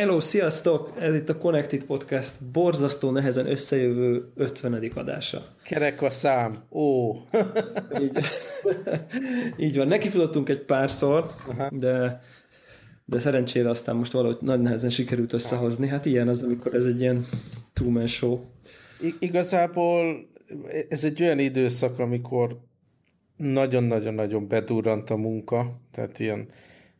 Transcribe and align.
Hello, 0.00 0.20
sziasztok! 0.20 0.92
Ez 0.98 1.14
itt 1.14 1.28
a 1.28 1.38
Connected 1.38 1.84
Podcast 1.84 2.44
borzasztó 2.44 3.10
nehezen 3.10 3.46
összejövő 3.50 4.32
50. 4.34 4.90
adása. 4.94 5.46
Kerek 5.64 6.02
a 6.02 6.10
szám, 6.10 6.62
ó! 6.70 7.12
így, 8.02 8.18
így 9.56 9.76
van, 9.76 9.88
nekifutottunk 9.88 10.48
egy 10.48 10.64
párszor, 10.64 11.30
Aha. 11.48 11.70
de 11.72 12.20
de 13.04 13.18
szerencsére 13.18 13.68
aztán 13.68 13.96
most 13.96 14.12
valahogy 14.12 14.36
nagy 14.40 14.60
nehezen 14.60 14.90
sikerült 14.90 15.32
összehozni. 15.32 15.88
Hát 15.88 16.06
ilyen 16.06 16.28
az, 16.28 16.42
amikor 16.42 16.74
ez 16.74 16.86
egy 16.86 17.00
ilyen 17.00 17.26
two-man 17.72 18.06
show. 18.06 18.40
I- 19.00 19.14
igazából 19.18 20.26
ez 20.88 21.04
egy 21.04 21.22
olyan 21.22 21.38
időszak, 21.38 21.98
amikor 21.98 22.60
nagyon-nagyon-nagyon 23.36 24.48
bedurrant 24.48 25.10
a 25.10 25.16
munka, 25.16 25.80
tehát 25.92 26.18
ilyen 26.18 26.48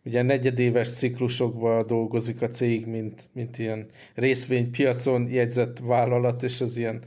ugye 0.05 0.23
negyedéves 0.23 0.89
ciklusokban 0.89 1.87
dolgozik 1.87 2.43
a 2.43 2.49
cég, 2.49 2.87
mint, 2.87 3.29
mint 3.33 3.59
ilyen 3.59 3.87
részvénypiacon 4.15 5.29
jegyzett 5.31 5.79
vállalat, 5.79 6.43
és 6.43 6.61
az 6.61 6.77
ilyen 6.77 7.03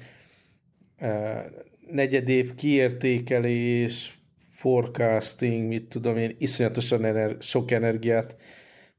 uh, 1.01 1.39
negyedév 1.91 2.55
kiértékelés, 2.55 4.17
forecasting, 4.51 5.67
mit 5.67 5.83
tudom 5.83 6.17
én, 6.17 6.35
iszonyatosan 6.37 7.05
ener- 7.05 7.41
sok 7.41 7.71
energiát 7.71 8.35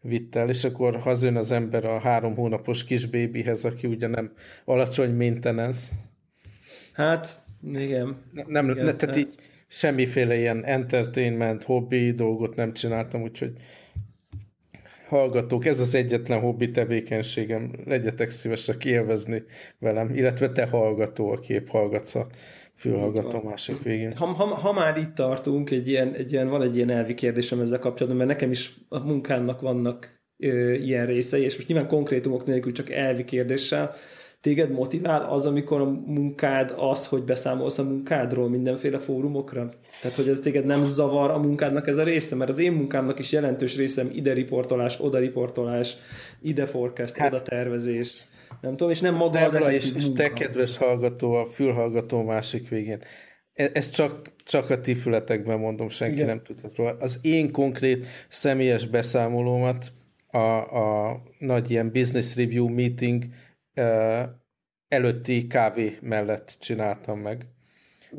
vitt 0.00 0.34
el, 0.34 0.48
és 0.48 0.64
akkor 0.64 1.00
hazajön 1.00 1.36
az 1.36 1.50
ember 1.50 1.84
a 1.84 1.98
három 1.98 2.34
hónapos 2.34 2.84
kis 2.84 3.06
bébihez, 3.06 3.64
aki 3.64 3.86
ugye 3.86 4.06
nem 4.06 4.32
alacsony 4.64 5.14
maintenance. 5.14 5.92
Hát, 6.92 7.38
igen. 7.72 8.16
Nem, 8.46 8.70
igen, 8.70 8.84
ne, 8.84 8.94
tehát 8.94 9.16
így 9.16 9.34
semmiféle 9.66 10.36
ilyen 10.36 10.64
entertainment, 10.64 11.62
hobbi 11.62 12.10
dolgot 12.10 12.56
nem 12.56 12.72
csináltam, 12.72 13.22
úgyhogy 13.22 13.52
hallgatók, 15.08 15.64
ez 15.66 15.80
az 15.80 15.94
egyetlen 15.94 16.40
hobbi 16.40 16.70
tevékenységem, 16.70 17.70
legyetek 17.86 18.30
szívesek 18.30 18.84
élvezni 18.84 19.42
velem, 19.78 20.14
illetve 20.14 20.50
te 20.50 20.66
hallgató, 20.66 21.30
a 21.30 21.38
kép 21.38 21.68
hallgatsz 21.68 22.14
a 22.14 22.26
fülhallgató 22.74 23.42
másik 23.42 23.82
végén. 23.82 24.16
Ha, 24.16 24.26
ha, 24.26 24.44
ha 24.44 24.72
már 24.72 24.96
itt 24.96 25.14
tartunk, 25.14 25.70
egy 25.70 25.88
ilyen, 25.88 26.14
egy 26.14 26.32
ilyen, 26.32 26.48
van 26.48 26.62
egy 26.62 26.76
ilyen 26.76 26.90
elvi 26.90 27.14
kérdésem 27.14 27.60
ezzel 27.60 27.78
kapcsolatban, 27.78 28.26
mert 28.26 28.38
nekem 28.38 28.50
is 28.50 28.74
a 28.88 28.98
munkámnak 28.98 29.60
vannak 29.60 30.20
ö, 30.38 30.72
ilyen 30.72 31.06
részei, 31.06 31.42
és 31.42 31.56
most 31.56 31.68
nyilván 31.68 31.86
konkrétumok 31.86 32.44
nélkül 32.44 32.72
csak 32.72 32.90
elvi 32.90 33.24
kérdéssel, 33.24 33.94
téged 34.44 34.70
motivál 34.70 35.22
az, 35.22 35.46
amikor 35.46 35.80
a 35.80 35.84
munkád 36.06 36.74
az, 36.76 37.06
hogy 37.06 37.22
beszámolsz 37.22 37.78
a 37.78 37.84
munkádról 37.84 38.48
mindenféle 38.48 38.98
fórumokra? 38.98 39.68
Tehát, 40.00 40.16
hogy 40.16 40.28
ez 40.28 40.40
téged 40.40 40.64
nem 40.64 40.84
zavar 40.84 41.30
a 41.30 41.38
munkádnak 41.38 41.86
ez 41.86 41.98
a 41.98 42.02
része? 42.02 42.36
Mert 42.36 42.50
az 42.50 42.58
én 42.58 42.72
munkámnak 42.72 43.18
is 43.18 43.32
jelentős 43.32 43.76
részem 43.76 44.10
ide 44.14 44.32
riportolás, 44.32 45.00
oda 45.00 45.18
riportolás, 45.18 45.96
ide 46.42 46.66
forecast, 46.66 47.16
hát, 47.16 47.32
oda 47.32 47.42
tervezés. 47.42 48.24
Nem 48.60 48.70
tudom, 48.70 48.90
és 48.90 49.00
nem 49.00 49.14
maga 49.14 49.38
az 49.38 49.54
és, 49.70 49.92
és 49.96 50.12
te, 50.12 50.32
kedves 50.32 50.76
hallgató, 50.76 51.34
a 51.34 51.46
fülhallgató 51.46 52.22
másik 52.22 52.68
végén. 52.68 53.02
E- 53.54 53.70
ez 53.72 53.90
csak, 53.90 54.30
csak 54.44 54.70
a 54.70 54.80
ti 54.80 54.94
fületekben 54.94 55.58
mondom, 55.58 55.88
senki 55.88 56.14
Igen. 56.14 56.26
nem 56.26 56.42
tudhat 56.42 56.76
róla. 56.76 56.96
Az 57.00 57.18
én 57.22 57.52
konkrét 57.52 58.06
személyes 58.28 58.86
beszámolómat 58.86 59.92
a, 60.30 60.38
a 60.38 61.22
nagy 61.38 61.70
ilyen 61.70 61.92
business 61.92 62.36
review 62.36 62.68
meeting 62.68 63.24
előtti 64.88 65.46
kávé 65.46 65.98
mellett 66.00 66.56
csináltam 66.58 67.18
meg. 67.18 67.46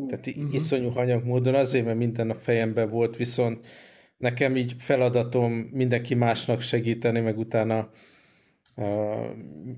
Tehát 0.08 0.28
uh-huh. 0.28 0.54
iszonyú 0.54 0.90
hanyag 0.90 1.24
módon, 1.24 1.56
azért, 1.56 1.86
mert 1.86 1.98
minden 1.98 2.30
a 2.30 2.36
fejemben 2.36 2.90
volt, 2.90 3.16
viszont 3.16 3.66
nekem 4.18 4.56
így 4.56 4.76
feladatom 4.78 5.54
mindenki 5.54 6.14
másnak 6.14 6.62
segíteni, 6.62 7.20
meg 7.20 7.38
utána 7.38 7.90
uh, 8.76 8.86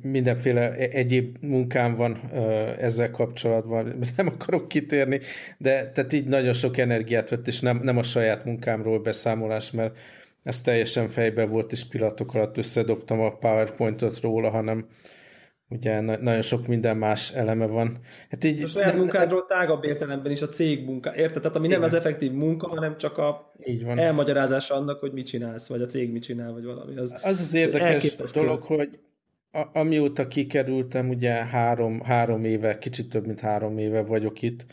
mindenféle 0.02 0.62
e-, 0.72 0.90
egyéb 0.92 1.38
munkám 1.42 1.96
van 1.96 2.12
uh, 2.12 2.84
ezzel 2.84 3.12
kapcsolatban, 3.12 3.96
nem 4.18 4.28
akarok 4.28 4.68
kitérni, 4.68 5.20
de 5.58 5.92
tehát 5.92 6.14
így 6.14 6.28
nagyon 6.28 6.54
sok 6.54 6.78
energiát 6.78 7.30
vett, 7.30 7.48
és 7.48 7.60
nem, 7.60 7.80
nem 7.84 7.98
a 7.98 8.04
saját 8.04 8.46
munkámról 8.46 9.00
beszámolás, 9.00 9.72
mert 9.72 9.98
ez 10.44 10.62
teljesen 10.62 11.10
fejbe 11.10 11.46
volt, 11.46 11.72
és 11.72 11.88
pillanatok 11.88 12.34
alatt 12.34 12.58
összedobtam 12.58 13.20
a 13.20 13.38
PowerPointot 13.38 14.20
róla, 14.20 14.50
hanem 14.50 14.86
ugye 15.70 16.00
nagyon 16.00 16.42
sok 16.42 16.68
minden 16.68 16.98
más 16.98 17.32
eleme 17.32 17.66
van. 17.66 17.98
Hát 18.30 18.44
így, 18.44 18.64
a 18.64 18.68
saját 18.68 18.96
munkádról 18.96 19.46
tágabb 19.46 19.84
értelemben 19.84 20.32
is 20.32 20.42
a 20.42 20.50
cég 20.50 20.86
munka, 20.86 21.16
érted? 21.16 21.42
Tehát 21.42 21.58
ami 21.58 21.66
igen. 21.66 21.80
nem 21.80 21.88
az 21.88 21.94
effektív 21.94 22.32
munka, 22.32 22.68
hanem 22.68 22.98
csak 22.98 23.18
a 23.18 23.54
így 23.64 23.86
van. 23.86 24.00
elmagyarázása 24.00 24.76
annak, 24.76 25.00
hogy 25.00 25.12
mit 25.12 25.26
csinálsz, 25.26 25.68
vagy 25.68 25.82
a 25.82 25.86
cég 25.86 26.12
mit 26.12 26.22
csinál, 26.22 26.52
vagy 26.52 26.64
valami. 26.64 26.98
Az 26.98 27.16
az, 27.22 27.42
az 27.42 27.54
érdekes 27.54 28.16
dolog, 28.34 28.62
hogy 28.62 29.00
a, 29.52 29.80
amióta 29.80 30.28
kikerültem, 30.28 31.10
ugye 31.10 31.32
három, 31.32 32.02
három 32.02 32.44
éve, 32.44 32.78
kicsit 32.78 33.10
több, 33.10 33.26
mint 33.26 33.40
három 33.40 33.78
éve 33.78 34.02
vagyok 34.02 34.42
itt, 34.42 34.66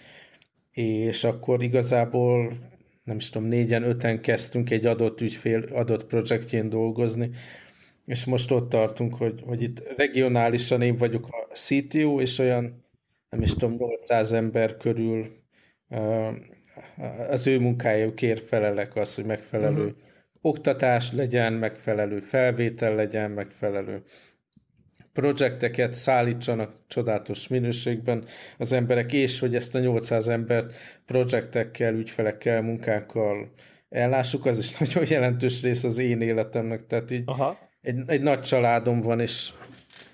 és 0.73 1.25
akkor 1.25 1.63
igazából 1.63 2.59
nem 3.05 3.17
is 3.17 3.31
tudom, 3.31 3.49
négyen, 3.49 3.83
öten 3.83 4.21
kezdtünk 4.21 4.71
egy 4.71 4.87
adott 4.87 5.21
ügyfél, 5.21 5.65
adott 5.73 6.05
projektjén 6.05 6.69
dolgozni, 6.69 7.31
és 8.05 8.25
most 8.25 8.51
ott 8.51 8.69
tartunk, 8.69 9.15
hogy, 9.15 9.43
hogy 9.47 9.63
itt 9.63 9.97
regionálisan 9.97 10.83
én 10.83 10.97
vagyok 10.97 11.27
a 11.31 11.55
CTO, 11.55 12.21
és 12.21 12.39
olyan, 12.39 12.85
nem 13.31 13.43
is 13.43 13.53
tudom, 13.53 13.77
800 13.77 14.33
ember 14.33 14.77
körül 14.77 15.43
az 17.29 17.47
ő 17.47 17.59
munkájukért 17.59 18.49
felelek 18.49 18.97
az, 18.97 19.15
hogy 19.15 19.25
megfelelő 19.25 19.85
uh-huh. 19.85 19.97
oktatás 20.41 21.13
legyen, 21.13 21.53
megfelelő 21.53 22.21
felvétel 22.21 22.95
legyen, 22.95 23.31
megfelelő 23.31 24.03
projekteket 25.13 25.95
szállítsanak 25.95 26.73
csodálatos 26.87 27.49
minőségben 27.49 28.25
az 28.59 28.73
emberek, 28.73 29.13
és 29.13 29.39
hogy 29.39 29.55
ezt 29.55 29.75
a 29.75 29.79
800 29.79 30.29
embert 30.29 30.75
projektekkel, 31.07 31.95
ügyfelekkel, 31.95 32.63
munkákkal 32.63 33.53
ellássuk, 33.89 34.47
az 34.47 34.59
is 34.59 34.75
nagyon 34.79 35.05
jelentős 35.09 35.63
rész 35.63 35.85
az 35.85 35.99
én 35.99 36.21
életemnek, 36.21 36.87
tehát 36.87 37.11
így 37.11 37.23
Aha 37.27 37.64
egy, 37.85 38.03
egy 38.07 38.21
nagy 38.21 38.41
családom 38.41 39.01
van, 39.01 39.21
és 39.21 39.53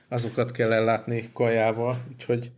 azokat 0.08 0.50
kell 0.50 0.72
ellátni 0.72 1.28
kajával, 1.32 2.04
úgyhogy 2.12 2.52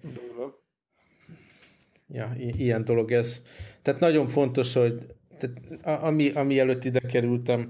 ja, 2.08 2.34
ilyen 2.36 2.84
dolog 2.84 3.12
ez. 3.12 3.42
Tehát 3.82 4.00
nagyon 4.00 4.26
fontos, 4.26 4.72
hogy 4.72 5.06
tehát 5.38 6.02
ami, 6.02 6.30
ami 6.30 6.58
előtt 6.58 6.84
ide 6.84 7.00
kerültem 7.00 7.68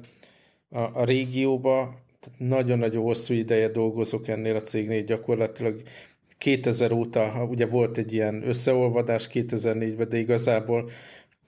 a, 0.68 0.80
a 0.80 1.04
régióba, 1.04 1.94
nagyon-nagyon 2.38 3.02
hosszú 3.02 3.34
ideje 3.34 3.68
dolgozok 3.68 4.28
ennél 4.28 4.56
a 4.56 4.60
cégnél, 4.60 5.02
gyakorlatilag 5.02 5.82
2000 6.38 6.92
óta, 6.92 7.46
ugye 7.50 7.66
volt 7.66 7.98
egy 7.98 8.12
ilyen 8.12 8.48
összeolvadás 8.48 9.28
2004-ben, 9.32 10.08
de 10.08 10.18
igazából 10.18 10.90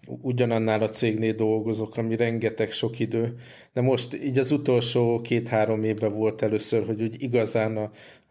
ugyanannál 0.06 0.82
a 0.82 0.88
cégnél 0.88 1.32
dolgozok, 1.32 1.96
ami 1.96 2.16
rengeteg 2.16 2.70
sok 2.70 2.98
idő, 2.98 3.34
de 3.72 3.80
most 3.80 4.14
így 4.14 4.38
az 4.38 4.50
utolsó 4.50 5.20
két-három 5.20 5.84
évben 5.84 6.12
volt 6.12 6.42
először, 6.42 6.86
hogy 6.86 7.02
úgy 7.02 7.22
igazán 7.22 7.76
a, 7.76 7.90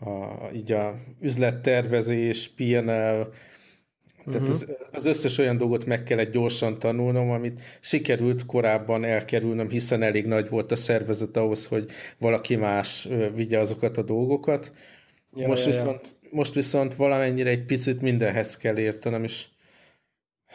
a, 0.10 0.50
így 0.54 0.72
a 0.72 0.96
üzlettervezés, 1.22 2.48
PNL, 2.48 3.28
tehát 4.26 4.48
uh-huh. 4.48 4.56
az, 4.56 4.68
az 4.92 5.06
összes 5.06 5.38
olyan 5.38 5.58
dolgot 5.58 5.86
meg 5.86 6.04
kellett 6.04 6.32
gyorsan 6.32 6.80
tanulnom, 6.80 7.30
amit 7.30 7.62
sikerült 7.82 8.46
korábban 8.46 9.04
elkerülnöm, 9.04 9.70
hiszen 9.70 10.02
elég 10.02 10.26
nagy 10.26 10.50
volt 10.50 10.72
a 10.72 10.76
szervezet 10.76 11.38
ahhoz, 11.38 11.66
hogy 11.66 11.86
valaki 12.18 12.56
más 12.56 13.08
vigye 13.36 13.60
azokat 13.60 13.98
a 13.98 14.02
dolgokat. 14.02 14.72
Ja, 15.36 15.48
most, 15.48 15.66
ja, 15.66 15.72
viszont, 15.72 16.16
ja. 16.22 16.30
most 16.32 16.54
viszont 16.54 16.96
valamennyire 16.96 17.50
egy 17.50 17.66
picit 17.66 18.02
mindenhez 18.02 18.58
kell 18.58 18.78
értenem, 18.78 19.24
és 19.24 19.46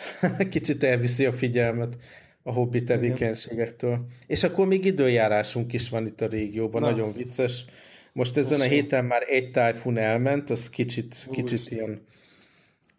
kicsit 0.50 0.84
elviszi 0.84 1.24
a 1.24 1.32
figyelmet 1.32 1.96
a 2.42 2.52
hobbi 2.52 2.82
tevékenységektől. 2.82 4.06
És 4.26 4.44
akkor 4.44 4.66
még 4.66 4.84
időjárásunk 4.84 5.72
is 5.72 5.88
van 5.88 6.06
itt 6.06 6.20
a 6.20 6.26
régióban, 6.26 6.80
Na. 6.80 6.90
nagyon 6.90 7.12
vicces. 7.12 7.64
Most 8.12 8.36
ezen 8.36 8.58
Most 8.58 8.70
a 8.70 8.74
héten 8.74 9.04
már 9.04 9.22
egy 9.26 9.50
tájfun 9.50 9.98
elment, 9.98 10.50
az 10.50 10.70
kicsit, 10.70 11.28
kicsit 11.30 11.70
ilyen 11.70 12.02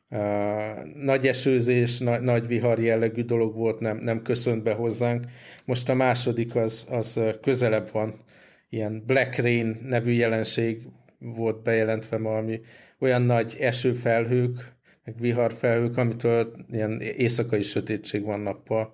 uh, 0.10 0.94
nagy 0.94 1.28
esőzés, 1.28 1.98
na, 1.98 2.20
nagy 2.20 2.48
vihar 2.48 2.80
jellegű 2.80 3.24
dolog 3.24 3.56
volt, 3.56 3.80
nem, 3.80 3.98
nem 3.98 4.22
köszönt 4.22 4.64
be 4.64 4.74
hozzánk. 4.74 5.26
Most 5.66 5.90
a 5.90 5.94
második 5.94 6.56
az, 6.56 6.88
az 6.90 7.20
közelebb 7.42 7.92
van, 7.92 8.24
ilyen 8.70 9.04
Black 9.06 9.36
Rain 9.36 9.80
nevű 9.84 10.12
jelenség 10.12 10.88
volt 11.20 11.64
bejelentve 11.64 12.18
ma, 12.18 12.38
ami 12.38 12.60
olyan 13.00 13.22
nagy 13.22 13.56
esőfelhők, 13.60 14.78
meg 15.10 15.20
viharfelhők, 15.20 15.98
amitől 15.98 16.56
ilyen 16.72 17.02
éjszakai 17.02 17.62
sötétség 17.62 18.24
van 18.24 18.40
nappal. 18.40 18.92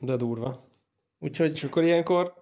De 0.00 0.16
durva. 0.16 0.68
Úgyhogy... 1.18 1.50
És 1.50 1.64
akkor 1.64 1.82
ilyenkor? 1.82 2.32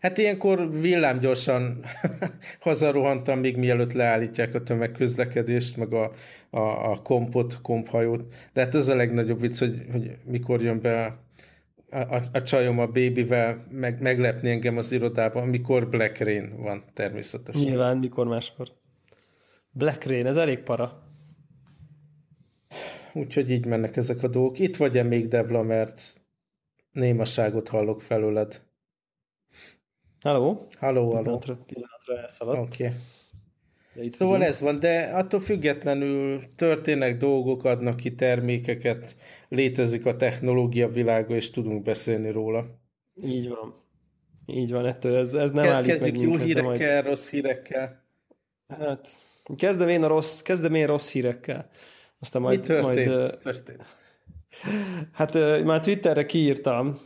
Hát 0.00 0.18
ilyenkor 0.18 0.80
villámgyorsan 0.80 1.84
hazarohantam, 2.60 3.38
még 3.38 3.56
mielőtt 3.56 3.92
leállítják 3.92 4.54
a 4.54 4.62
tömegközlekedést, 4.62 5.76
meg 5.76 5.92
a, 5.92 6.12
a, 6.50 6.90
a 6.90 7.02
kompot, 7.02 7.60
komphajót. 7.62 8.34
De 8.52 8.60
hát 8.60 8.74
ez 8.74 8.88
a 8.88 8.96
legnagyobb 8.96 9.40
vicc, 9.40 9.58
hogy, 9.58 9.86
hogy 9.92 10.16
mikor 10.24 10.62
jön 10.62 10.80
be 10.80 11.18
a, 11.90 12.22
a 12.32 12.42
csajom 12.42 12.78
a 12.78 12.86
bébivel 12.86 13.66
meg, 13.70 14.00
meglepni 14.00 14.50
engem 14.50 14.76
az 14.76 14.92
irodában, 14.92 15.42
amikor 15.42 15.88
Black 15.88 16.18
Rain 16.18 16.56
van 16.56 16.82
természetesen. 16.94 17.62
Nyilván, 17.62 17.96
mikor 17.98 18.26
máskor. 18.26 18.68
Black 19.72 20.04
Rain, 20.04 20.26
ez 20.26 20.36
elég 20.36 20.58
para. 20.58 21.02
Úgyhogy 23.12 23.50
így 23.50 23.66
mennek 23.66 23.96
ezek 23.96 24.22
a 24.22 24.28
dolgok. 24.28 24.58
Itt 24.58 24.76
vagy-e 24.76 25.02
még, 25.02 25.28
Devla, 25.28 25.62
mert 25.62 26.20
némaságot 26.92 27.68
hallok 27.68 28.02
felőled. 28.02 28.62
Halló? 30.20 30.66
Halló, 30.78 31.10
halló. 31.10 31.22
Pillanatra, 31.22 31.56
pillanatra 31.66 32.18
elszaladt. 32.18 32.58
Oké. 32.58 32.84
Okay. 32.84 32.96
Ja, 33.94 34.02
itt 34.02 34.12
Szóval 34.12 34.38
vagyunk. 34.38 34.54
ez 34.54 34.60
van, 34.60 34.78
de 34.78 35.02
attól 35.02 35.40
függetlenül 35.40 36.42
történnek 36.56 37.16
dolgok, 37.16 37.64
adnak 37.64 37.96
ki 37.96 38.14
termékeket, 38.14 39.16
létezik 39.48 40.06
a 40.06 40.16
technológia 40.16 40.88
világa, 40.88 41.34
és 41.34 41.50
tudunk 41.50 41.82
beszélni 41.82 42.30
róla. 42.30 42.66
Így 43.22 43.48
van. 43.48 43.74
Így 44.46 44.72
van, 44.72 44.86
ettől 44.86 45.16
ez, 45.16 45.34
ez 45.34 45.50
nem 45.50 45.64
Ke- 45.64 45.72
állít 45.72 45.86
meg 45.88 45.96
Kezdjük 45.98 46.22
jó 46.22 46.28
minket, 46.28 46.46
hírekkel, 46.46 46.92
majd... 46.92 47.04
rossz 47.04 47.30
hírekkel. 47.30 48.02
Hát, 48.68 49.08
kezdem 49.56 49.88
én 49.88 50.02
a 50.02 50.06
rossz, 50.06 50.40
kezdem 50.40 50.74
én 50.74 50.86
rossz 50.86 51.12
hírekkel. 51.12 51.68
Aztán 52.18 52.42
Mi 52.42 52.48
majd, 52.48 52.60
történt? 52.60 53.08
majd 53.08 53.36
történt? 53.36 53.84
Hát 55.12 55.34
már 55.64 55.80
Twitterre 55.80 56.26
kiírtam, 56.26 57.00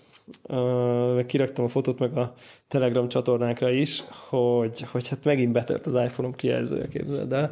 meg 1.14 1.26
kiraktam 1.26 1.64
a 1.64 1.68
fotót 1.68 1.98
meg 1.98 2.16
a 2.16 2.34
Telegram 2.68 3.08
csatornákra 3.08 3.70
is, 3.70 4.02
hogy, 4.28 4.80
hogy 4.80 5.08
hát 5.08 5.24
megint 5.24 5.52
betört 5.52 5.86
az 5.86 5.94
iPhone-om 5.94 6.34
kijelzője, 6.34 6.88
képzeld 6.88 7.32
el. 7.32 7.50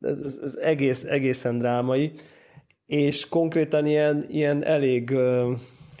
Ez, 0.00 0.38
ez 0.42 0.56
egész, 0.56 1.04
egészen 1.04 1.58
drámai, 1.58 2.12
és 2.86 3.28
konkrétan 3.28 3.86
ilyen, 3.86 4.24
ilyen 4.28 4.64
elég 4.64 5.16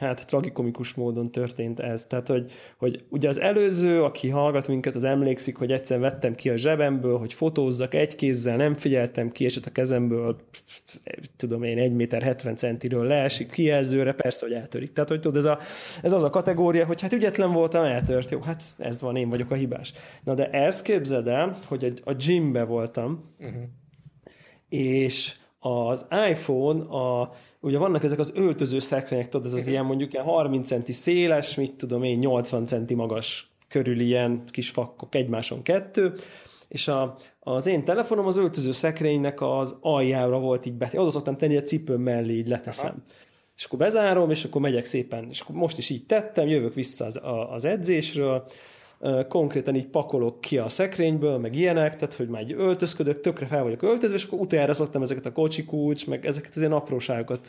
hát 0.00 0.26
tragikomikus 0.26 0.94
módon 0.94 1.30
történt 1.30 1.78
ez. 1.80 2.04
Tehát, 2.04 2.28
hogy, 2.28 2.50
hogy 2.76 3.04
ugye 3.08 3.28
az 3.28 3.40
előző, 3.40 4.02
aki 4.02 4.28
hallgat 4.28 4.68
minket, 4.68 4.94
az 4.94 5.04
emlékszik, 5.04 5.56
hogy 5.56 5.72
egyszer 5.72 5.98
vettem 5.98 6.34
ki 6.34 6.50
a 6.50 6.56
zsebemből, 6.56 7.18
hogy 7.18 7.32
fotózzak 7.32 7.94
egy 7.94 8.14
kézzel, 8.14 8.56
nem 8.56 8.74
figyeltem 8.74 9.30
ki, 9.30 9.44
és 9.44 9.56
ott 9.56 9.66
a 9.66 9.70
kezemből, 9.70 10.36
tudom 11.36 11.62
én, 11.62 11.78
1 11.78 11.92
méter 11.92 12.22
70 12.22 12.56
centiről 12.56 13.06
leesik 13.06 13.50
kijelzőre, 13.50 14.12
persze, 14.12 14.46
hogy 14.46 14.54
eltörik. 14.54 14.92
Tehát, 14.92 15.08
hogy 15.08 15.20
tudod, 15.20 15.38
ez, 15.38 15.44
a, 15.44 15.58
ez 16.02 16.12
az 16.12 16.22
a 16.22 16.30
kategória, 16.30 16.86
hogy 16.86 17.00
hát 17.00 17.12
ügyetlen 17.12 17.52
voltam, 17.52 17.84
eltört. 17.84 18.30
Jó, 18.30 18.40
hát 18.40 18.62
ez 18.78 19.00
van, 19.00 19.16
én 19.16 19.28
vagyok 19.28 19.50
a 19.50 19.54
hibás. 19.54 19.92
Na 20.24 20.34
de 20.34 20.50
ezt 20.50 20.82
képzeld 20.82 21.28
el, 21.28 21.56
hogy 21.64 22.00
a, 22.04 22.12
gymbe 22.12 22.64
voltam, 22.64 23.20
uh-huh. 23.38 23.62
és 24.68 25.34
az 25.58 26.06
iPhone, 26.30 26.82
a, 26.82 27.32
ugye 27.60 27.78
vannak 27.78 28.04
ezek 28.04 28.18
az 28.18 28.32
öltöző 28.34 28.78
szekrények, 28.78 29.28
tudod, 29.28 29.46
ez 29.46 29.52
az 29.52 29.66
ilyen 29.66 29.84
mondjuk 29.84 30.12
ilyen 30.12 30.24
30 30.24 30.68
centi 30.68 30.92
széles, 30.92 31.54
mit 31.54 31.72
tudom 31.72 32.02
én, 32.02 32.18
80 32.18 32.66
centi 32.66 32.94
magas 32.94 33.50
körül 33.68 34.00
ilyen 34.00 34.42
kis 34.50 34.70
fakkok, 34.70 35.14
egymáson 35.14 35.62
kettő, 35.62 36.12
és 36.68 36.88
a, 36.88 37.16
az 37.40 37.66
én 37.66 37.84
telefonom 37.84 38.26
az 38.26 38.36
öltöző 38.36 38.70
szekrénynek 38.70 39.40
az 39.40 39.76
aljára 39.80 40.38
volt 40.38 40.66
így 40.66 40.74
betéve. 40.74 41.02
Oda 41.02 41.10
szoktam 41.10 41.36
tenni 41.36 41.56
a 41.56 41.62
cipőm 41.62 42.00
mellé, 42.00 42.32
így 42.32 42.48
leteszem. 42.48 42.90
Aha. 43.06 43.18
És 43.56 43.64
akkor 43.64 43.78
bezárom, 43.78 44.30
és 44.30 44.44
akkor 44.44 44.60
megyek 44.60 44.84
szépen, 44.84 45.26
és 45.30 45.40
akkor 45.40 45.54
most 45.54 45.78
is 45.78 45.90
így 45.90 46.06
tettem, 46.06 46.48
jövök 46.48 46.74
vissza 46.74 47.04
az, 47.04 47.16
a, 47.16 47.52
az 47.52 47.64
edzésről, 47.64 48.44
konkrétan 49.28 49.74
így 49.74 49.86
pakolok 49.86 50.40
ki 50.40 50.58
a 50.58 50.68
szekrényből, 50.68 51.38
meg 51.38 51.54
ilyenek, 51.54 51.96
tehát 51.96 52.14
hogy 52.14 52.28
már 52.28 52.42
így 52.42 52.52
öltözködök, 52.52 53.20
tökre 53.20 53.46
fel 53.46 53.62
vagyok 53.62 53.82
öltözve, 53.82 54.16
és 54.16 54.24
akkor 54.24 54.40
utoljára 54.40 54.74
szoktam 54.74 55.02
ezeket 55.02 55.26
a 55.26 55.32
kocsi 55.32 55.64
kulcs, 55.64 56.06
meg 56.06 56.26
ezeket 56.26 56.50
az 56.50 56.58
ilyen 56.58 56.72
apróságokat 56.72 57.48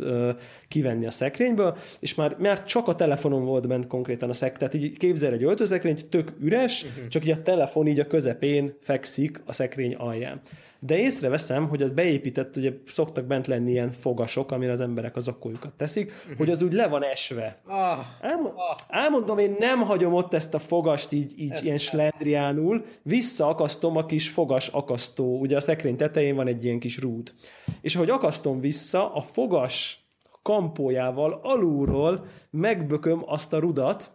kivenni 0.68 1.06
a 1.06 1.12
szekrényből, 1.12 1.78
és 2.00 2.16
már, 2.16 2.36
már 2.40 2.64
csak 2.64 2.88
a 2.88 2.96
telefonom 2.96 3.46
volt 3.46 3.68
bent 3.68 3.88
konkrétan 3.88 4.30
a 4.30 4.34
szek, 4.34 4.58
tehát 4.58 4.74
így 4.74 4.98
képzel 4.98 5.34
egy 5.34 5.44
öltözekrényt, 5.44 6.06
tök 6.06 6.34
üres, 6.42 6.84
uh-huh. 6.84 7.08
csak 7.08 7.24
így 7.24 7.32
a 7.32 7.42
telefon 7.42 7.88
így 7.88 8.00
a 8.00 8.08
közepén 8.08 8.74
fekszik 8.80 9.42
a 9.46 9.54
szekrény 9.54 9.94
alján. 9.94 10.42
De 10.84 10.98
észreveszem, 10.98 11.68
hogy 11.68 11.82
az 11.82 11.92
beépített, 11.92 12.56
ugye 12.56 12.72
szoktak 12.86 13.26
bent 13.26 13.48
lenni 13.48 13.72
ilyen 13.72 13.92
fogasok, 13.92 14.52
amire 14.52 14.72
az 14.72 14.82
emberek 14.82 15.16
az 15.16 15.28
akkójukat 15.28 15.74
teszik, 15.74 16.12
uh-huh. 16.12 16.38
hogy 16.38 16.50
az 16.50 16.62
úgy 16.62 16.74
le 16.74 16.88
van 16.88 17.04
esve. 17.04 17.62
Ah, 17.66 18.00
Elmo- 18.22 18.54
ah. 18.56 18.78
elmondom, 18.88 19.38
én 19.38 19.56
nem 19.60 19.82
hagyom 19.82 20.14
ott 20.14 20.34
ezt 20.34 20.54
a 20.54 20.60
fogast 20.60 21.12
így, 21.12 21.40
így 21.40 21.60
ilyen 21.64 21.78
slendriánul, 21.78 22.86
visszaakasztom 23.04 23.98
a 23.98 24.06
kis 24.06 24.30
fogas 24.30 24.68
akasztó, 24.68 25.40
ugye 25.40 25.56
a 25.56 25.60
szekrény 25.60 25.96
tetején 25.96 26.36
van 26.36 26.48
egy 26.48 26.66
ilyen 26.66 26.80
kis 26.80 27.00
rúd. 27.00 27.34
És 27.82 27.96
ahogy 27.96 28.10
akasztom 28.10 28.60
vissza, 28.60 29.14
a 29.14 29.22
fogas 29.22 30.06
kampójával 30.42 31.40
alulról 31.44 32.26
megbököm 32.50 33.24
azt 33.26 33.54
a 33.54 33.60
rudat, 33.60 34.12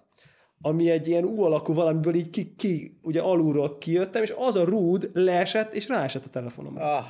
ami 0.61 0.91
egy 0.91 1.09
ilyen 1.09 1.25
U 1.25 1.43
alakú 1.43 1.75
valamiből 1.75 2.15
így 2.15 2.31
ki, 2.31 2.55
ki 2.57 2.99
ugye 3.03 3.21
alulról 3.21 3.79
kijöttem, 3.79 4.23
és 4.23 4.35
az 4.37 4.57
a 4.57 4.65
rúd 4.65 5.11
leesett, 5.13 5.75
és 5.75 5.89
ráesett 5.89 6.25
a 6.25 6.31
telefonomra. 6.31 6.97
ah. 6.97 7.05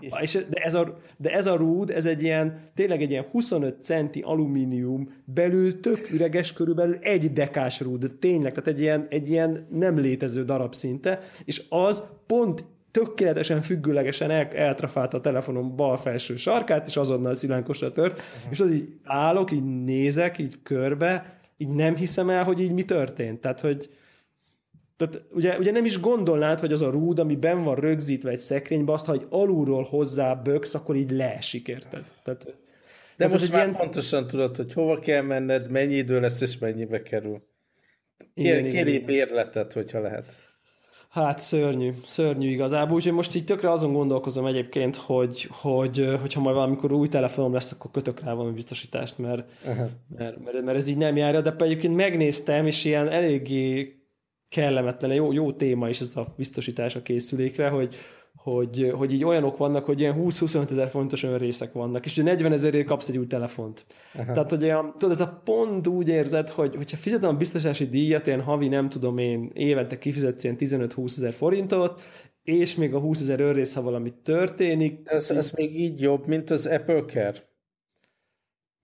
És 0.00 0.12
És, 0.20 0.32
de, 0.32 0.60
ez 0.60 0.74
a, 0.74 0.98
de 1.16 1.30
ez 1.32 1.46
a 1.46 1.56
rúd, 1.56 1.90
ez 1.90 2.06
egy 2.06 2.22
ilyen, 2.22 2.70
tényleg 2.74 3.02
egy 3.02 3.10
ilyen 3.10 3.26
25 3.30 3.82
centi 3.82 4.20
alumínium, 4.20 5.12
belül 5.24 5.80
tök 5.80 6.10
üreges, 6.10 6.52
körülbelül 6.52 6.98
egy 7.00 7.32
dekás 7.32 7.80
rúd, 7.80 8.10
tényleg, 8.20 8.52
tehát 8.52 8.68
egy 8.68 8.80
ilyen, 8.80 9.06
egy 9.10 9.30
ilyen 9.30 9.66
nem 9.70 9.98
létező 9.98 10.44
darab 10.44 10.74
szinte, 10.74 11.20
és 11.44 11.64
az 11.68 12.02
pont 12.26 12.64
tökéletesen 12.90 13.60
függőlegesen 13.60 14.30
el, 14.30 14.46
eltrafálta 14.46 15.16
a 15.16 15.20
telefonom 15.20 15.76
bal 15.76 15.96
felső 15.96 16.36
sarkát, 16.36 16.88
és 16.88 16.96
azonnal 16.96 17.34
szilánkosra 17.34 17.92
tört, 17.92 18.18
uh-huh. 18.18 18.50
és 18.50 18.60
az 18.60 18.70
így 18.70 18.88
állok, 19.04 19.52
így 19.52 19.84
nézek, 19.84 20.38
így 20.38 20.58
körbe, 20.62 21.37
így 21.58 21.68
nem 21.68 21.96
hiszem 21.96 22.30
el, 22.30 22.44
hogy 22.44 22.60
így 22.60 22.72
mi 22.72 22.84
történt. 22.84 23.40
Tehát, 23.40 23.60
hogy 23.60 23.88
tehát 24.96 25.22
ugye, 25.30 25.58
ugye 25.58 25.70
nem 25.70 25.84
is 25.84 26.00
gondolnád, 26.00 26.60
hogy 26.60 26.72
az 26.72 26.82
a 26.82 26.90
rúd, 26.90 27.18
ami 27.18 27.36
ben 27.36 27.64
van 27.64 27.74
rögzítve 27.74 28.30
egy 28.30 28.38
szekrénybe, 28.38 28.92
azt, 28.92 29.06
ha 29.06 29.12
egy 29.12 29.26
alulról 29.30 29.82
hozzá 29.82 30.34
böksz, 30.34 30.74
akkor 30.74 30.96
így 30.96 31.10
leesik, 31.10 31.68
érted? 31.68 32.04
Tehát, 32.22 32.44
De 32.44 32.54
tehát 33.16 33.32
most 33.32 33.52
már 33.52 33.66
ilyen- 33.66 33.76
pontosan 33.76 34.26
tudod, 34.26 34.56
hogy 34.56 34.72
hova 34.72 34.98
kell 34.98 35.22
menned, 35.22 35.70
mennyi 35.70 35.94
idő 35.94 36.20
lesz, 36.20 36.40
és 36.40 36.58
mennyibe 36.58 37.02
kerül. 37.02 37.42
Kér, 38.34 38.58
igen, 38.58 38.70
kéri 38.70 38.92
igen. 38.92 39.06
bérletet, 39.06 39.72
hogyha 39.72 40.00
lehet. 40.00 40.26
Hát 41.08 41.38
szörnyű, 41.38 41.92
szörnyű 42.06 42.48
igazából, 42.50 42.96
úgyhogy 42.96 43.12
most 43.12 43.34
így 43.34 43.44
tökre 43.44 43.70
azon 43.70 43.92
gondolkozom 43.92 44.46
egyébként, 44.46 44.96
hogy, 44.96 45.48
hogy 45.50 46.16
hogyha 46.20 46.40
majd 46.40 46.54
valamikor 46.54 46.92
új 46.92 47.08
telefonom 47.08 47.52
lesz, 47.52 47.72
akkor 47.72 47.90
kötök 47.90 48.20
rá 48.20 48.32
valami 48.32 48.54
biztosítást, 48.54 49.18
mert, 49.18 49.50
mert, 50.16 50.44
mert, 50.44 50.64
mert 50.64 50.78
ez 50.78 50.88
így 50.88 50.96
nem 50.96 51.16
járja, 51.16 51.40
de 51.40 51.54
egyébként 51.58 51.96
megnéztem, 51.96 52.66
és 52.66 52.84
ilyen 52.84 53.08
eléggé 53.08 53.92
kellemetlen, 54.48 55.12
jó, 55.14 55.32
jó 55.32 55.52
téma 55.52 55.88
is 55.88 56.00
ez 56.00 56.16
a 56.16 56.34
biztosítás 56.36 56.96
a 56.96 57.02
készülékre, 57.02 57.68
hogy, 57.68 57.94
hogy, 58.42 58.92
hogy 58.96 59.12
így 59.12 59.24
olyanok 59.24 59.56
vannak, 59.56 59.84
hogy 59.84 60.00
ilyen 60.00 60.16
20-25 60.18 60.70
ezer 60.70 60.88
fontos 60.88 61.22
önrészek 61.22 61.72
vannak, 61.72 62.04
és 62.04 62.12
ugye 62.12 62.22
40 62.22 62.52
ezerért 62.52 62.86
kapsz 62.86 63.08
egy 63.08 63.18
új 63.18 63.26
telefont. 63.26 63.86
Aha. 64.14 64.32
Tehát, 64.32 64.50
hogy 64.50 64.62
olyan, 64.62 64.92
tudod, 64.92 65.10
ez 65.10 65.20
a 65.20 65.40
pont 65.44 65.86
úgy 65.86 66.08
érzed, 66.08 66.48
hogy 66.48 66.76
hogyha 66.76 66.96
fizetem 66.96 67.28
a 67.28 67.36
biztosítási 67.36 67.88
díjat, 67.88 68.26
ilyen 68.26 68.42
havi, 68.42 68.68
nem 68.68 68.88
tudom 68.88 69.18
én, 69.18 69.50
évente 69.54 69.98
kifizetsz 69.98 70.44
ilyen 70.44 70.56
15-20 70.58 71.04
ezer 71.04 71.32
forintot, 71.32 72.02
és 72.42 72.76
még 72.76 72.94
a 72.94 72.98
20 72.98 73.20
ezer 73.20 73.40
önrész, 73.40 73.74
ha 73.74 73.82
valami 73.82 74.12
történik. 74.22 75.00
Ez, 75.04 75.30
ez 75.30 75.50
még 75.50 75.80
így 75.80 76.00
jobb, 76.00 76.26
mint 76.26 76.50
az 76.50 76.66
Apple 76.66 77.04
Care. 77.04 77.48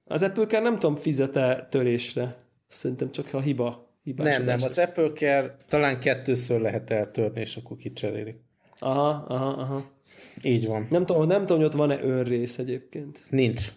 Az 0.05 0.23
Apple 0.23 0.47
Care 0.47 0.63
nem 0.63 0.79
tudom, 0.79 0.97
fizete 0.97 1.67
törésre. 1.71 2.37
Szerintem 2.67 3.11
csak 3.11 3.29
a 3.33 3.41
hiba. 3.41 3.99
hibás 4.03 4.27
Nem, 4.27 4.45
nem, 4.45 4.57
adásra. 4.57 4.67
az 4.67 4.89
Apple 4.89 5.11
Care 5.13 5.57
talán 5.69 6.01
kettőször 6.01 6.61
lehet 6.61 6.91
eltörni, 6.91 7.41
és 7.41 7.57
akkor 7.57 7.77
kicserélik. 7.77 8.44
Aha, 8.85 9.25
aha, 9.29 9.49
aha. 9.49 9.85
Így 10.43 10.67
van. 10.67 10.87
Nem 10.91 11.07
tudom, 11.07 11.27
nem 11.27 11.41
tudom, 11.41 11.57
hogy 11.57 11.67
ott 11.67 11.73
van-e 11.75 12.03
önrész 12.03 12.59
egyébként. 12.59 13.21
Nincs. 13.31 13.73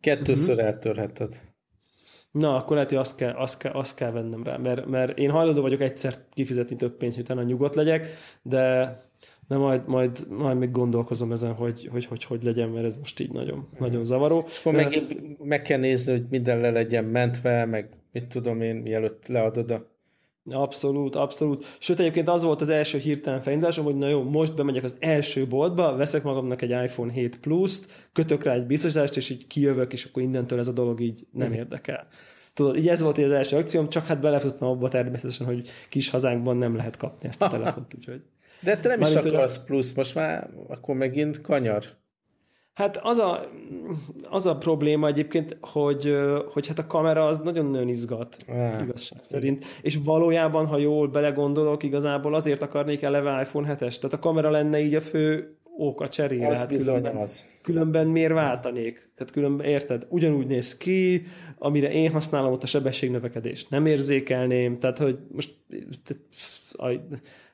Kettőször 0.00 0.56
Mhm. 0.56 0.64
eltörheted. 0.64 1.40
Na, 2.30 2.56
akkor 2.56 2.72
lehet, 2.74 2.90
hogy 2.90 2.98
azt 2.98 3.16
kell, 3.16 3.32
azt 3.34 3.58
kell, 3.58 3.72
azt 3.72 3.96
kell 3.96 4.10
vennem 4.10 4.42
rá, 4.44 4.56
mert, 4.56 4.86
mert 4.86 5.18
én 5.18 5.30
hajlandó 5.30 5.60
vagyok 5.62 5.80
egyszer 5.80 6.14
kifizetni 6.30 6.76
több 6.76 6.96
pénzt, 6.96 7.16
hogy 7.16 7.24
utána 7.24 7.42
nyugodt 7.42 7.74
legyek, 7.74 8.06
de, 8.42 8.96
de 9.48 9.56
majd, 9.56 9.86
majd, 9.88 10.18
majd 10.28 10.58
még 10.58 10.70
gondolkozom 10.70 11.32
ezen, 11.32 11.52
hogy 11.52 11.88
hogy, 11.92 12.04
hogy, 12.04 12.24
hogy 12.24 12.42
legyen, 12.42 12.68
mert 12.68 12.84
ez 12.86 12.96
most 12.96 13.20
így 13.20 13.32
nagyon, 13.32 13.68
nagyon 13.78 14.04
zavaró. 14.04 14.44
És 14.48 14.58
akkor 14.58 14.72
megint 14.72 15.38
meg 15.44 15.62
kell 15.62 15.78
nézni, 15.78 16.12
hogy 16.12 16.24
minden 16.30 16.60
le 16.60 16.70
legyen 16.70 17.04
mentve, 17.04 17.64
meg 17.64 17.88
mit 18.12 18.26
tudom 18.26 18.60
én, 18.60 18.74
mielőtt 18.76 19.26
leadod 19.26 19.70
a... 19.70 19.90
Abszolút, 20.50 21.16
abszolút. 21.16 21.76
Sőt, 21.78 21.98
egyébként 21.98 22.28
az 22.28 22.42
volt 22.42 22.60
az 22.60 22.68
első 22.68 22.98
hirtelen 22.98 23.40
fejlődésom, 23.40 23.84
hogy 23.84 23.96
na 23.96 24.08
jó, 24.08 24.22
most 24.22 24.54
bemegyek 24.54 24.84
az 24.84 24.96
első 24.98 25.46
boltba, 25.46 25.96
veszek 25.96 26.22
magamnak 26.22 26.62
egy 26.62 26.70
iPhone 26.70 27.12
7 27.12 27.40
Plus-t, 27.40 28.08
kötök 28.12 28.44
rá 28.44 28.52
egy 28.52 28.66
biztosítást, 28.66 29.16
és 29.16 29.30
így 29.30 29.46
kijövök, 29.46 29.92
és 29.92 30.04
akkor 30.04 30.22
innentől 30.22 30.58
ez 30.58 30.68
a 30.68 30.72
dolog 30.72 31.00
így 31.00 31.26
nem 31.32 31.52
érdekel. 31.52 32.06
Tudod, 32.54 32.76
így 32.76 32.88
ez 32.88 33.00
volt 33.00 33.18
így 33.18 33.24
az 33.24 33.32
első 33.32 33.56
akcióm, 33.56 33.88
csak 33.88 34.06
hát 34.06 34.20
belefutottam 34.20 34.68
abba 34.68 34.88
természetesen, 34.88 35.46
hogy 35.46 35.68
kis 35.88 36.10
hazánkban 36.10 36.56
nem 36.56 36.76
lehet 36.76 36.96
kapni 36.96 37.28
ezt 37.28 37.42
a 37.42 37.48
telefont, 37.48 37.94
úgyhogy... 37.98 38.22
De 38.60 38.76
te 38.76 38.88
nem 38.88 39.00
is 39.00 39.06
Mármint, 39.06 39.24
hogy 39.24 39.34
a- 39.34 39.36
akarsz 39.36 39.64
plusz, 39.64 39.92
most 39.92 40.14
már 40.14 40.50
akkor 40.68 40.94
megint 40.94 41.40
kanyar. 41.40 41.84
Hát 42.74 42.96
az 43.02 43.18
a, 43.18 43.50
az 44.30 44.46
a 44.46 44.56
probléma 44.56 45.06
egyébként, 45.06 45.56
hogy, 45.60 46.16
hogy 46.52 46.66
hát 46.66 46.78
a 46.78 46.86
kamera 46.86 47.26
az 47.26 47.38
nagyon-nagyon 47.38 47.88
izgat, 47.88 48.36
ah. 48.48 48.82
igazság 48.82 49.24
szerint. 49.24 49.64
És 49.82 49.98
valójában, 50.04 50.66
ha 50.66 50.78
jól 50.78 51.08
belegondolok, 51.08 51.82
igazából 51.82 52.34
azért 52.34 52.62
akarnék 52.62 53.02
eleve 53.02 53.40
iPhone 53.40 53.74
7-es. 53.74 53.76
Tehát 53.76 54.12
a 54.12 54.18
kamera 54.18 54.50
lenne 54.50 54.80
így 54.80 54.94
a 54.94 55.00
fő 55.00 55.56
ok 55.76 56.00
a 56.00 56.08
cserére. 56.08 56.48
Az 56.48 56.58
hát 56.58 56.68
bizony 56.68 56.94
különben, 56.94 57.22
az. 57.22 57.44
Különben 57.62 58.06
miért 58.06 58.32
váltanék? 58.32 59.10
Tehát 59.14 59.32
különben, 59.32 59.66
érted? 59.66 60.06
Ugyanúgy 60.08 60.46
néz 60.46 60.76
ki, 60.76 61.22
amire 61.58 61.92
én 61.92 62.10
használom 62.10 62.52
ott 62.52 62.62
a 62.62 62.66
sebességnövekedést. 62.66 63.70
Nem 63.70 63.86
érzékelném, 63.86 64.78
tehát 64.78 64.98
hogy 64.98 65.18
most 65.32 65.54
a, 66.72 66.86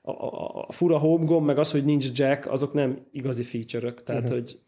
a, 0.03 0.11
a, 0.11 0.65
a 0.69 0.73
fura 0.73 0.99
home 0.99 1.25
gomb, 1.25 1.47
meg 1.47 1.59
az, 1.59 1.71
hogy 1.71 1.85
nincs 1.85 2.07
jack, 2.13 2.51
azok 2.51 2.73
nem 2.73 2.99
igazi 3.13 3.43
feature-ök. 3.43 4.03
Tehát, 4.03 4.23
uh-huh. 4.23 4.39
hogy 4.39 4.59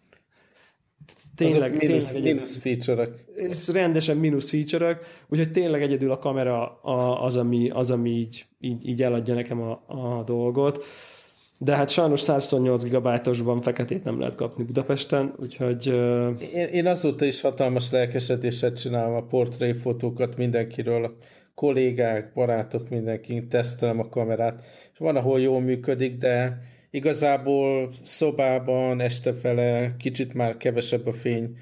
tényleg, 1.35 1.71
Azok 1.71 1.89
mínusz, 1.89 2.09
tényleg 2.09 2.35
mínusz 2.35 2.57
feature-ök. 2.57 3.15
Ez 3.51 3.73
rendesen 3.73 4.17
mínusz 4.17 4.51
feature-ök, 4.51 4.99
úgyhogy 5.29 5.51
tényleg 5.51 5.83
egyedül 5.83 6.11
a 6.11 6.19
kamera 6.19 6.81
az, 7.23 7.37
ami, 7.37 7.71
az, 7.71 7.91
ami 7.91 8.11
így, 8.11 8.47
így, 8.61 8.89
így 8.89 9.03
eladja 9.03 9.35
nekem 9.35 9.61
a, 9.61 9.83
a 9.87 10.23
dolgot. 10.25 10.85
De 11.59 11.77
hát 11.77 11.91
sajnos 11.91 12.21
128 12.21 12.83
gigabájtosban 12.83 13.61
feketét 13.61 14.05
nem 14.05 14.19
lehet 14.19 14.35
kapni 14.35 14.65
Budapesten, 14.65 15.35
úgyhogy... 15.37 15.87
Én, 16.55 16.67
én 16.67 16.87
azóta 16.87 17.25
is 17.25 17.41
hatalmas 17.41 17.91
lelkesedéssel 17.91 18.73
csinálom 18.73 19.15
a 19.15 19.23
portréfotókat 19.23 20.37
mindenkiről, 20.37 21.17
kollégák, 21.55 22.33
barátok, 22.35 22.89
mindenki, 22.89 23.47
tesztelem 23.47 23.99
a 23.99 24.09
kamerát, 24.09 24.65
és 24.93 24.99
van, 24.99 25.17
ahol 25.17 25.41
jól 25.41 25.61
működik, 25.61 26.17
de 26.17 26.61
Igazából 26.91 27.93
szobában 28.03 29.01
estefele 29.01 29.95
kicsit 29.99 30.35
már 30.35 30.57
kevesebb 30.57 31.07
a 31.07 31.13
fény, 31.13 31.57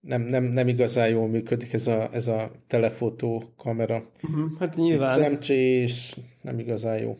nem, 0.00 0.22
nem, 0.22 0.44
nem 0.44 0.68
igazán 0.68 1.08
jól 1.08 1.28
működik 1.28 1.72
ez 1.72 1.86
a, 1.86 2.08
ez 2.12 2.28
a 2.28 2.50
telefotó 2.66 3.42
kamera. 3.56 4.10
Uh-huh, 4.22 4.58
hát 4.58 4.76
nyilván. 4.76 5.14
Szemcsés, 5.14 6.16
nem 6.42 6.58
igazán 6.58 6.98
jó. 6.98 7.18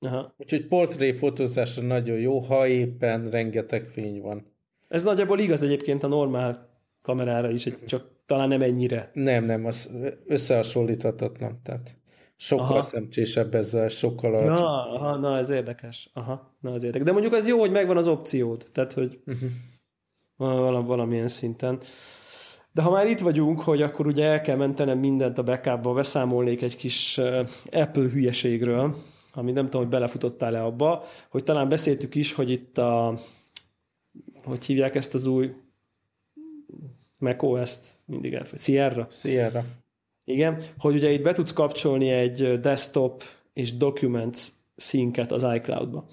Aha. 0.00 0.34
Úgyhogy 0.38 0.66
portréfotózásra 0.66 1.82
nagyon 1.82 2.18
jó, 2.18 2.38
ha 2.38 2.66
éppen 2.66 3.30
rengeteg 3.30 3.84
fény 3.84 4.20
van. 4.20 4.46
Ez 4.88 5.04
nagyjából 5.04 5.38
igaz 5.38 5.62
egyébként 5.62 6.02
a 6.02 6.06
normál 6.06 6.68
kamerára 7.02 7.50
is, 7.50 7.68
csak 7.86 8.10
talán 8.26 8.48
nem 8.48 8.62
ennyire. 8.62 9.10
Nem, 9.12 9.44
nem, 9.44 9.64
az 9.64 9.96
összehasonlíthatatlan. 10.26 11.60
Tehát 11.62 11.96
Sokkal 12.36 12.66
aha. 12.66 12.80
szemcsésebb 12.80 13.54
ezzel, 13.54 13.88
sokkal 13.88 14.34
alacsony. 14.34 14.64
Ja, 14.64 14.92
aha, 14.94 15.16
na 15.16 15.36
ez 15.38 15.50
érdekes. 15.50 16.10
Aha, 16.12 16.56
na 16.60 16.74
ez 16.74 16.84
érdekes. 16.84 17.06
De 17.06 17.12
mondjuk 17.12 17.32
az 17.34 17.48
jó, 17.48 17.58
hogy 17.58 17.70
megvan 17.70 17.96
az 17.96 18.08
opciód, 18.08 18.66
tehát 18.72 18.92
hogy 18.92 19.20
uh-huh. 19.26 19.50
Valam, 20.36 20.86
valamilyen 20.86 21.28
szinten. 21.28 21.80
De 22.72 22.82
ha 22.82 22.90
már 22.90 23.06
itt 23.06 23.18
vagyunk, 23.18 23.60
hogy 23.60 23.82
akkor 23.82 24.06
ugye 24.06 24.24
el 24.24 24.40
kell 24.40 24.56
mentenem 24.56 24.98
mindent 24.98 25.38
a 25.38 25.42
backupba, 25.42 25.92
beszámolnék 25.92 26.62
egy 26.62 26.76
kis 26.76 27.18
Apple 27.70 28.08
hülyeségről, 28.08 28.96
ami 29.32 29.52
nem 29.52 29.64
tudom, 29.64 29.80
hogy 29.80 29.90
belefutottál-e 29.90 30.64
abba, 30.64 31.04
hogy 31.28 31.44
talán 31.44 31.68
beszéltük 31.68 32.14
is, 32.14 32.32
hogy 32.32 32.50
itt 32.50 32.78
a 32.78 33.18
hogy 34.44 34.64
hívják 34.64 34.94
ezt 34.94 35.14
az 35.14 35.26
új 35.26 35.54
macOS-t, 37.18 37.86
mindig 38.06 38.34
elfelejt, 38.34 38.62
Sierra? 38.62 39.06
Sierra. 39.10 39.64
Igen, 40.28 40.58
hogy 40.78 40.94
ugye 40.94 41.10
itt 41.10 41.22
be 41.22 41.32
tudsz 41.32 41.52
kapcsolni 41.52 42.10
egy 42.10 42.60
desktop 42.60 43.22
és 43.52 43.76
documents 43.76 44.46
szinket 44.76 45.32
az 45.32 45.46
iCloud-ba. 45.54 46.06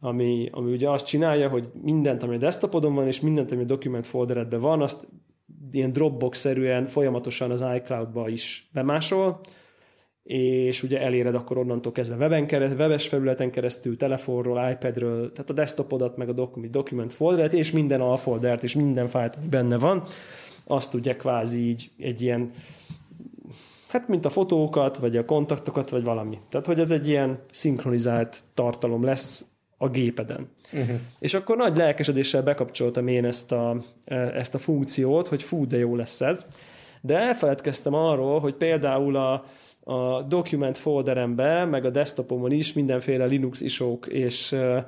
Ami, 0.00 0.48
ami 0.52 0.72
ugye 0.72 0.90
azt 0.90 1.06
csinálja, 1.06 1.48
hogy 1.48 1.68
mindent, 1.82 2.22
ami 2.22 2.34
a 2.34 2.38
desktopodon 2.38 2.94
van, 2.94 3.06
és 3.06 3.20
mindent, 3.20 3.52
ami 3.52 3.62
a 3.62 3.66
document 3.66 4.06
folderedben 4.06 4.60
van, 4.60 4.82
azt 4.82 5.08
ilyen 5.72 5.92
Dropbox-szerűen 5.92 6.86
folyamatosan 6.86 7.50
az 7.50 7.64
iCloud-ba 7.76 8.28
is 8.28 8.70
bemásol, 8.72 9.40
és 10.22 10.82
ugye 10.82 11.00
eléred 11.00 11.34
akkor 11.34 11.58
onnantól 11.58 11.92
kezdve 11.92 12.16
weben 12.16 12.46
keresztül, 12.46 12.78
webes 12.78 13.08
felületen 13.08 13.50
keresztül, 13.50 13.96
telefonról, 13.96 14.70
iPadről, 14.70 15.32
tehát 15.32 15.50
a 15.50 15.52
desktopodat, 15.52 16.16
meg 16.16 16.28
a 16.28 16.50
document 16.70 17.12
folderet, 17.12 17.52
és 17.52 17.72
minden 17.72 18.00
alfoldert, 18.00 18.62
és 18.62 18.74
minden 18.74 19.08
fájlt, 19.08 19.36
ami 19.36 19.46
benne 19.46 19.78
van, 19.78 20.02
azt 20.64 20.90
tudja 20.90 21.16
kvázi 21.16 21.68
így 21.68 21.90
egy 21.98 22.20
ilyen 22.20 22.50
Hát, 23.94 24.08
mint 24.08 24.24
a 24.24 24.30
fotókat, 24.30 24.96
vagy 24.96 25.16
a 25.16 25.24
kontaktokat, 25.24 25.90
vagy 25.90 26.04
valami. 26.04 26.38
Tehát, 26.48 26.66
hogy 26.66 26.80
ez 26.80 26.90
egy 26.90 27.08
ilyen 27.08 27.38
szinkronizált 27.50 28.40
tartalom 28.54 29.04
lesz 29.04 29.44
a 29.78 29.88
gépeden. 29.88 30.48
Uh-huh. 30.72 30.96
És 31.18 31.34
akkor 31.34 31.56
nagy 31.56 31.76
lelkesedéssel 31.76 32.42
bekapcsoltam 32.42 33.08
én 33.08 33.24
ezt 33.24 33.52
a, 33.52 33.76
e, 34.04 34.14
ezt 34.14 34.54
a 34.54 34.58
funkciót, 34.58 35.28
hogy 35.28 35.42
fú, 35.42 35.66
de 35.66 35.76
jó 35.76 35.96
lesz 35.96 36.20
ez. 36.20 36.46
De 37.00 37.18
elfeledkeztem 37.18 37.94
arról, 37.94 38.40
hogy 38.40 38.54
például 38.54 39.16
a, 39.16 39.44
a 39.80 40.22
document 40.22 40.78
folderembe, 40.78 41.64
meg 41.64 41.84
a 41.84 41.90
desktopomon 41.90 42.52
is 42.52 42.72
mindenféle 42.72 43.24
Linux 43.24 43.60
isók 43.60 44.06
és 44.06 44.52
e, 44.52 44.84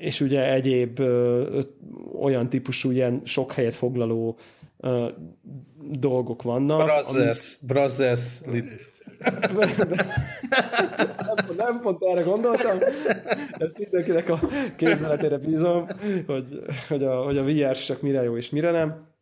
és 0.00 0.20
ugye 0.20 0.52
egyéb 0.52 0.98
ö, 0.98 1.60
olyan 2.20 2.48
típusú 2.48 2.90
ilyen 2.90 3.20
sok 3.24 3.52
helyet 3.52 3.74
foglaló 3.74 4.36
ö, 4.80 5.08
dolgok 5.90 6.42
vannak. 6.42 6.84
Brothers, 6.84 7.56
ami... 7.56 7.66
Brothers. 7.66 8.40
nem, 11.26 11.56
nem 11.56 11.80
pont 11.80 12.02
erre 12.02 12.20
gondoltam, 12.20 12.78
ezt 13.58 13.78
mindenkinek 13.78 14.28
a 14.28 14.40
képzeletére 14.76 15.38
bízom, 15.38 15.86
hogy, 16.26 16.62
hogy 16.88 17.04
a, 17.04 17.24
hogy 17.24 17.36
a 17.38 17.44
VR 17.44 17.76
csak 17.76 18.02
mire 18.02 18.22
jó 18.22 18.36
és 18.36 18.50
mire 18.50 18.70
nem. 18.70 19.14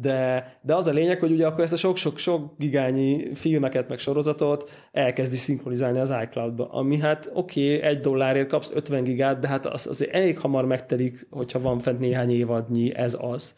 De, 0.00 0.58
de 0.62 0.74
az 0.74 0.86
a 0.86 0.92
lényeg, 0.92 1.18
hogy 1.18 1.30
ugye 1.30 1.46
akkor 1.46 1.64
ezt 1.64 1.72
a 1.72 1.76
sok-sok-sok 1.76 2.54
gigányi 2.58 3.34
filmeket, 3.34 3.88
meg 3.88 3.98
sorozatot 3.98 4.70
elkezdi 4.92 5.36
szinkronizálni 5.36 5.98
az 5.98 6.14
iCloud-ba, 6.22 6.68
ami 6.70 6.98
hát 6.98 7.30
oké, 7.32 7.76
okay, 7.76 7.88
egy 7.88 8.00
dollárért 8.00 8.48
kapsz 8.48 8.72
50 8.74 9.02
gigát, 9.02 9.38
de 9.38 9.48
hát 9.48 9.66
az 9.66 9.86
azért 9.86 10.14
elég 10.14 10.38
hamar 10.38 10.64
megtelik, 10.64 11.26
hogyha 11.30 11.60
van 11.60 11.78
fent 11.78 11.98
néhány 11.98 12.30
évadnyi, 12.30 12.94
ez 12.94 13.16
az. 13.20 13.54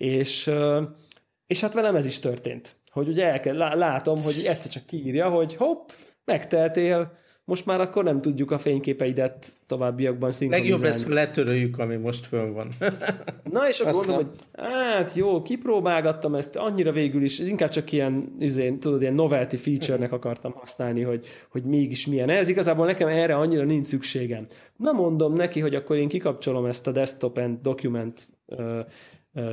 És, 0.00 0.50
és 1.46 1.60
hát 1.60 1.72
velem 1.72 1.96
ez 1.96 2.04
is 2.04 2.18
történt. 2.18 2.76
Hogy 2.90 3.08
ugye 3.08 3.26
el 3.26 3.40
kell, 3.40 3.56
látom, 3.56 4.22
hogy 4.22 4.34
egyszer 4.34 4.70
csak 4.70 4.86
kiírja, 4.86 5.28
hogy 5.28 5.54
hopp, 5.54 5.88
megteltél, 6.24 7.18
most 7.44 7.66
már 7.66 7.80
akkor 7.80 8.04
nem 8.04 8.20
tudjuk 8.20 8.50
a 8.50 8.58
fényképeidet 8.58 9.52
továbbiakban 9.66 10.32
szinkronizálni. 10.32 10.82
Legjobb 10.82 10.92
lesz, 10.92 11.06
letöröljük, 11.06 11.78
ami 11.78 11.96
most 11.96 12.26
fönn 12.26 12.52
van. 12.52 12.68
Na 13.52 13.68
és 13.68 13.80
akkor 13.80 14.06
mondom, 14.06 14.16
hogy 14.16 14.26
hát 14.52 15.14
jó, 15.14 15.42
kipróbálgattam 15.42 16.34
ezt, 16.34 16.56
annyira 16.56 16.92
végül 16.92 17.22
is, 17.22 17.38
inkább 17.38 17.70
csak 17.70 17.92
ilyen, 17.92 18.36
izén, 18.38 18.80
tudod, 18.80 19.00
ilyen 19.00 19.14
novelty 19.14 19.56
feature-nek 19.56 20.12
akartam 20.12 20.52
használni, 20.52 21.02
hogy, 21.02 21.26
hogy 21.50 21.62
mégis 21.62 22.06
milyen 22.06 22.30
ez. 22.30 22.48
Igazából 22.48 22.86
nekem 22.86 23.08
erre 23.08 23.36
annyira 23.36 23.64
nincs 23.64 23.86
szükségem. 23.86 24.46
Na 24.76 24.92
mondom 24.92 25.32
neki, 25.32 25.60
hogy 25.60 25.74
akkor 25.74 25.96
én 25.96 26.08
kikapcsolom 26.08 26.66
ezt 26.66 26.86
a 26.86 26.92
desktop 26.92 27.38
and 27.38 27.58
document 27.62 28.28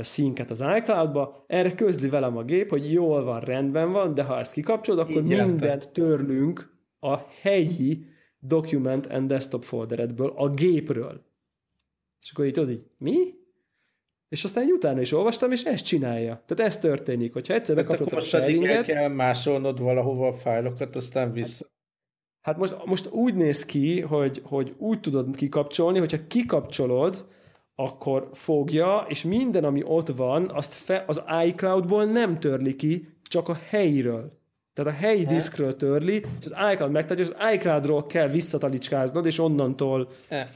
színket 0.01 0.49
az 0.49 0.63
iCloud-ba, 0.77 1.43
erre 1.47 1.75
közli 1.75 2.09
velem 2.09 2.37
a 2.37 2.43
gép, 2.43 2.69
hogy 2.69 2.91
jól 2.91 3.23
van, 3.23 3.39
rendben 3.39 3.91
van, 3.91 4.13
de 4.13 4.23
ha 4.23 4.39
ezt 4.39 4.53
kikapcsolod, 4.53 4.99
akkor 4.99 5.15
Így 5.15 5.27
mindent 5.27 5.63
értem. 5.63 5.91
törlünk 5.93 6.77
a 6.99 7.17
helyi 7.41 8.05
document 8.39 9.05
and 9.05 9.27
desktop 9.27 9.63
folderedből, 9.63 10.33
a 10.35 10.49
gépről. 10.49 11.25
És 12.21 12.31
akkor 12.31 12.45
így 12.45 12.53
tudod 12.53 12.69
így, 12.69 12.85
mi? 12.97 13.15
És 14.29 14.43
aztán 14.43 14.63
egy 14.63 14.71
utána 14.71 15.01
is 15.01 15.11
olvastam, 15.11 15.51
és 15.51 15.63
ezt 15.63 15.85
csinálja. 15.85 16.43
Tehát 16.45 16.71
ez 16.71 16.79
történik, 16.79 17.33
hogyha 17.33 17.53
egyszer 17.53 17.75
hát 17.75 17.85
bekapcsolod 17.85 18.23
a 18.23 18.25
sharinget... 18.25 18.75
el 18.75 18.83
kell 18.83 19.07
másolnod 19.07 19.79
valahova 19.79 20.27
a 20.27 20.33
fájlokat, 20.33 20.95
aztán 20.95 21.31
vissza. 21.31 21.65
Hát 22.41 22.57
most, 22.57 22.85
most 22.85 23.07
úgy 23.11 23.35
néz 23.35 23.65
ki, 23.65 24.01
hogy, 24.01 24.41
hogy 24.43 24.75
úgy 24.77 24.99
tudod 24.99 25.35
kikapcsolni, 25.35 25.99
hogyha 25.99 26.27
kikapcsolod, 26.27 27.27
akkor 27.79 28.29
fogja, 28.33 29.05
és 29.07 29.23
minden, 29.23 29.63
ami 29.63 29.81
ott 29.85 30.07
van, 30.07 30.49
azt 30.53 30.73
fe, 30.73 31.03
az 31.07 31.21
iCloud-ból 31.45 32.05
nem 32.05 32.39
törli 32.39 32.75
ki, 32.75 33.07
csak 33.23 33.49
a 33.49 33.59
helyiről. 33.69 34.37
Tehát 34.73 34.93
a 34.93 34.95
helyi 34.95 35.25
He? 35.25 35.33
diszkről 35.33 35.75
törli, 35.75 36.13
és 36.13 36.45
az 36.45 36.71
iCloud 36.73 36.91
megtartja, 36.91 37.25
és 37.25 37.31
az 37.37 37.53
iCloud-ról 37.53 38.05
kell 38.05 38.27
visszatalicskáznod, 38.27 39.25
és 39.25 39.39
onnantól 39.39 40.09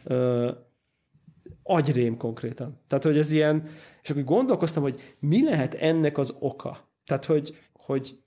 uh, 0.05 0.49
agyrém 1.63 2.17
konkrétan. 2.17 2.79
Tehát, 2.87 3.03
hogy 3.03 3.17
ez 3.17 3.31
ilyen, 3.31 3.63
és 4.01 4.09
akkor 4.09 4.23
gondolkoztam, 4.23 4.83
hogy 4.83 5.15
mi 5.19 5.43
lehet 5.43 5.73
ennek 5.73 6.17
az 6.17 6.35
oka. 6.39 6.77
Tehát, 7.05 7.25
hogy, 7.25 7.57
hogy 7.73 8.20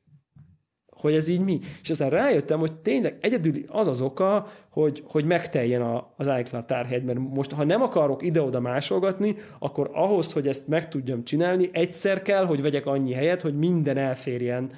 hogy 1.05 1.15
ez 1.15 1.29
így 1.29 1.41
mi. 1.41 1.59
És 1.83 1.91
aztán 1.91 2.11
rájöttem, 2.11 2.59
hogy 2.59 2.73
tényleg 2.73 3.17
egyedül 3.21 3.55
az 3.67 3.87
az 3.87 4.01
oka, 4.01 4.47
hogy, 4.71 5.03
hogy 5.07 5.25
megteljen 5.25 5.83
a, 5.83 6.13
az 6.17 6.31
iCloud 6.41 6.65
tárhely, 6.65 7.01
mert 7.01 7.19
most, 7.19 7.53
ha 7.53 7.65
nem 7.65 7.83
akarok 7.83 8.23
ide-oda 8.23 8.61
másolgatni, 8.61 9.37
akkor 9.59 9.91
ahhoz, 9.93 10.33
hogy 10.33 10.49
ezt 10.49 10.69
meg 10.69 10.89
tudjam 10.89 11.25
csinálni, 11.25 11.69
egyszer 11.73 12.23
kell, 12.23 12.45
hogy 12.45 12.63
vegyek 12.63 12.87
annyi 12.87 13.13
helyet, 13.13 13.41
hogy 13.41 13.59
minden 13.59 13.97
elférjen 13.97 14.71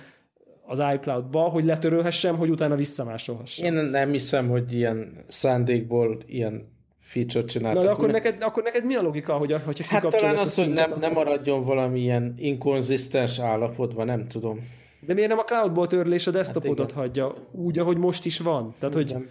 az 0.66 0.82
iCloud-ba, 0.94 1.40
hogy 1.40 1.64
letörölhessem, 1.64 2.36
hogy 2.36 2.50
utána 2.50 2.74
visszamásolhassam. 2.74 3.66
Én 3.66 3.84
nem 3.84 4.10
hiszem, 4.10 4.48
hogy 4.48 4.72
ilyen 4.72 5.16
szándékból 5.28 6.18
ilyen 6.26 6.74
feature 7.00 7.44
csináltak. 7.44 7.82
Na, 7.82 7.88
de 7.88 7.94
akkor 7.94 8.10
neked, 8.10 8.42
akkor 8.42 8.62
neked 8.62 8.84
mi 8.84 8.94
a 8.94 9.02
logika, 9.02 9.32
hogy, 9.32 9.56
hogyha 9.64 9.84
Hát 9.88 10.06
talán 10.08 10.36
az, 10.36 10.54
hogy 10.54 10.68
nem, 10.68 10.92
nem 11.00 11.12
maradjon 11.12 11.64
valamilyen 11.64 12.34
inkonzisztens 12.36 13.38
állapotban, 13.38 14.06
nem 14.06 14.28
tudom. 14.28 14.60
De 15.06 15.14
miért 15.14 15.28
nem 15.28 15.38
a 15.38 15.44
cloudból 15.44 15.86
törlés 15.86 16.26
a 16.26 16.30
desktopodat 16.30 16.92
hát 16.92 17.00
hagyja 17.00 17.34
úgy, 17.52 17.78
ahogy 17.78 17.96
most 17.96 18.24
is 18.24 18.38
van? 18.38 18.74
Tehát, 18.78 18.94
hogy 18.94 19.12
nem. 19.12 19.28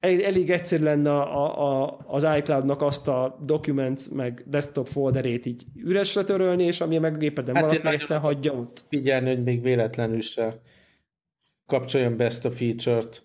elég 0.00 0.50
egyszerű 0.50 0.84
lenne 0.84 1.10
a, 1.10 1.82
a, 1.82 1.98
az 2.06 2.26
iCloud-nak 2.38 2.82
azt 2.82 3.08
a 3.08 3.38
documents 3.44 4.10
meg 4.10 4.44
desktop 4.46 4.86
folderét 4.86 5.46
így 5.46 5.64
üresre 5.74 6.24
törölni, 6.24 6.64
és 6.64 6.80
ami 6.80 6.98
meg 6.98 7.14
a 7.14 7.16
gépeden 7.16 7.54
hát 7.54 7.64
van, 7.64 7.72
azt 7.72 7.82
meg 7.82 7.94
egyszer 7.94 8.18
hagyja 8.18 8.52
ott. 8.52 8.84
Figyelni, 8.88 9.28
hogy 9.28 9.42
még 9.42 9.62
véletlenül 9.62 10.20
se 10.20 10.60
kapcsoljon 11.66 12.16
be 12.16 12.24
ezt 12.24 12.44
a 12.44 12.50
feature-t. 12.50 13.24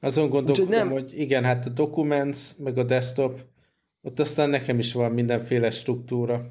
Azon 0.00 0.28
gondolkodom, 0.28 0.70
nem... 0.70 0.90
hogy 0.90 1.18
igen, 1.18 1.44
hát 1.44 1.66
a 1.66 1.68
documents, 1.68 2.38
meg 2.58 2.78
a 2.78 2.82
desktop, 2.82 3.40
ott 4.02 4.20
aztán 4.20 4.50
nekem 4.50 4.78
is 4.78 4.92
van 4.92 5.12
mindenféle 5.12 5.70
struktúra. 5.70 6.50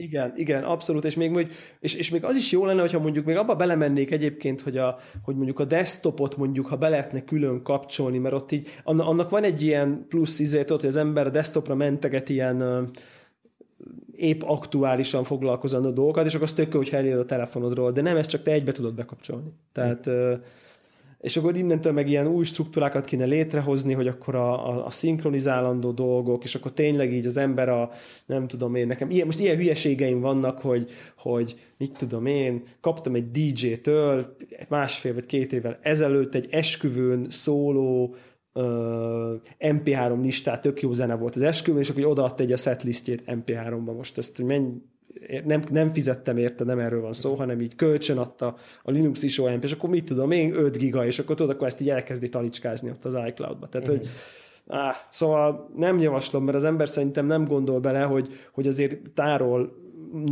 Igen, 0.00 0.32
igen, 0.36 0.64
abszolút, 0.64 1.04
és 1.04 1.14
még, 1.14 1.48
és, 1.80 1.94
és 1.94 2.10
még 2.10 2.24
az 2.24 2.36
is 2.36 2.52
jó 2.52 2.64
lenne, 2.64 2.80
hogyha 2.80 2.98
mondjuk 2.98 3.24
még 3.24 3.36
abba 3.36 3.56
belemennék 3.56 4.10
egyébként, 4.10 4.60
hogy, 4.60 4.76
a, 4.76 4.98
hogy 5.22 5.34
mondjuk 5.34 5.58
a 5.58 5.64
desktopot 5.64 6.36
mondjuk, 6.36 6.66
ha 6.66 6.76
be 6.76 6.88
lehetne 6.88 7.24
külön 7.24 7.62
kapcsolni, 7.62 8.18
mert 8.18 8.34
ott 8.34 8.52
így, 8.52 8.68
annak 8.84 9.30
van 9.30 9.44
egy 9.44 9.62
ilyen 9.62 10.06
plusz 10.08 10.38
izért, 10.38 10.70
hogy 10.70 10.86
az 10.86 10.96
ember 10.96 11.26
a 11.26 11.30
desktopra 11.30 11.74
menteget 11.74 12.28
ilyen 12.28 12.90
épp 14.16 14.42
aktuálisan 14.42 15.24
foglalkozandó 15.24 15.90
dolgokat, 15.90 16.26
és 16.26 16.34
akkor 16.34 16.46
az 16.46 16.52
tök 16.52 16.72
hogy 16.72 16.88
elérd 16.92 17.18
a 17.18 17.24
telefonodról, 17.24 17.92
de 17.92 18.00
nem, 18.00 18.16
ezt 18.16 18.30
csak 18.30 18.42
te 18.42 18.50
egybe 18.50 18.72
tudod 18.72 18.94
bekapcsolni. 18.94 19.52
Tehát 19.72 20.08
mm 20.10 20.32
és 21.20 21.36
akkor 21.36 21.56
innentől 21.56 21.92
meg 21.92 22.08
ilyen 22.08 22.26
új 22.26 22.44
struktúrákat 22.44 23.04
kéne 23.04 23.24
létrehozni, 23.24 23.92
hogy 23.92 24.06
akkor 24.06 24.34
a, 24.34 24.68
a, 24.68 24.86
a 24.86 24.90
szinkronizálandó 24.90 25.90
dolgok, 25.90 26.44
és 26.44 26.54
akkor 26.54 26.72
tényleg 26.72 27.12
így 27.12 27.26
az 27.26 27.36
ember 27.36 27.68
a, 27.68 27.90
nem 28.26 28.46
tudom 28.46 28.74
én, 28.74 28.86
nekem, 28.86 29.10
ilyen, 29.10 29.26
most 29.26 29.38
ilyen 29.38 29.56
hülyeségeim 29.56 30.20
vannak, 30.20 30.58
hogy, 30.58 30.90
hogy 31.16 31.56
mit 31.78 31.98
tudom 31.98 32.26
én, 32.26 32.62
kaptam 32.80 33.14
egy 33.14 33.30
DJ-től 33.30 34.36
másfél 34.68 35.14
vagy 35.14 35.26
két 35.26 35.52
évvel 35.52 35.78
ezelőtt 35.82 36.34
egy 36.34 36.48
esküvőn 36.50 37.26
szóló 37.30 38.14
uh, 38.52 38.64
MP3 39.58 40.20
listát, 40.22 40.62
tök 40.62 40.80
jó 40.80 40.92
zene 40.92 41.14
volt 41.16 41.36
az 41.36 41.42
esküvőn, 41.42 41.80
és 41.80 41.90
akkor 41.90 42.04
odaadta 42.04 42.42
egy 42.42 42.52
a 42.52 42.56
setlistjét 42.56 43.22
MP3-ba. 43.26 43.96
Most 43.96 44.18
ezt, 44.18 44.36
hogy 44.36 44.44
menj, 44.44 44.66
nem, 45.44 45.62
nem 45.70 45.92
fizettem 45.92 46.36
érte, 46.36 46.64
nem 46.64 46.78
erről 46.78 47.00
van 47.00 47.12
szó, 47.12 47.34
hanem 47.34 47.60
így 47.60 47.74
kölcsön 47.74 48.18
adta 48.18 48.56
a 48.82 48.90
Linux 48.90 49.22
is 49.22 49.38
OMP, 49.38 49.64
és 49.64 49.72
akkor 49.72 49.90
mit 49.90 50.04
tudom 50.04 50.30
én, 50.30 50.54
5 50.54 50.76
giga, 50.76 51.06
és 51.06 51.18
akkor 51.18 51.36
tudod, 51.36 51.54
akkor 51.54 51.66
ezt 51.66 51.80
így 51.80 51.90
elkezdi 51.90 52.28
talicskázni 52.28 52.90
ott 52.90 53.04
az 53.04 53.18
iCloud-ba. 53.26 53.68
Tehát, 53.68 53.88
uh-huh. 53.88 54.02
hogy 54.02 54.10
Á, 54.72 55.06
szóval 55.10 55.70
nem 55.76 55.98
javaslom, 55.98 56.44
mert 56.44 56.56
az 56.56 56.64
ember 56.64 56.88
szerintem 56.88 57.26
nem 57.26 57.44
gondol 57.44 57.80
bele, 57.80 58.00
hogy, 58.00 58.28
hogy 58.52 58.66
azért 58.66 58.96
tárol 59.14 59.72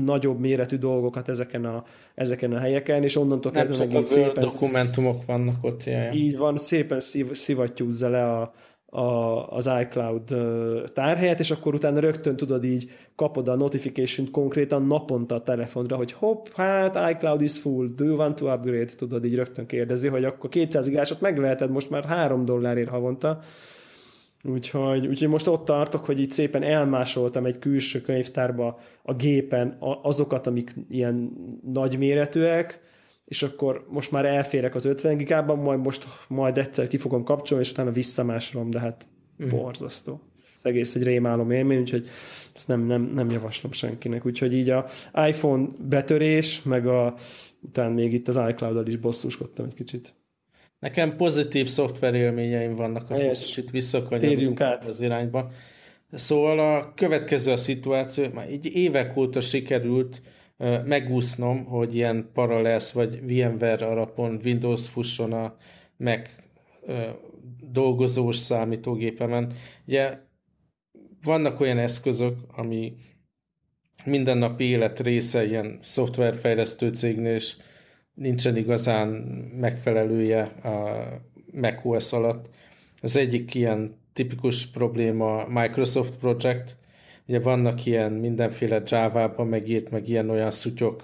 nagyobb 0.05 0.39
méretű 0.39 0.77
dolgokat 0.77 1.29
ezeken 1.29 1.65
a, 1.65 1.85
ezeken 2.15 2.53
a 2.53 2.59
helyeken, 2.59 3.03
és 3.03 3.17
onnantól 3.17 3.53
kezdve 3.53 3.87
meg 3.87 3.95
így 3.95 4.07
szépen... 4.07 4.45
dokumentumok 4.45 5.25
vannak 5.27 5.65
ott. 5.65 5.85
Jaj. 5.85 6.11
Így 6.15 6.37
van, 6.37 6.57
szépen 6.57 7.01
szív, 7.01 7.33
szivattyúzza 7.33 8.09
le 8.09 8.25
a, 8.25 8.53
a, 8.91 9.49
az 9.51 9.71
iCloud 9.81 10.35
tárhelyet, 10.93 11.41
és 11.41 11.51
akkor 11.51 11.75
utána 11.75 12.01
rögtön 12.01 12.37
tudod 12.37 12.65
így, 12.65 12.91
kapod 13.17 13.49
a 13.49 13.57
notification 13.57 14.31
konkrétan 14.31 14.87
naponta 14.87 15.35
a 15.35 15.43
telefonra, 15.43 15.97
hogy 15.97 16.13
hopp, 16.13 16.47
hát 16.55 17.11
iCloud 17.11 17.41
is 17.41 17.59
full, 17.59 17.87
do 17.97 18.05
you 18.05 18.17
want 18.17 18.37
to 18.37 18.53
upgrade? 18.53 18.95
Tudod 18.97 19.25
így 19.25 19.35
rögtön 19.35 19.67
kérdezi, 19.67 20.09
hogy 20.09 20.25
akkor 20.25 20.51
200 20.51 20.89
igásot 20.89 21.21
megveheted 21.21 21.71
most 21.71 21.91
már 21.91 22.05
3 22.05 22.45
dollárért 22.45 22.89
havonta, 22.89 23.41
Úgyhogy, 24.45 25.07
úgyhogy 25.07 25.29
most 25.29 25.47
ott 25.47 25.65
tartok, 25.65 26.05
hogy 26.05 26.21
itt 26.21 26.31
szépen 26.31 26.63
elmásoltam 26.63 27.47
egy 27.47 27.59
külső 27.59 28.01
könyvtárba 28.01 28.79
a 29.03 29.15
gépen 29.15 29.77
azokat, 30.03 30.47
amik 30.47 30.75
ilyen 30.89 31.33
nagyméretűek, 31.73 32.81
és 33.29 33.43
akkor 33.43 33.87
most 33.89 34.11
már 34.11 34.25
elférek 34.25 34.75
az 34.75 34.85
50 34.85 35.17
gigában, 35.17 35.59
majd 35.59 35.81
most 35.81 36.07
majd 36.29 36.59
egyszer 36.59 36.87
ki 36.87 36.97
fogom 36.97 37.25
kapcsolni, 37.25 37.65
és 37.65 37.71
utána 37.71 37.91
visszamásolom, 37.91 38.71
de 38.71 38.79
hát 38.79 39.07
uh-huh. 39.39 39.61
borzasztó. 39.61 40.21
Ez 40.55 40.61
egész 40.63 40.95
egy 40.95 41.03
rémálom 41.03 41.51
élmény, 41.51 41.79
úgyhogy 41.79 42.09
ezt 42.55 42.69
nem, 42.69 42.87
nem, 42.87 43.03
nem 43.03 43.31
javaslom 43.31 43.73
senkinek. 43.73 44.27
Úgyhogy 44.27 44.55
így 44.55 44.71
a 44.71 44.87
iPhone 45.29 45.69
betörés, 45.81 46.63
meg 46.63 46.87
a, 46.87 47.15
utána 47.61 47.95
még 47.95 48.13
itt 48.13 48.29
az 48.29 48.41
iCloud-dal 48.49 48.87
is 48.87 48.97
bosszúskodtam 48.97 49.67
egy 49.67 49.75
kicsit. 49.75 50.15
Nekem 50.79 51.17
pozitív 51.17 51.67
szoftver 51.67 52.15
élményeim 52.15 52.75
vannak, 52.75 53.09
hogy 53.09 53.31
kicsit 53.31 53.71
visszakanyarodunk 53.71 54.61
az 54.89 55.01
irányba. 55.01 55.51
Szóval 56.13 56.59
a 56.59 56.93
következő 56.95 57.53
a 57.53 57.57
szituáció, 57.57 58.27
már 58.35 58.51
így 58.51 58.67
évek 58.77 59.17
óta 59.17 59.41
sikerült 59.41 60.21
megúsznom, 60.85 61.65
hogy 61.65 61.95
ilyen 61.95 62.31
Parallels 62.33 62.93
vagy 62.93 63.21
VMware 63.21 63.87
alapon 63.87 64.41
Windows 64.45 64.89
fusson 64.89 65.33
a 65.33 65.57
Mac 65.97 66.31
dolgozós 67.71 68.37
számítógépemen. 68.37 69.53
Ugye 69.87 70.19
vannak 71.23 71.61
olyan 71.61 71.79
eszközök, 71.79 72.37
ami 72.57 72.97
mindennapi 74.05 74.65
élet 74.65 75.01
része 75.01 75.47
ilyen 75.47 75.79
szoftverfejlesztő 75.83 76.91
cégnél, 76.93 77.35
és 77.35 77.57
nincsen 78.15 78.57
igazán 78.57 79.09
megfelelője 79.61 80.43
a 80.43 81.07
macOS 81.53 82.13
alatt. 82.13 82.51
Az 83.01 83.17
egyik 83.17 83.55
ilyen 83.55 83.97
tipikus 84.13 84.67
probléma 84.67 85.47
Microsoft 85.49 86.17
Project, 86.17 86.77
Ugye 87.29 87.41
vannak 87.41 87.87
ilyen 87.87 88.13
mindenféle 88.13 88.83
Java-ban 88.85 89.47
megírt, 89.47 89.91
meg 89.91 90.09
ilyen-olyan 90.09 90.51
szutyok, 90.51 91.03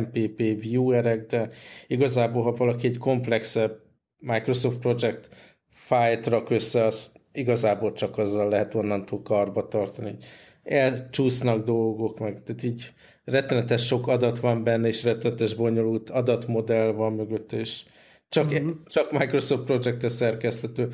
MPP 0.00 0.36
viewerek, 0.60 1.26
de 1.26 1.50
igazából, 1.86 2.42
ha 2.42 2.52
valaki 2.52 2.86
egy 2.86 2.98
komplexebb 2.98 3.80
Microsoft 4.18 4.78
Project 4.78 5.28
fájlt 5.70 6.26
rak 6.26 6.50
össze, 6.50 6.84
az 6.84 7.12
igazából 7.32 7.92
csak 7.92 8.18
azzal 8.18 8.48
lehet 8.48 8.74
onnantól 8.74 9.22
karba 9.22 9.68
tartani. 9.68 10.16
Elcsúsznak 10.62 11.64
dolgok, 11.64 12.18
meg 12.18 12.42
tehát 12.42 12.62
így 12.62 12.92
rettenetes 13.24 13.86
sok 13.86 14.06
adat 14.06 14.38
van 14.38 14.64
benne, 14.64 14.88
és 14.88 15.04
rettenetes 15.04 15.54
bonyolult 15.54 16.10
adatmodell 16.10 16.92
van 16.92 17.12
mögött, 17.12 17.52
és 17.52 17.84
csak, 18.28 18.52
mm-hmm. 18.52 18.70
csak 18.86 19.12
Microsoft 19.12 19.64
Project-es 19.64 20.12
szerkesztető. 20.12 20.88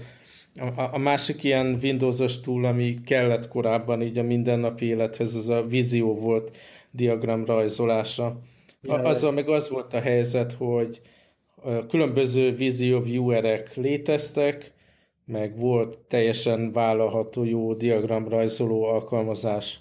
A, 0.55 0.95
a 0.95 0.99
másik 0.99 1.43
ilyen 1.45 1.79
Windows-os 1.83 2.41
túl, 2.41 2.65
ami 2.65 3.01
kellett 3.05 3.49
korábban 3.49 4.03
így 4.03 4.19
a 4.19 4.23
mindennapi 4.23 4.85
élethez, 4.85 5.35
az 5.35 5.49
a 5.49 5.67
vízió 5.67 6.15
volt 6.15 6.57
diagram 6.91 7.45
rajzolása. 7.45 8.41
A, 8.83 8.95
azzal 8.95 9.33
meg 9.33 9.49
az 9.49 9.69
volt 9.69 9.93
a 9.93 10.01
helyzet, 10.01 10.53
hogy 10.53 11.01
különböző 11.89 12.55
vízió 12.55 13.01
viewerek 13.01 13.77
léteztek, 13.77 14.73
meg 15.25 15.59
volt 15.59 15.99
teljesen 15.99 16.73
vállalható 16.73 17.45
jó 17.45 17.75
diagramrajzoló 17.75 18.85
alkalmazás 18.85 19.81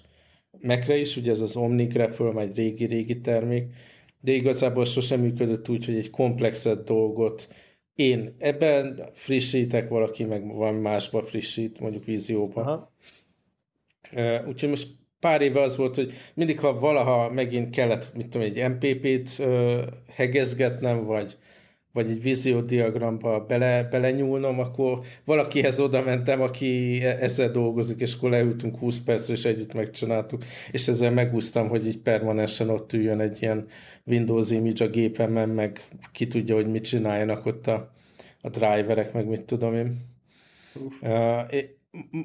Mekre 0.60 0.96
is, 0.96 1.16
ugye 1.16 1.30
ez 1.30 1.40
az 1.40 1.56
OmniGraphol, 1.56 2.40
egy 2.40 2.56
régi-régi 2.56 3.20
termék, 3.20 3.74
de 4.20 4.32
igazából 4.32 4.84
sosem 4.84 5.20
működött 5.20 5.68
úgy, 5.68 5.84
hogy 5.84 5.96
egy 5.96 6.10
komplexebb 6.10 6.84
dolgot 6.84 7.48
én 8.00 8.34
ebben 8.38 9.00
frissítek, 9.12 9.88
valaki 9.88 10.24
meg 10.24 10.54
van 10.54 10.74
másba 10.74 11.22
frissít, 11.22 11.80
mondjuk 11.80 12.04
vízióban. 12.04 12.66
Aha. 12.66 12.92
Úgyhogy 14.46 14.68
most 14.68 14.88
pár 15.20 15.40
éve 15.40 15.60
az 15.60 15.76
volt, 15.76 15.94
hogy 15.94 16.12
mindig, 16.34 16.60
ha 16.60 16.78
valaha 16.78 17.30
megint 17.30 17.70
kellett, 17.70 18.14
mit 18.14 18.28
tudom, 18.28 18.46
egy 18.46 18.68
MPP-t 18.68 19.42
hegezgetnem, 20.14 21.04
vagy 21.04 21.38
vagy 21.92 22.10
egy 22.10 22.22
víziódiagramba 22.22 23.44
bele, 23.44 23.84
belenyúlnom, 23.90 24.58
akkor 24.58 25.00
valakihez 25.24 25.80
oda 25.80 26.02
mentem, 26.02 26.40
aki 26.40 27.00
e-, 27.02 27.16
ezzel 27.20 27.50
dolgozik, 27.50 28.00
és 28.00 28.14
akkor 28.14 28.30
leültünk 28.30 28.78
20 28.78 29.00
percre, 29.00 29.32
és 29.32 29.44
együtt 29.44 29.72
megcsináltuk, 29.72 30.44
és 30.70 30.88
ezzel 30.88 31.10
megúsztam, 31.10 31.68
hogy 31.68 31.86
így 31.86 31.98
permanensen 31.98 32.68
ott 32.70 32.92
üljön 32.92 33.20
egy 33.20 33.42
ilyen 33.42 33.66
Windows 34.04 34.50
image 34.50 34.84
a 34.84 34.88
gépemen, 34.88 35.48
meg 35.48 35.80
ki 36.12 36.26
tudja, 36.26 36.54
hogy 36.54 36.70
mit 36.70 36.84
csináljanak 36.84 37.46
ott 37.46 37.66
a, 37.66 37.92
a 38.40 38.48
driverek, 38.48 39.12
meg 39.12 39.26
mit 39.26 39.42
tudom 39.42 39.74
én. 39.74 40.08
Uh, 41.00 41.40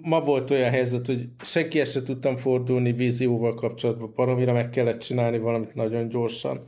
ma 0.01 0.21
volt 0.21 0.51
olyan 0.51 0.69
helyzet, 0.69 1.05
hogy 1.05 1.29
senkihez 1.41 1.91
se 1.91 2.03
tudtam 2.03 2.37
fordulni 2.37 2.91
vízióval 2.91 3.53
kapcsolatban, 3.53 4.13
baromira 4.15 4.53
meg 4.53 4.69
kellett 4.69 4.99
csinálni 4.99 5.39
valamit 5.39 5.75
nagyon 5.75 6.09
gyorsan 6.09 6.67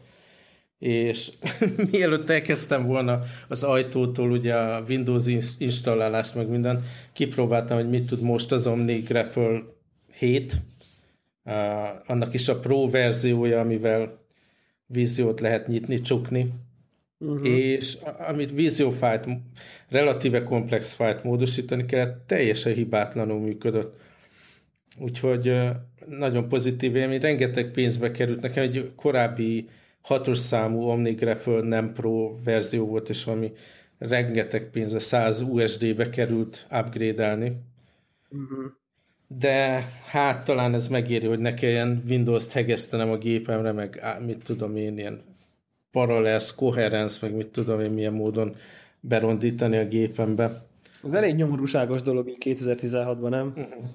és 0.80 1.32
mielőtt 1.92 2.30
elkezdtem 2.30 2.86
volna 2.86 3.22
az 3.48 3.64
ajtótól 3.64 4.32
ugye 4.32 4.56
a 4.56 4.84
Windows 4.90 5.26
installálást, 5.58 6.36
meg 6.36 6.48
minden, 6.48 6.84
kipróbáltam, 7.14 7.78
hogy 7.78 7.90
mit 7.90 8.08
tud 8.08 8.22
most 8.22 8.52
az 8.52 8.68
Omni 8.68 9.00
Graphel 9.00 9.76
7, 10.18 10.62
uh, 11.44 11.54
annak 12.06 12.34
is 12.34 12.48
a 12.48 12.60
Pro 12.60 12.90
verziója, 12.90 13.60
amivel 13.60 14.26
víziót 14.86 15.40
lehet 15.40 15.68
nyitni, 15.68 16.02
csukni, 16.02 16.54
uh-huh. 17.18 17.48
és 17.48 17.98
amit 18.28 18.52
víziófájt, 18.52 19.28
relatíve 19.90 20.44
komplex 20.44 20.94
fájt 20.94 21.24
módosítani 21.24 21.86
kellett, 21.86 22.28
teljesen 22.28 22.74
hibátlanul 22.74 23.40
működött. 23.40 24.00
Úgyhogy 25.00 25.54
nagyon 26.08 26.48
pozitív 26.48 26.96
élmény, 26.96 27.20
rengeteg 27.20 27.72
pénzbe 27.72 28.12
került. 28.12 28.42
Nekem 28.42 28.64
egy 28.64 28.92
korábbi 28.96 29.70
hatos 30.08 30.38
számú 30.38 30.82
OmniGraffle 30.82 31.62
nem 31.62 31.94
Pro 31.94 32.36
verzió 32.44 32.86
volt, 32.86 33.10
és 33.10 33.24
valami 33.24 33.52
rengeteg 33.98 34.70
pénze, 34.70 35.00
100 35.00 35.42
USD-be 35.42 36.10
került 36.10 36.66
upgrade-elni. 36.72 37.62
Uh-huh. 38.30 38.72
De 39.28 39.88
hát 40.06 40.46
talán 40.46 40.74
ez 40.74 40.88
megéri, 40.88 41.26
hogy 41.26 41.40
ne 41.40 41.54
kelljen 41.54 42.04
Windows-t 42.08 42.52
hegesztenem 42.52 43.10
a 43.10 43.18
gépemre, 43.18 43.72
meg 43.72 44.02
mit 44.26 44.44
tudom 44.44 44.76
én, 44.76 44.98
ilyen 44.98 45.22
parallels, 45.92 46.56
coherence, 46.56 47.18
meg 47.22 47.36
mit 47.36 47.48
tudom 47.48 47.80
én 47.80 47.92
milyen 47.92 48.14
módon 48.14 48.56
berondítani 49.00 49.78
a 49.78 49.88
gépembe. 49.88 50.66
Ez 51.04 51.14
elég 51.14 51.36
nyomorúságos 51.36 52.02
dolog 52.02 52.30
így 52.30 52.38
2016-ban, 52.40 53.30
nem? 53.30 53.48
Uh-huh. 53.48 53.90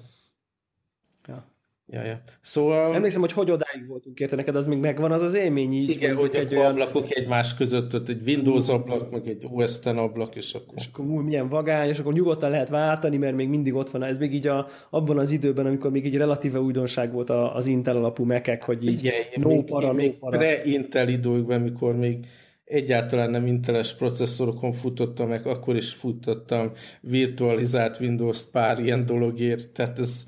Ja. 1.93 2.03
Ja. 2.03 2.21
Szóval... 2.41 2.95
Emlékszem, 2.95 3.21
hogy 3.21 3.31
hogy 3.31 3.51
odáig 3.51 3.87
voltunk 3.87 4.19
érte, 4.19 4.35
neked 4.35 4.55
az 4.55 4.67
még 4.67 4.77
megvan 4.77 5.11
az 5.11 5.21
az 5.21 5.33
élmény 5.33 5.73
így? 5.73 5.89
Igen, 5.89 6.15
hogy 6.15 6.35
egy 6.35 6.55
olyan... 6.55 6.71
ablakok 6.71 7.15
egymás 7.15 7.55
között, 7.55 7.95
ott 7.95 8.09
egy 8.09 8.21
Windows 8.27 8.69
ablak, 8.69 9.11
meg 9.11 9.27
egy 9.27 9.47
OS 9.51 9.79
X 9.79 9.85
ablak, 9.85 10.35
és 10.35 10.53
akkor... 10.53 10.73
És 10.77 10.89
akkor 10.93 11.05
milyen 11.05 11.49
vagány, 11.49 11.89
és 11.89 11.99
akkor 11.99 12.13
nyugodtan 12.13 12.49
lehet 12.49 12.69
váltani, 12.69 13.17
mert 13.17 13.35
még 13.35 13.47
mindig 13.47 13.73
ott 13.73 13.89
van. 13.89 14.03
Ez 14.03 14.17
még 14.17 14.33
így 14.33 14.47
a, 14.47 14.67
abban 14.89 15.17
az 15.17 15.31
időben, 15.31 15.65
amikor 15.65 15.91
még 15.91 16.05
egy 16.05 16.17
relatíve 16.17 16.59
újdonság 16.59 17.11
volt 17.11 17.29
az 17.29 17.67
Intel 17.67 17.97
alapú 17.97 18.23
mekek, 18.23 18.63
hogy 18.63 18.87
így 18.87 18.99
Igen, 18.99 19.13
no 19.35 19.47
még, 19.49 19.63
para, 19.63 19.93
még, 19.93 20.11
no 20.11 20.17
para. 20.17 20.37
Pre-Intel 20.37 21.07
időkben, 21.07 21.61
mikor 21.61 21.95
még 21.95 22.25
egyáltalán 22.73 23.29
nem 23.29 23.47
inteles 23.47 23.95
processzorokon 23.95 24.73
futottam 24.73 25.27
meg, 25.27 25.45
akkor 25.47 25.75
is 25.75 25.93
futottam 25.93 26.71
virtualizált 27.01 27.99
Windows-t 27.99 28.51
pár 28.51 28.79
ilyen 28.79 29.05
dologért, 29.05 29.69
tehát 29.69 29.99
ez, 29.99 30.27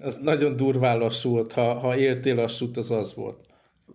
ez 0.00 0.18
nagyon 0.18 0.56
durván 0.56 0.98
lassú 0.98 1.30
volt, 1.30 1.52
ha, 1.52 1.74
ha 1.74 1.96
éltél 1.96 2.34
lassút, 2.34 2.76
az 2.76 2.90
az 2.90 3.14
volt. 3.14 3.46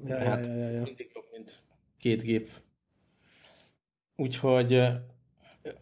Ja, 0.05 0.17
hát 0.17 0.45
ja, 0.45 0.53
ja, 0.53 0.69
ja. 0.69 0.81
mindig 0.81 1.11
jobb, 1.13 1.25
mint 1.31 1.59
két 1.99 2.21
gép. 2.21 2.49
Úgyhogy 4.15 4.73
a, 4.73 4.95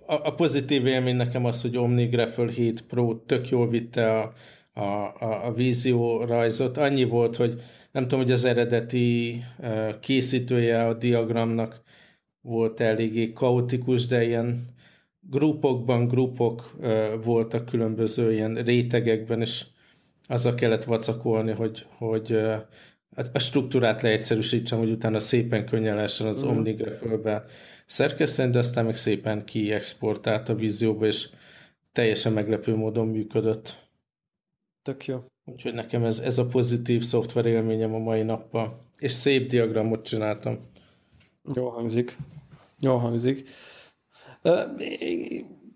a 0.06 0.34
pozitív 0.36 0.86
élmény 0.86 1.16
nekem 1.16 1.46
az, 1.46 1.62
hogy 1.62 1.78
OmniGraffle 1.78 2.52
7 2.52 2.82
Pro 2.82 3.16
tök 3.16 3.50
jól 3.50 3.70
vitte 3.70 4.20
a, 4.20 4.34
a, 4.74 4.82
a, 5.20 5.46
a 5.46 5.54
vízió 5.54 6.24
rajzot. 6.24 6.78
Annyi 6.78 7.04
volt, 7.04 7.36
hogy 7.36 7.62
nem 7.92 8.04
tudom, 8.04 8.20
hogy 8.20 8.32
az 8.32 8.44
eredeti 8.44 9.44
készítője 10.00 10.86
a 10.88 10.94
diagramnak 10.94 11.82
volt 12.42 12.80
eléggé 12.80 13.30
kaotikus, 13.30 14.08
de 14.08 14.24
ilyen 14.24 14.68
grupokban 15.30 16.08
grupok 16.08 16.76
voltak 17.24 17.66
különböző 17.66 18.34
ilyen 18.34 18.56
rétegekben, 18.56 19.42
és 19.42 19.66
azzal 20.28 20.56
kellett 20.56 20.84
vacakolni, 20.84 21.52
hogy, 21.52 21.86
hogy 21.98 22.32
a 23.34 23.40
struktúrát 23.40 24.02
leegyszerűsítsem, 24.02 24.80
hogy 24.80 24.92
utána 24.92 25.20
szépen 25.20 25.66
könnyen 25.66 25.96
lehessen 25.96 26.28
az 26.28 26.44
mm. 26.44 26.48
Omnigraph-be 26.48 27.46
szerkeszteni, 27.86 28.52
de 28.52 28.60
aztán 28.60 28.86
meg 28.86 28.96
szépen 28.96 29.46
kiexportált 29.46 30.50
a 30.50 30.56
vízióba, 30.56 31.06
és 31.06 31.30
teljesen 31.92 32.34
meglepő 32.34 32.76
módon 32.76 33.08
működött. 33.08 33.90
Tök 34.82 35.06
jó. 35.06 35.24
Úgyhogy 35.52 35.74
nekem 35.74 36.04
ez, 36.04 36.20
ez 36.20 36.38
a 36.38 36.46
pozitív 36.46 37.04
szoftver 37.04 37.46
élményem 37.46 37.94
a 37.94 37.98
mai 37.98 38.24
nappal. 38.24 38.80
És 38.98 39.12
szép 39.12 39.50
diagramot 39.50 40.06
csináltam. 40.06 40.58
Jó 41.54 41.70
hangzik. 41.70 42.18
Jó 42.80 42.96
hangzik. 42.96 43.50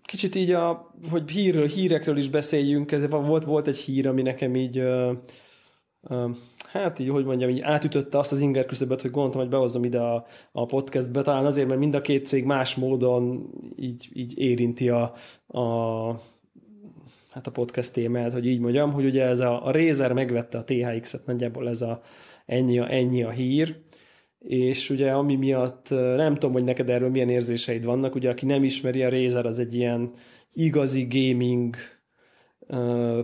Kicsit 0.02 0.34
így, 0.34 0.50
a, 0.50 0.94
hogy 1.10 1.30
hírről, 1.30 1.66
hírekről 1.66 2.16
is 2.16 2.28
beszéljünk, 2.28 2.92
ez 2.92 3.08
volt, 3.08 3.44
volt 3.44 3.66
egy 3.66 3.76
hír, 3.76 4.06
ami 4.06 4.22
nekem 4.22 4.54
így 4.54 4.82
hát 6.66 6.98
így, 6.98 7.08
hogy 7.08 7.24
mondjam, 7.24 7.50
így 7.50 7.60
átütötte 7.60 8.18
azt 8.18 8.32
az 8.32 8.40
inger 8.40 8.66
küszöböt, 8.66 9.00
hogy 9.00 9.10
gondoltam, 9.10 9.40
hogy 9.40 9.50
behozom 9.50 9.84
ide 9.84 10.00
a, 10.00 10.26
a 10.52 10.66
podcastbe, 10.66 11.22
talán 11.22 11.46
azért, 11.46 11.68
mert 11.68 11.80
mind 11.80 11.94
a 11.94 12.00
két 12.00 12.26
cég 12.26 12.44
más 12.44 12.74
módon 12.74 13.50
így, 13.76 14.08
így 14.12 14.38
érinti 14.38 14.88
a, 14.88 15.12
a 15.46 15.60
hát 17.36 17.46
a 17.46 17.50
podcast 17.50 17.92
témát, 17.92 18.32
hogy 18.32 18.46
így 18.46 18.60
mondjam, 18.60 18.92
hogy 18.92 19.04
ugye 19.04 19.24
ez 19.24 19.40
a, 19.40 19.66
a 19.66 19.70
Razer 19.70 20.12
megvette 20.12 20.58
a 20.58 20.64
THX-et, 20.64 21.26
nagyjából 21.26 21.68
ez 21.68 21.82
a 21.82 22.00
ennyi 22.46 22.78
a, 22.78 22.92
ennyi 22.92 23.22
a 23.22 23.30
hír, 23.30 23.76
és 24.38 24.90
ugye 24.90 25.10
ami 25.10 25.36
miatt 25.36 25.88
nem 25.90 26.34
tudom, 26.34 26.52
hogy 26.52 26.64
neked 26.64 26.90
erről 26.90 27.10
milyen 27.10 27.28
érzéseid 27.28 27.84
vannak, 27.84 28.14
ugye 28.14 28.30
aki 28.30 28.46
nem 28.46 28.64
ismeri, 28.64 29.02
a 29.02 29.08
Razer 29.08 29.46
az 29.46 29.58
egy 29.58 29.74
ilyen 29.74 30.10
igazi 30.52 31.06
gaming 31.10 31.76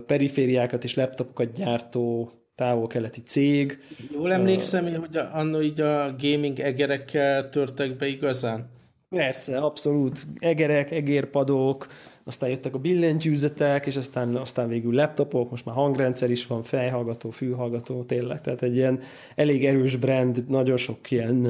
perifériákat 0.05 0.83
és 0.83 0.95
laptopokat 0.95 1.53
gyártó 1.53 2.31
távol-keleti 2.55 3.21
cég. 3.21 3.77
Jól 4.11 4.33
emlékszem, 4.33 4.85
uh, 4.85 4.95
hogy 4.95 5.17
annó 5.31 5.61
így 5.61 5.81
a 5.81 6.15
gaming 6.19 6.59
egerekkel 6.59 7.49
törtek 7.49 7.95
be 7.95 8.07
igazán? 8.07 8.69
Persze, 9.09 9.57
abszolút. 9.57 10.27
Egerek, 10.37 10.91
egérpadok, 10.91 11.87
aztán 12.25 12.49
jöttek 12.49 12.73
a 12.73 12.79
billentyűzetek, 12.79 13.85
és 13.85 13.95
aztán, 13.95 14.35
aztán 14.35 14.67
végül 14.67 14.93
laptopok, 14.93 15.49
most 15.49 15.65
már 15.65 15.75
hangrendszer 15.75 16.31
is 16.31 16.47
van, 16.47 16.63
fejhallgató, 16.63 17.29
fülhallgató, 17.29 18.03
tényleg. 18.03 18.41
Tehát 18.41 18.61
egy 18.61 18.75
ilyen 18.75 18.99
elég 19.35 19.65
erős 19.65 19.95
brand, 19.95 20.43
nagyon 20.47 20.77
sok 20.77 21.11
ilyen 21.11 21.45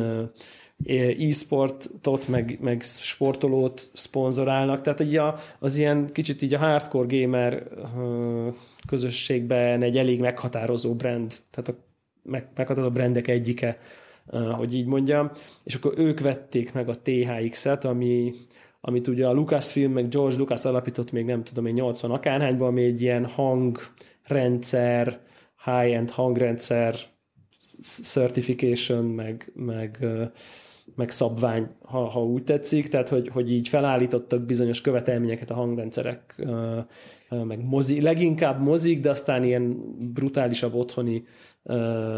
e-sportot, 1.20 2.28
meg, 2.28 2.58
meg 2.62 2.82
sportolót 2.82 3.90
szponzorálnak, 3.94 4.82
tehát 4.82 5.00
egy 5.00 5.16
a, 5.16 5.36
az 5.60 5.78
ilyen 5.78 6.08
kicsit 6.08 6.42
így 6.42 6.54
a 6.54 6.58
hardcore 6.58 7.22
gamer 7.22 7.64
közösségben 8.88 9.82
egy 9.82 9.98
elég 9.98 10.20
meghatározó 10.20 10.94
brand, 10.94 11.34
tehát 11.52 11.70
a 11.70 11.92
meg, 12.24 12.48
meghatározó 12.56 12.94
brandek 12.94 13.28
egyike, 13.28 13.80
hogy 14.52 14.76
így 14.76 14.86
mondjam, 14.86 15.30
és 15.64 15.76
akkor 15.76 15.94
ők 15.98 16.20
vették 16.20 16.74
meg 16.74 16.90
a 16.90 17.02
THX-et, 17.02 17.86
ami 17.86 18.34
amit 18.86 19.08
ugye 19.08 19.28
a 19.28 19.34
Lucasfilm, 19.34 19.92
meg 19.92 20.08
George 20.08 20.38
Lucas 20.38 20.66
alapított 20.66 21.12
még 21.12 21.26
nem 21.26 21.44
tudom 21.44 21.66
én 21.66 21.74
80 21.74 22.12
akárhányban, 22.12 22.68
ami 22.68 22.84
egy 22.84 23.02
ilyen 23.02 23.26
hangrendszer, 23.26 25.20
high-end 25.64 26.10
hangrendszer 26.10 26.96
certification, 28.04 29.06
meg, 29.06 29.52
meg, 29.56 30.06
meg 30.96 31.10
szabvány, 31.10 31.68
ha, 31.82 32.08
ha 32.08 32.24
úgy 32.24 32.44
tetszik, 32.44 32.88
tehát 32.88 33.10
hogy, 33.10 33.28
hogy 33.28 33.52
így 33.52 33.68
felállítottak 33.68 34.42
bizonyos 34.42 34.82
követelményeket 34.82 35.52
a 35.52 35.54
hangrendszerek, 35.54 36.46
meg 37.30 37.66
mozi, 37.66 38.02
leginkább 38.02 38.62
mozik, 38.62 39.00
de 39.00 39.10
aztán 39.10 39.44
ilyen 39.44 39.96
brutálisabb 40.14 40.74
otthoni 40.74 41.24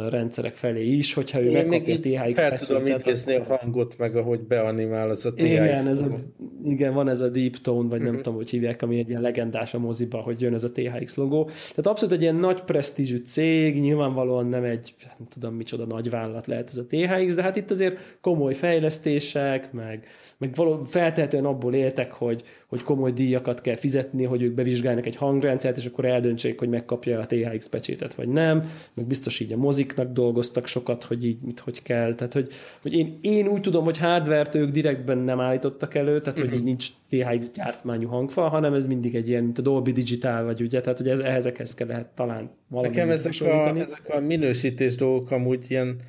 rendszerek 0.10 0.56
felé 0.56 0.86
is, 0.86 1.14
hogyha 1.14 1.42
ő 1.42 1.52
megkapja 1.52 1.96
a 1.96 2.00
THX 2.00 2.40
fel 2.40 2.60
tudom 2.60 2.88
idézni 2.88 3.36
a 3.36 3.44
hangot, 3.44 3.98
meg 3.98 4.16
ahogy 4.16 4.40
beanimál 4.40 5.10
az 5.10 5.26
a 5.26 5.34
THX. 5.34 5.44
Igen, 5.44 5.88
ez 5.88 6.02
a, 6.02 6.16
igen, 6.64 6.94
van 6.94 7.10
ez 7.10 7.22
a 7.22 7.30
Deep 7.30 7.56
Tone, 7.56 7.78
vagy 7.78 7.88
uh-huh. 7.88 8.04
nem 8.04 8.14
mhm. 8.14 8.22
tudom, 8.22 8.38
hogy 8.38 8.50
hívják, 8.50 8.82
ami 8.82 8.98
egy 8.98 9.10
ilyen 9.10 9.22
legendás 9.22 9.74
a 9.74 9.80
moziba, 9.80 10.18
hogy 10.18 10.42
jön 10.42 10.54
ez 10.54 10.64
a 10.64 10.72
THX 10.72 11.16
logó. 11.16 11.44
Tehát 11.44 11.88
abszolút 11.88 12.14
egy 12.14 12.22
ilyen 12.22 12.36
nagy 12.36 12.62
presztízsű 12.62 13.18
cég, 13.18 13.80
nyilvánvalóan 13.80 14.46
nem 14.46 14.64
egy, 14.64 14.96
nem 15.18 15.28
tudom 15.30 15.54
micsoda 15.54 15.86
nagy 15.86 16.10
vállalat 16.10 16.48
lehet 16.48 16.70
ez 16.70 16.78
a 16.78 16.86
THX, 16.86 17.36
de 17.36 17.42
hát 17.42 17.56
itt 17.56 17.72
azért 17.72 18.18
komoly 18.22 18.54
fejlesztések, 18.54 19.72
meg, 19.72 20.08
meg 20.38 20.56
való, 20.56 20.84
feltehetően 20.84 21.46
abból 21.46 21.74
éltek, 21.74 22.12
hogy, 22.12 22.44
hogy 22.68 22.84
komoly 22.84 23.12
díjakat 23.12 23.62
kell 23.62 23.76
fizetni, 23.76 24.24
hogy 24.24 24.42
ők 24.42 24.54
bevizsgálnak 24.54 25.06
egy 25.06 25.16
hangrendszert, 25.16 25.78
és 25.78 25.86
akkor 25.86 26.06
eldöntsék, 26.06 26.60
hogy 26.60 26.70
megkapja 26.70 27.20
a 27.20 27.26
THX 27.26 27.68
pecsétet, 27.68 28.14
vagy 28.14 28.28
nem, 28.28 28.72
meg 28.94 29.06
biztos 29.06 29.35
így 29.40 29.54
a 29.54 29.58
moziknak 29.58 30.12
dolgoztak 30.12 30.68
sokat, 30.68 31.04
hogy 31.04 31.26
így 31.26 31.42
mit 31.42 31.60
hogy 31.60 31.82
kell. 31.82 32.16
Tehát, 32.16 32.34
hogy, 32.34 32.52
hogy 32.82 32.94
én, 32.94 33.20
én 33.22 33.48
úgy 33.48 33.62
tudom, 33.62 33.84
hogy 33.84 33.98
hardware 33.98 34.50
ők 34.54 34.70
direktben 34.70 35.18
nem 35.18 35.40
állítottak 35.40 35.96
elő, 35.96 36.22
tehát, 36.22 36.40
hogy 36.40 36.54
így 36.54 36.64
nincs 36.64 36.88
THX 37.10 37.52
gyártmányú 37.52 38.08
hangfal, 38.08 38.50
hanem 38.50 38.74
ez 38.74 38.88
mindig 38.88 39.16
egy 39.16 39.30
ilyen, 39.30 39.44
mint 39.44 39.58
a 39.58 39.62
Dolby 39.62 39.92
Digital, 39.92 40.44
vagy 40.44 40.62
ugye, 40.62 40.82
tehát, 40.82 40.98
hogy 40.98 41.10
ez, 41.10 41.20
ehhez 41.20 41.74
kell 41.76 41.88
lehet 41.88 42.08
talán 42.08 42.50
valami 42.68 42.88
Nekem 42.88 43.10
ezek 43.10 43.42
a, 43.42 43.78
ezek 43.78 44.10
a 44.10 44.20
minősítés 44.20 44.96
dolgok 44.96 45.32
amúgy 45.32 45.66
ilyen 45.68 46.00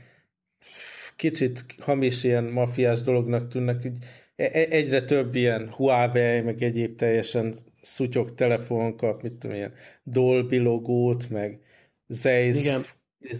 kicsit 1.17 1.65
hamis 1.79 2.25
ilyen 2.25 2.45
mafiás 2.45 3.03
dolognak 3.03 3.49
tűnnek, 3.49 3.83
hogy 3.83 3.93
e, 4.37 4.45
e, 4.53 4.67
egyre 4.71 5.03
több 5.03 5.35
ilyen 5.35 5.71
Huawei, 5.73 6.41
meg 6.41 6.63
egyéb 6.63 6.97
teljesen 6.97 7.55
szutyok 7.83 8.35
telefon 8.35 8.97
kap, 8.97 9.23
mit 9.23 9.33
tudom, 9.33 9.57
ilyen 9.57 9.73
Dolby 10.03 10.57
logót, 10.57 11.31
meg 11.31 11.61
Zeiss 12.09 12.65
Igen. 12.65 12.83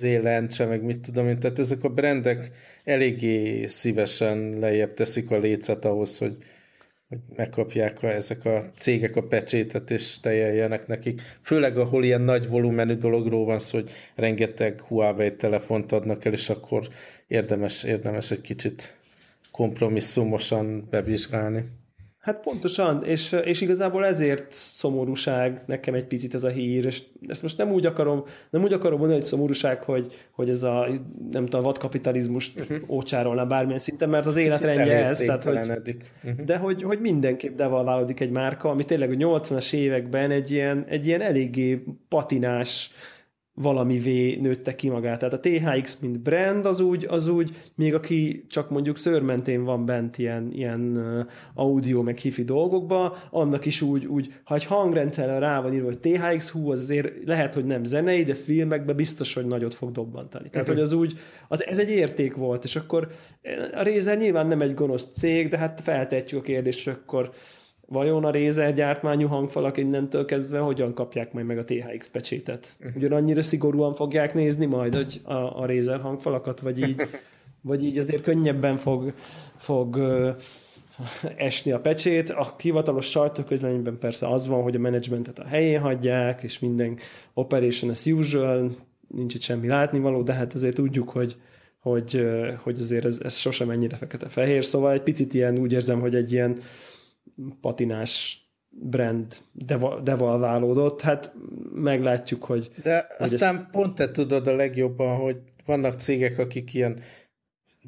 Lencse, 0.01 0.65
meg 0.65 0.83
mit 0.83 0.99
tudom 0.99 1.29
én, 1.29 1.39
tehát 1.39 1.59
ezek 1.59 1.85
a 1.85 1.89
brendek 1.89 2.51
eléggé 2.85 3.67
szívesen 3.67 4.59
lejjebb 4.59 4.95
teszik 4.95 5.31
a 5.31 5.39
lécet 5.39 5.85
ahhoz, 5.85 6.19
hogy, 6.19 6.37
hogy 7.09 7.19
megkapják 7.37 8.03
a, 8.03 8.07
ezek 8.07 8.45
a 8.45 8.71
cégek 8.75 9.17
a 9.17 9.23
pecsétet, 9.23 9.91
és 9.91 10.21
tejeljenek 10.21 10.87
nekik. 10.87 11.21
Főleg, 11.43 11.79
ahol 11.79 12.05
ilyen 12.05 12.21
nagy 12.21 12.49
volumenű 12.49 12.95
dologról 12.95 13.45
van 13.45 13.59
szó, 13.59 13.79
hogy 13.79 13.91
rengeteg 14.15 14.81
Huawei 14.81 15.35
telefont 15.35 15.93
adnak 15.93 16.25
el, 16.25 16.33
és 16.33 16.49
akkor 16.49 16.89
érdemes, 17.27 17.83
érdemes 17.83 18.31
egy 18.31 18.41
kicsit 18.41 18.99
kompromisszumosan 19.51 20.87
bevizsgálni. 20.91 21.65
Hát 22.27 22.41
pontosan, 22.41 23.05
és, 23.05 23.33
és 23.45 23.61
igazából 23.61 24.07
ezért 24.07 24.53
szomorúság 24.53 25.61
nekem 25.67 25.95
egy 25.95 26.07
picit 26.07 26.35
ez 26.35 26.45
a 26.45 26.49
hír, 26.49 26.85
és 26.85 27.03
ezt 27.27 27.43
most 27.43 27.59
nem 27.59 27.73
úgy 27.73 27.87
akarom, 27.87 28.25
nem 28.51 28.63
úgy 28.63 28.73
akarom 28.73 28.99
mondani, 28.99 29.19
hogy 29.19 29.29
szomorúság, 29.29 29.83
hogy, 29.83 30.13
hogy 30.31 30.49
ez 30.49 30.63
a, 30.63 30.87
nem 31.31 31.45
tudom, 31.45 31.63
vadkapitalizmus 31.63 32.55
uh-huh. 32.57 32.79
ócsárolna 32.89 33.47
bármilyen 33.47 33.79
szinten, 33.79 34.09
mert 34.09 34.27
az 34.27 34.37
életrendje 34.37 35.05
ez, 35.05 35.19
tehát, 35.19 35.45
hogy, 35.45 35.57
uh-huh. 35.57 36.45
de 36.45 36.57
hogy, 36.57 36.83
hogy 36.83 37.01
mindenképp 37.01 37.57
devalválódik 37.57 38.21
egy 38.21 38.31
márka, 38.31 38.71
ami 38.71 38.85
tényleg 38.85 39.11
a 39.11 39.15
80-as 39.15 39.73
években 39.73 40.31
egy 40.31 40.51
ilyen, 40.51 40.85
egy 40.89 41.07
ilyen 41.07 41.21
eléggé 41.21 41.85
patinás, 42.09 42.91
valamivé 43.59 44.35
nőtte 44.35 44.75
ki 44.75 44.89
magát. 44.89 45.19
Tehát 45.19 45.35
a 45.35 45.41
THX, 45.41 45.99
mint 45.99 46.21
brand, 46.21 46.67
az 46.67 46.81
úgy, 46.81 47.07
az 47.09 47.27
úgy 47.27 47.51
még 47.75 47.95
aki 47.95 48.45
csak 48.49 48.71
mondjuk 48.71 48.97
szőrmentén 48.97 49.65
van 49.65 49.85
bent 49.85 50.19
ilyen, 50.19 50.53
ilyen 50.53 50.99
audio, 51.55 52.03
meg 52.03 52.19
hifi 52.19 52.45
dolgokba, 52.45 53.17
annak 53.31 53.67
is 53.67 53.83
úgy, 53.83 54.07
úgy 54.07 54.33
ha 54.45 54.55
egy 54.55 54.65
hangrendszerre 54.65 55.39
rá 55.39 55.61
van 55.61 55.73
írva, 55.73 55.87
hogy 55.87 55.99
THX, 55.99 56.51
hú, 56.51 56.71
az 56.71 56.81
azért 56.81 57.13
lehet, 57.27 57.55
hogy 57.55 57.65
nem 57.65 57.85
zenei, 57.85 58.23
de 58.23 58.35
filmekben 58.35 58.97
biztos, 58.97 59.35
hogy 59.35 59.47
nagyot 59.47 59.75
fog 59.75 59.93
dobbantani. 59.93 60.49
Tehát, 60.51 60.69
hogy 60.69 60.81
az 60.81 60.93
úgy, 60.93 61.19
az, 61.49 61.67
ez 61.67 61.79
egy 61.79 61.91
érték 61.91 62.35
volt, 62.35 62.65
és 62.65 62.77
akkor 62.77 63.09
a 63.75 63.83
Razer 63.83 64.19
nyilván 64.19 64.47
nem 64.47 64.61
egy 64.61 64.75
gonosz 64.75 65.11
cég, 65.13 65.49
de 65.49 65.59
hát 65.59 65.81
feltetjük 65.81 66.41
a 66.41 66.45
kérdést, 66.45 66.89
akkor 66.89 67.31
vajon 67.87 68.25
a 68.25 68.31
Razer 68.31 68.75
gyártmányú 68.75 69.27
hangfalak 69.27 69.77
innentől 69.77 70.25
kezdve 70.25 70.59
hogyan 70.59 70.95
kapják 70.95 71.33
majd 71.33 71.47
meg 71.47 71.59
a 71.59 71.65
THX 71.65 72.09
pecsétet? 72.09 72.77
Mhm. 72.81 72.97
Ugyanannyira 72.97 73.43
szigorúan 73.43 73.95
fogják 73.95 74.35
nézni 74.35 74.67
majd 74.67 74.95
hogy 74.95 75.21
a, 75.25 75.33
a 75.33 75.67
Razer 75.67 76.01
hangfalakat, 76.01 76.61
vagy 76.61 76.89
így, 76.89 77.03
vagy 77.63 77.85
így 77.85 77.99
azért 77.99 78.23
könnyebben 78.23 78.77
fog, 78.77 79.13
fog 79.57 79.99
esni 81.37 81.73
a 81.73 81.81
pecsét. 81.81 82.31
A 82.31 82.55
hivatalos 82.59 83.07
sajtóközleményben 83.11 83.99
persze 83.99 84.29
az 84.29 84.47
van, 84.47 84.63
hogy 84.63 84.75
a 84.75 84.79
menedzsmentet 84.79 85.39
a 85.39 85.45
helyén 85.45 85.81
hagyják, 85.81 86.43
és 86.43 86.59
minden 86.59 86.99
operation 87.35 87.91
as 87.91 88.07
usual, 88.07 88.77
nincs 89.09 89.35
itt 89.35 89.41
semmi 89.41 89.69
látnivaló, 89.69 90.23
de 90.23 90.33
hát 90.33 90.53
azért 90.53 90.75
tudjuk, 90.75 91.11
hogy, 91.11 91.37
hogy, 91.81 92.27
hogy 92.63 92.79
azért 92.79 93.05
ez, 93.05 93.19
ez 93.23 93.37
sosem 93.37 93.71
ennyire 93.71 93.97
fekete-fehér, 93.97 94.65
szóval 94.65 94.93
egy 94.93 95.03
picit 95.03 95.35
ilyen 95.35 95.59
úgy 95.59 95.73
érzem, 95.73 96.01
hogy 96.01 96.15
egy 96.15 96.33
ilyen 96.33 96.59
patinás 97.61 98.41
brand 98.69 99.37
deva, 99.53 100.01
devalválódott, 100.01 101.01
hát 101.01 101.35
meglátjuk, 101.75 102.45
hogy... 102.45 102.71
De 102.83 103.07
hogy 103.17 103.35
aztán 103.35 103.57
ezt... 103.57 103.71
pont 103.71 103.95
te 103.95 104.11
tudod 104.11 104.47
a 104.47 104.55
legjobban, 104.55 105.17
hogy 105.17 105.37
vannak 105.65 106.01
cégek, 106.01 106.39
akik 106.39 106.75
ilyen 106.75 107.01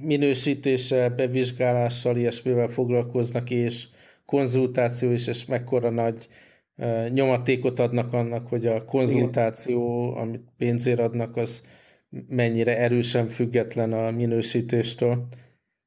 minősítéssel, 0.00 1.10
bevizsgálással, 1.10 2.16
ilyesmivel 2.16 2.68
foglalkoznak, 2.68 3.50
és 3.50 3.88
konzultáció 4.26 5.10
is, 5.10 5.26
és 5.26 5.44
mekkora 5.44 5.90
nagy 5.90 6.28
uh, 6.76 7.08
nyomatékot 7.08 7.78
adnak 7.78 8.12
annak, 8.12 8.48
hogy 8.48 8.66
a 8.66 8.84
konzultáció, 8.84 10.10
Igen. 10.10 10.22
amit 10.22 10.42
pénzért 10.56 10.98
adnak, 10.98 11.36
az 11.36 11.66
mennyire 12.28 12.78
erősen 12.78 13.28
független 13.28 13.92
a 13.92 14.10
minősítéstől. 14.10 15.28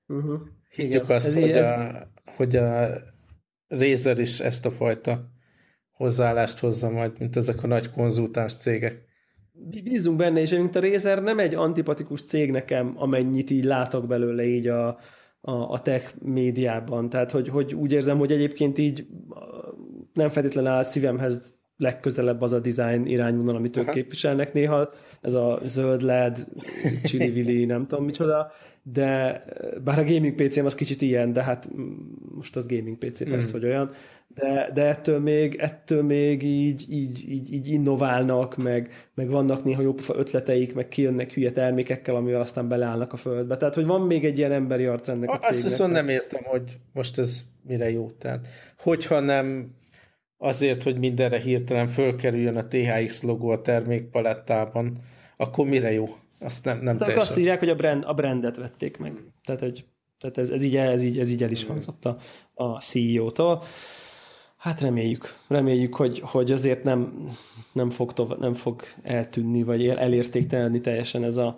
Uh-huh. 0.07 0.39
Higgyük 0.69 1.03
Igen. 1.03 1.15
azt, 1.15 1.27
ez 1.27 1.33
hogy, 1.39 1.51
ez... 1.51 1.65
a, 1.65 2.07
hogy 2.35 2.55
a 2.55 2.89
Razer 3.71 4.19
is 4.19 4.39
ezt 4.39 4.65
a 4.65 4.71
fajta 4.71 5.29
hozzáállást 5.91 6.59
hozza 6.59 6.89
majd, 6.89 7.11
mint 7.19 7.35
ezek 7.35 7.63
a 7.63 7.67
nagy 7.67 7.91
konzultáns 7.91 8.55
cégek. 8.55 9.05
Bízunk 9.83 10.17
benne, 10.17 10.39
és 10.39 10.49
mint 10.49 10.75
a 10.75 10.79
Razer 10.79 11.23
nem 11.23 11.39
egy 11.39 11.55
antipatikus 11.55 12.23
cég 12.23 12.51
nekem, 12.51 12.93
amennyit 12.95 13.49
így 13.49 13.63
látok 13.63 14.07
belőle 14.07 14.43
így 14.43 14.67
a, 14.67 14.87
a, 15.41 15.51
a 15.51 15.81
tech 15.81 16.15
médiában. 16.19 17.09
Tehát, 17.09 17.31
hogy, 17.31 17.49
hogy 17.49 17.75
úgy 17.75 17.91
érzem, 17.91 18.17
hogy 18.17 18.31
egyébként 18.31 18.77
így 18.77 19.07
nem 20.13 20.29
feltétlenül 20.29 20.69
áll 20.69 20.83
szívemhez 20.83 21.60
legközelebb 21.81 22.41
az 22.41 22.53
a 22.53 22.59
design 22.59 23.05
irányvonal, 23.05 23.55
amit 23.55 23.77
ők 23.77 23.83
Aha. 23.83 23.91
képviselnek 23.91 24.53
néha, 24.53 24.89
ez 25.21 25.33
a 25.33 25.59
zöld 25.63 26.01
LED, 26.01 26.47
chili 27.03 27.65
nem 27.65 27.87
tudom 27.87 28.05
micsoda, 28.05 28.51
de 28.83 29.43
bár 29.83 29.99
a 29.99 30.03
gaming 30.03 30.35
PC-m 30.35 30.65
az 30.65 30.75
kicsit 30.75 31.01
ilyen, 31.01 31.33
de 31.33 31.43
hát 31.43 31.69
most 32.35 32.55
az 32.55 32.67
gaming 32.67 32.97
PC 32.97 33.29
persze, 33.29 33.49
mm. 33.49 33.51
hogy 33.51 33.65
olyan, 33.69 33.91
de, 34.35 34.69
de 34.73 34.83
ettől 34.83 35.19
még, 35.19 35.55
ettől 35.55 36.03
még 36.03 36.43
így, 36.43 36.85
így, 36.89 37.31
így, 37.31 37.53
így 37.53 37.67
innoválnak, 37.67 38.57
meg, 38.57 39.09
meg 39.13 39.29
vannak 39.29 39.63
néha 39.63 39.81
jó 39.81 39.95
ötleteik, 40.07 40.73
meg 40.73 40.87
kijönnek 40.87 41.33
hülye 41.33 41.51
termékekkel, 41.51 42.15
amivel 42.15 42.41
aztán 42.41 42.67
beleállnak 42.67 43.13
a 43.13 43.17
földbe. 43.17 43.57
Tehát, 43.57 43.75
hogy 43.75 43.85
van 43.85 44.01
még 44.01 44.25
egy 44.25 44.37
ilyen 44.37 44.51
emberi 44.51 44.85
arc 44.85 45.07
ennek 45.07 45.29
a, 45.29 45.33
a 45.33 45.35
cégnek. 45.35 45.49
Azt 45.49 45.63
viszont 45.63 45.91
nem 45.91 46.09
értem, 46.09 46.43
hogy 46.43 46.77
most 46.93 47.17
ez 47.17 47.41
mire 47.67 47.91
jó. 47.91 48.11
Tehát, 48.17 48.47
hogyha 48.77 49.19
nem 49.19 49.71
azért, 50.43 50.83
hogy 50.83 50.97
mindenre 50.97 51.39
hirtelen 51.39 51.87
fölkerüljön 51.87 52.55
a 52.55 52.67
THX 52.67 53.23
logó 53.23 53.49
a 53.49 53.61
termékpalettában, 53.61 54.97
akkor 55.37 55.67
mire 55.67 55.91
jó? 55.91 56.15
Azt 56.39 56.65
nem, 56.65 56.79
nem 56.81 56.97
teljesen. 56.97 57.21
azt 57.21 57.37
írják, 57.37 57.59
hogy 57.59 57.69
a, 57.69 57.75
brand, 57.75 58.03
a 58.07 58.13
brandet 58.13 58.57
vették 58.57 58.97
meg. 58.97 59.13
Tehát, 59.45 59.61
hogy, 59.61 59.85
tehát 60.19 60.37
ez, 60.37 60.49
ez, 60.49 60.63
így, 60.63 60.75
ez, 60.75 61.03
így, 61.03 61.19
ez 61.19 61.29
így 61.29 61.43
el 61.43 61.51
is 61.51 61.65
hangzott 61.65 62.05
a, 62.05 62.17
a 62.53 62.79
CEO-tól. 62.79 63.63
Hát 64.57 64.81
reméljük, 64.81 65.37
reméljük, 65.47 65.95
hogy, 65.95 66.19
hogy 66.19 66.51
azért 66.51 66.83
nem, 66.83 67.29
nem, 67.73 67.89
fog 67.89 68.13
tova, 68.13 68.35
nem 68.35 68.53
fog 68.53 68.81
eltűnni, 69.03 69.63
vagy 69.63 69.87
elértéktelni 69.87 70.81
teljesen 70.81 71.23
ez 71.23 71.37
a... 71.37 71.57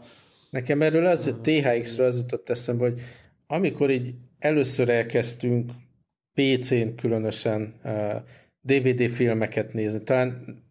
Nekem 0.49 0.81
erről 0.81 1.05
az, 1.05 1.35
THX-ről 1.41 2.05
az 2.05 2.17
jutott 2.17 2.49
eszembe, 2.49 2.83
hogy 2.83 3.01
amikor 3.47 3.91
így 3.91 4.13
először 4.39 4.89
elkezdtünk 4.89 5.71
PC-n 6.33 6.95
különösen 6.95 7.73
DVD 8.65 9.09
filmeket 9.09 9.73
nézni, 9.73 10.03
talán 10.03 10.61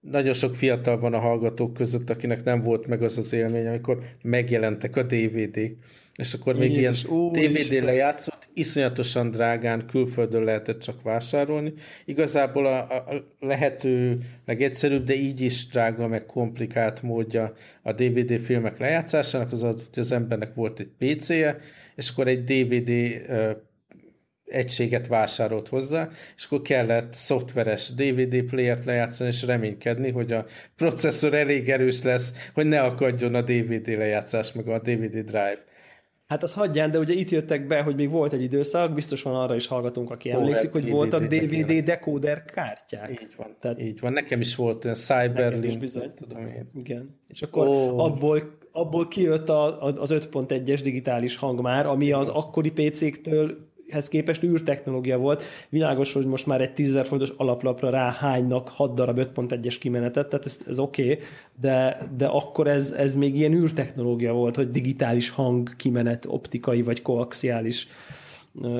nagyon 0.00 0.32
sok 0.32 0.54
fiatal 0.54 0.98
van 0.98 1.14
a 1.14 1.18
hallgatók 1.18 1.72
között, 1.72 2.10
akinek 2.10 2.44
nem 2.44 2.62
volt 2.62 2.86
meg 2.86 3.02
az 3.02 3.18
az 3.18 3.32
élmény, 3.32 3.66
amikor 3.66 4.02
megjelentek 4.22 4.96
a 4.96 5.02
DVD-k, 5.02 5.76
és 6.16 6.32
akkor 6.32 6.56
még 6.56 6.76
ilyen 6.76 6.94
DVD 7.32 7.82
lejátszott, 7.82 8.48
iszonyatosan 8.54 9.30
drágán 9.30 9.86
külföldön 9.86 10.44
lehetett 10.44 10.80
csak 10.80 11.02
vásárolni. 11.02 11.72
Igazából 12.04 12.66
a, 12.66 12.78
a 12.78 13.24
lehető 13.40 14.18
legegyszerűbb, 14.46 15.04
de 15.04 15.14
így 15.14 15.40
is 15.40 15.66
drága, 15.66 16.08
meg 16.08 16.26
komplikált 16.26 17.02
módja 17.02 17.52
a 17.82 17.92
DVD 17.92 18.40
filmek 18.40 18.78
lejátszásának, 18.78 19.52
az 19.52 19.62
az, 19.62 19.74
hogy 19.74 20.02
az 20.02 20.12
embernek 20.12 20.54
volt 20.54 20.80
egy 20.80 20.90
PC-je, 20.98 21.58
és 21.96 22.10
akkor 22.10 22.28
egy 22.28 22.44
DVD 22.44 22.90
egységet 24.52 25.06
vásárolt 25.06 25.68
hozzá, 25.68 26.08
és 26.36 26.44
akkor 26.44 26.62
kellett 26.62 27.12
szoftveres 27.12 27.94
DVD 27.94 28.42
playert 28.42 28.84
lejátszani, 28.84 29.28
és 29.30 29.42
reménykedni, 29.42 30.10
hogy 30.10 30.32
a 30.32 30.44
processzor 30.76 31.34
elég 31.34 31.70
erős 31.70 32.02
lesz, 32.02 32.32
hogy 32.54 32.66
ne 32.66 32.80
akadjon 32.80 33.34
a 33.34 33.42
DVD 33.42 33.88
lejátszás, 33.88 34.52
meg 34.52 34.68
a 34.68 34.78
DVD 34.78 35.18
drive. 35.18 35.64
Hát 36.32 36.42
az 36.42 36.52
hagyján, 36.52 36.90
de 36.90 36.98
ugye 36.98 37.14
itt 37.14 37.30
jöttek 37.30 37.66
be, 37.66 37.82
hogy 37.82 37.94
még 37.94 38.10
volt 38.10 38.32
egy 38.32 38.42
időszak, 38.42 38.94
biztos 38.94 39.22
van 39.22 39.34
arra 39.34 39.54
is 39.54 39.66
hallgatunk, 39.66 40.10
aki 40.10 40.28
oh, 40.30 40.34
emlékszik, 40.34 40.72
hogy 40.72 40.82
DVD 40.82 40.92
voltak 40.92 41.24
DVD 41.24 41.84
decoder 41.84 42.44
kártyák. 42.44 43.10
Így 43.10 43.34
van, 43.36 43.56
Tehát, 43.60 43.80
így 43.80 44.00
van. 44.00 44.12
Nekem 44.12 44.40
is 44.40 44.56
volt 44.56 44.84
olyan 44.84 44.96
Cyberlink, 44.96 45.78
bizony. 45.78 46.10
tudom 46.14 46.46
én. 46.46 46.70
Igen. 46.74 47.20
És 47.28 47.42
akkor 47.42 47.66
oh. 47.66 48.04
abból, 48.04 48.58
abból 48.72 49.08
kijött 49.08 49.48
a, 49.48 49.82
az 49.82 50.10
5.1-es 50.12 50.80
digitális 50.82 51.36
hang 51.36 51.60
már, 51.60 51.86
ami 51.86 52.12
az 52.12 52.28
akkori 52.28 52.70
PC-któl 52.70 53.71
hez 53.92 54.08
képest 54.08 54.42
űrtechnológia 54.42 55.18
volt. 55.18 55.42
Világos, 55.68 56.12
hogy 56.12 56.26
most 56.26 56.46
már 56.46 56.60
egy 56.60 56.72
10 56.72 56.98
fontos 57.04 57.32
alaplapra 57.36 57.90
ráhánynak 57.90 58.68
6 58.68 58.94
darab 58.94 59.18
5.1-es 59.18 59.76
kimenetet, 59.80 60.28
tehát 60.28 60.46
ez, 60.46 60.58
ez 60.68 60.78
oké, 60.78 61.02
okay, 61.02 61.18
de, 61.60 62.08
de 62.16 62.26
akkor 62.26 62.66
ez, 62.66 62.90
ez 62.90 63.16
még 63.16 63.36
ilyen 63.36 63.52
űrtechnológia 63.52 64.32
volt, 64.32 64.56
hogy 64.56 64.70
digitális 64.70 65.28
hang 65.30 65.76
kimenet, 65.76 66.26
optikai 66.28 66.82
vagy 66.82 67.02
koaxiális 67.02 67.88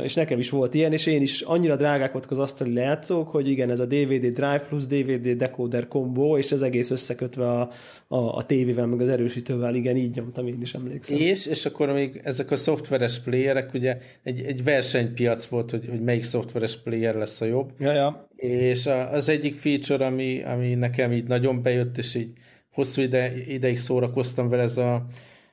és 0.02 0.14
nekem 0.14 0.38
is 0.38 0.50
volt 0.50 0.74
ilyen, 0.74 0.92
és 0.92 1.06
én 1.06 1.22
is 1.22 1.40
annyira 1.40 1.76
drágák 1.76 2.12
voltak 2.12 2.30
az 2.30 2.38
asztali 2.38 2.72
lejátszók, 2.72 3.28
hogy 3.28 3.48
igen, 3.48 3.70
ez 3.70 3.80
a 3.80 3.86
DVD 3.86 4.26
Drive 4.26 4.64
plus 4.68 4.86
DVD 4.86 5.28
decoder 5.28 5.88
kombó, 5.88 6.38
és 6.38 6.52
ez 6.52 6.62
egész 6.62 6.90
összekötve 6.90 7.50
a, 7.50 7.68
a, 8.08 8.36
a 8.36 8.42
tévével, 8.42 8.86
meg 8.86 9.00
az 9.00 9.08
erősítővel, 9.08 9.74
igen, 9.74 9.96
így 9.96 10.14
nyomtam, 10.14 10.46
én 10.46 10.60
is 10.60 10.74
emlékszem. 10.74 11.18
És, 11.18 11.46
és 11.46 11.66
akkor 11.66 11.92
még 11.92 12.20
ezek 12.24 12.50
a 12.50 12.56
szoftveres 12.56 13.20
playerek, 13.20 13.74
ugye 13.74 13.98
egy, 14.22 14.40
egy 14.40 14.64
versenypiac 14.64 15.44
volt, 15.44 15.70
hogy, 15.70 15.86
hogy 15.88 16.00
melyik 16.00 16.24
szoftveres 16.24 16.76
player 16.76 17.14
lesz 17.14 17.40
a 17.40 17.44
jobb. 17.44 17.72
Ja, 17.78 17.92
ja. 17.92 18.28
És 18.36 18.88
az 19.12 19.28
egyik 19.28 19.56
feature, 19.56 20.06
ami, 20.06 20.42
ami 20.42 20.74
nekem 20.74 21.12
így 21.12 21.26
nagyon 21.26 21.62
bejött, 21.62 21.98
és 21.98 22.14
így 22.14 22.30
hosszú 22.72 23.02
ide, 23.02 23.32
ideig 23.46 23.78
szórakoztam 23.78 24.48
vele, 24.48 24.62
ez 24.62 24.76
a, 24.76 25.06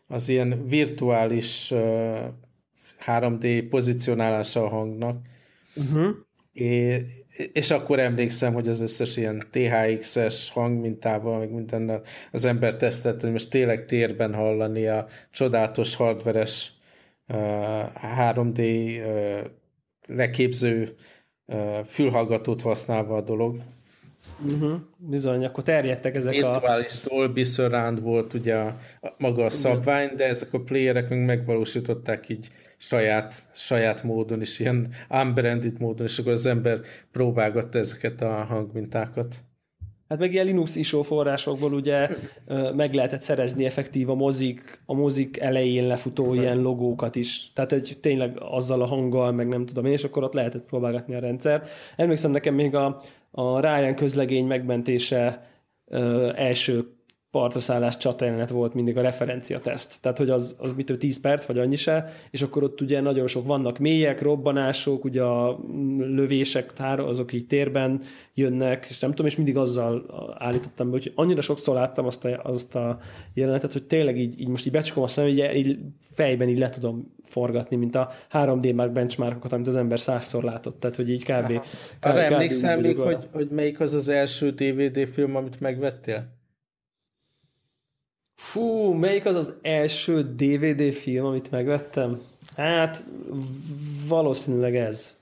az 0.07 0.29
ilyen 0.29 0.65
virtuális 0.67 1.73
3D 3.05 3.65
pozícionálása 3.69 4.63
a 4.63 4.69
hangnak. 4.69 5.17
Uh-huh. 5.75 6.09
É, 6.53 7.05
és 7.53 7.71
akkor 7.71 7.99
emlékszem, 7.99 8.53
hogy 8.53 8.67
az 8.67 8.81
összes 8.81 9.17
ilyen 9.17 9.43
THX-es 9.51 10.49
hangmintával, 10.49 11.39
meg 11.39 11.51
mindennel 11.51 12.01
az 12.31 12.45
ember 12.45 12.77
tesztelt, 12.77 13.21
hogy 13.21 13.31
most 13.31 13.49
tényleg 13.49 13.85
térben 13.85 14.33
hallani 14.33 14.87
a 14.87 15.07
csodálatos 15.31 15.95
hardveres 15.95 16.73
uh, 17.27 17.37
3D 18.19 18.59
uh, 18.59 19.39
leképző 20.07 20.95
fülhallgatót 21.85 22.61
használva 22.61 23.15
a 23.15 23.21
dolog. 23.21 23.61
Uh-huh. 24.45 24.79
Bizony, 24.97 25.45
akkor 25.45 25.63
terjedtek 25.63 26.15
ezek 26.15 26.33
Virtuális 26.33 26.91
a... 27.03 27.09
Dolby 27.09 27.43
Surround 27.43 28.01
volt 28.01 28.33
ugye 28.33 28.55
a, 28.55 28.77
a, 29.01 29.07
maga 29.17 29.45
a 29.45 29.49
szabvány, 29.49 30.15
de 30.15 30.27
ezek 30.27 30.53
a 30.53 30.61
playerek 30.61 31.09
még 31.09 31.19
megvalósították 31.19 32.29
így 32.29 32.49
saját, 32.79 33.49
saját 33.53 34.03
módon 34.03 34.41
is, 34.41 34.59
ilyen 34.59 34.87
unbranded 35.09 35.79
módon, 35.79 36.05
és 36.05 36.17
akkor 36.19 36.31
az 36.31 36.45
ember 36.45 36.79
próbálgatta 37.11 37.77
ezeket 37.77 38.21
a 38.21 38.43
hangmintákat. 38.43 39.35
Hát 40.09 40.19
meg 40.19 40.33
ilyen 40.33 40.45
Linux 40.45 40.75
ISO 40.75 41.01
forrásokból 41.01 41.73
ugye 41.73 42.09
meg 42.75 42.93
lehetett 42.93 43.19
szerezni 43.19 43.65
effektív 43.65 44.09
a 44.09 44.15
mozik, 44.15 44.81
a 44.85 44.93
mozik 44.93 45.39
elején 45.39 45.87
lefutó 45.87 46.25
Ezek. 46.25 46.39
ilyen 46.39 46.61
logókat 46.61 47.15
is. 47.15 47.51
Tehát 47.53 47.71
egy 47.71 47.97
tényleg 48.01 48.37
azzal 48.39 48.81
a 48.81 48.85
hanggal, 48.85 49.31
meg 49.31 49.47
nem 49.47 49.65
tudom 49.65 49.85
én, 49.85 49.91
és 49.91 50.03
akkor 50.03 50.23
ott 50.23 50.33
lehetett 50.33 50.65
próbálgatni 50.65 51.15
a 51.15 51.19
rendszert. 51.19 51.69
Emlékszem 51.95 52.31
nekem 52.31 52.55
még 52.55 52.75
a, 52.75 53.01
a 53.31 53.59
Ryan 53.59 53.95
közlegény 53.95 54.45
megmentése 54.45 55.49
ö, 55.85 56.31
első 56.35 56.98
partraszállás 57.31 57.97
csatajelenet 57.97 58.49
volt 58.49 58.73
mindig 58.73 58.97
a 58.97 59.01
referencia 59.01 59.59
teszt. 59.59 60.01
Tehát, 60.01 60.17
hogy 60.17 60.29
az, 60.29 60.55
az 60.59 60.73
mitől 60.73 60.97
10 60.97 61.21
perc, 61.21 61.45
vagy 61.45 61.57
annyi 61.57 61.75
se, 61.75 62.09
és 62.31 62.41
akkor 62.41 62.63
ott 62.63 62.81
ugye 62.81 63.01
nagyon 63.01 63.27
sok 63.27 63.47
vannak 63.47 63.77
mélyek, 63.77 64.21
robbanások, 64.21 65.03
ugye 65.03 65.21
a 65.21 65.59
lövések, 65.97 66.73
tár, 66.73 66.99
azok 66.99 67.33
így 67.33 67.47
térben 67.47 68.01
jönnek, 68.33 68.85
és 68.89 68.99
nem 68.99 69.09
tudom, 69.09 69.25
és 69.25 69.35
mindig 69.35 69.57
azzal 69.57 70.05
állítottam 70.37 70.89
be, 70.89 70.91
hogy 70.91 71.11
annyira 71.15 71.41
sokszor 71.41 71.75
láttam 71.75 72.05
azt 72.05 72.25
a, 72.25 72.39
azt 72.43 72.75
a 72.75 72.99
jelenetet, 73.33 73.73
hogy 73.73 73.83
tényleg 73.83 74.17
így, 74.17 74.39
így 74.39 74.47
most 74.47 74.65
így 74.65 74.71
becsukom 74.71 75.03
a 75.03 75.07
szemem, 75.07 75.29
így, 75.29 75.55
így 75.55 75.77
fejben 76.13 76.49
így 76.49 76.59
le 76.59 76.69
tudom 76.69 77.13
forgatni, 77.23 77.75
mint 77.75 77.95
a 77.95 78.09
3D 78.31 78.75
már 78.75 78.91
benchmarkokat, 78.91 79.53
amit 79.53 79.67
az 79.67 79.75
ember 79.75 79.99
százszor 79.99 80.43
látott, 80.43 80.79
tehát 80.79 80.95
hogy 80.95 81.09
így 81.09 81.23
kb. 81.23 81.45
kb 81.45 81.61
Arra 82.01 82.21
emlékszel 82.21 82.79
még, 82.79 82.97
hogy, 82.97 83.27
hogy 83.31 83.49
melyik 83.49 83.79
az 83.79 83.93
az 83.93 84.07
első 84.07 84.49
DVD 84.49 85.07
film, 85.07 85.35
amit 85.35 85.59
megvettél? 85.59 86.37
Fú, 88.39 88.93
melyik 88.93 89.25
az 89.25 89.35
az 89.35 89.53
első 89.61 90.21
DVD 90.35 90.93
film, 90.93 91.25
amit 91.25 91.51
megvettem? 91.51 92.19
Hát 92.55 93.05
valószínűleg 94.07 94.75
ez. 94.75 95.15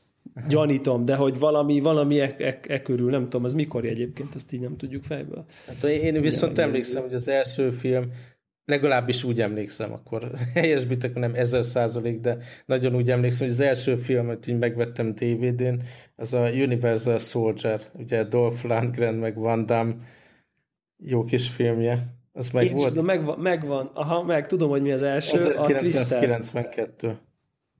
Gyanítom, 0.48 1.06
de 1.06 1.16
hogy 1.16 1.40
valami, 1.40 1.80
valami 1.80 2.20
e, 2.20 2.36
e, 2.38 2.60
e 2.68 2.82
körül, 2.82 3.10
nem 3.10 3.24
tudom, 3.24 3.44
az 3.44 3.54
mikor 3.54 3.86
egyébként, 3.86 4.36
ezt 4.36 4.54
így 4.54 4.60
nem 4.60 4.78
tudjuk 4.78 5.04
fejből. 5.04 5.46
Hát 5.68 5.84
én 5.84 6.22
viszont 6.22 6.52
Igen, 6.52 6.66
emlékszem, 6.66 7.02
hogy 7.02 7.14
az 7.14 7.28
első 7.28 7.72
film, 7.72 8.12
legalábbis 8.66 9.24
úgy 9.24 9.42
emlékszem, 9.42 9.94
akkor 9.94 10.32
helyesbitek, 10.54 11.14
nem 11.14 11.36
ezer 11.36 11.64
százalék, 11.64 12.20
de 12.20 12.38
nagyon 12.66 12.96
úgy 12.96 13.12
emlékszem, 13.12 13.46
hogy 13.46 13.56
az 13.56 13.62
első 13.62 13.96
filmet 13.96 14.48
így 14.48 14.58
megvettem 14.58 15.14
DVD-n, 15.14 15.82
az 16.16 16.34
a 16.34 16.50
Universal 16.50 17.18
Soldier, 17.18 17.82
ugye 17.94 18.24
Dolph 18.24 18.66
Lundgren 18.66 19.16
meg 19.16 19.36
Van 19.36 19.66
Damme 19.66 19.96
jó 20.98 21.24
kis 21.24 21.50
filmje. 21.50 22.17
Az 22.38 22.50
meg 22.50 22.66
Én 22.66 22.76
volt? 22.76 22.88
Tudom, 22.88 23.06
megvan, 23.06 23.40
megvan. 23.40 23.92
Aha, 23.94 24.24
meg 24.24 24.48
tudom, 24.48 24.70
hogy 24.70 24.82
mi 24.82 24.92
az 24.92 25.02
első. 25.02 25.38
1992. 25.38 27.08
A 27.08 27.20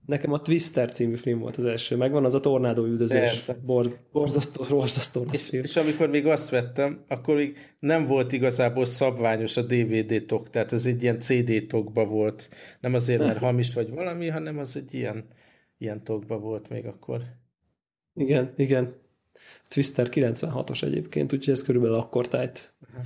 Nekem 0.06 0.34
a 0.34 0.42
Twister 0.42 0.92
című 0.92 1.16
film 1.16 1.40
volt 1.40 1.58
az 1.58 1.66
első. 1.66 1.96
Megvan 1.96 2.26
az 2.26 2.34
a 2.34 2.40
tornádó 2.40 2.86
üldözés. 2.86 3.52
Borz, 3.66 4.00
borzasztó, 4.12 4.64
borzasztó 4.70 5.26
és, 5.32 5.44
film. 5.44 5.64
És 5.64 5.76
amikor 5.76 6.10
még 6.10 6.28
azt 6.28 6.50
vettem, 6.50 7.04
akkor 7.08 7.36
még 7.36 7.58
nem 7.80 8.06
volt 8.06 8.32
igazából 8.32 8.86
szabványos 8.86 9.58
a 9.58 9.62
DVD 9.62 10.24
tok, 10.26 10.50
tehát 10.50 10.74
ez 10.74 10.86
egy 10.86 11.04
ilyen 11.04 11.20
CD 11.20 11.68
tokba 11.68 12.06
volt. 12.06 12.50
Nem 12.80 12.94
azért, 12.94 13.20
mert 13.20 13.40
hamis 13.48 13.74
vagy 13.74 13.90
valami, 13.90 14.28
hanem 14.28 14.58
az 14.58 14.76
egy 14.76 14.94
ilyen, 14.94 15.26
ilyen 15.78 16.04
tokba 16.04 16.40
volt 16.40 16.70
még 16.70 16.86
akkor. 16.86 17.22
Igen, 18.14 18.54
igen. 18.58 18.94
Twister 19.68 20.08
96-os 20.12 20.84
egyébként, 20.84 21.34
úgyhogy 21.34 21.54
ez 21.54 21.64
körülbelül 21.64 21.96
akkor 21.96 22.28
tájt. 22.28 22.74
Uh-huh. 22.82 23.06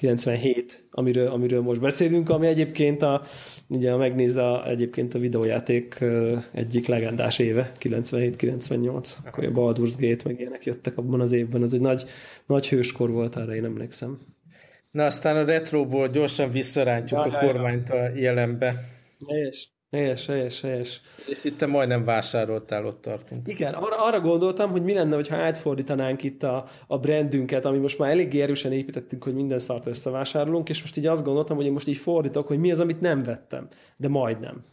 97, 0.00 0.84
amiről, 0.90 1.26
amiről 1.26 1.60
most 1.60 1.80
beszélünk, 1.80 2.28
ami 2.28 2.46
egyébként 2.46 3.02
a, 3.02 3.22
ugye 3.68 3.96
megnézze 3.96 4.50
a, 4.50 4.68
egyébként 4.68 5.14
a 5.14 5.18
videójáték 5.18 6.04
egyik 6.52 6.86
legendás 6.86 7.38
éve, 7.38 7.72
97-98, 7.80 9.08
akkor 9.24 9.44
a 9.44 9.50
Baldur's 9.50 9.94
Gate 9.98 10.22
meg 10.24 10.40
ilyenek 10.40 10.64
jöttek 10.64 10.96
abban 10.96 11.20
az 11.20 11.32
évben, 11.32 11.62
az 11.62 11.74
egy 11.74 11.80
nagy, 11.80 12.04
nagy 12.46 12.68
hőskor 12.68 13.10
volt, 13.10 13.34
arra 13.34 13.54
én 13.54 13.64
emlékszem. 13.64 14.18
Na 14.90 15.04
aztán 15.04 15.36
a 15.36 15.44
retroból 15.44 16.08
gyorsan 16.08 16.52
visszarántjuk 16.52 17.26
ja, 17.26 17.32
a 17.32 17.44
kormányt 17.44 17.90
a 17.90 18.08
jelenbe. 18.14 18.84
Helyes. 19.28 19.79
Helyes, 19.90 20.26
helyes, 20.26 20.60
helyes. 20.60 21.00
És 21.26 21.44
itt 21.44 21.58
te 21.58 21.66
majdnem 21.66 22.04
vásároltál, 22.04 22.86
ott 22.86 23.00
tartunk. 23.00 23.48
Igen, 23.48 23.74
arra, 23.74 24.04
arra 24.04 24.20
gondoltam, 24.20 24.70
hogy 24.70 24.82
mi 24.82 24.92
lenne, 24.92 25.16
ha 25.28 25.36
átfordítanánk 25.36 26.22
itt 26.22 26.42
a, 26.42 26.68
a 26.86 26.98
brandünket, 26.98 27.64
ami 27.64 27.78
most 27.78 27.98
már 27.98 28.10
eléggé 28.10 28.40
erősen 28.40 28.72
építettünk, 28.72 29.24
hogy 29.24 29.34
minden 29.34 29.58
szart 29.58 29.86
összevásárolunk, 29.86 30.68
és 30.68 30.80
most 30.80 30.96
így 30.96 31.06
azt 31.06 31.24
gondoltam, 31.24 31.56
hogy 31.56 31.66
én 31.66 31.72
most 31.72 31.88
így 31.88 31.96
fordítok, 31.96 32.46
hogy 32.46 32.58
mi 32.58 32.70
az, 32.70 32.80
amit 32.80 33.00
nem 33.00 33.22
vettem, 33.22 33.68
de 33.96 34.08
majdnem. 34.08 34.64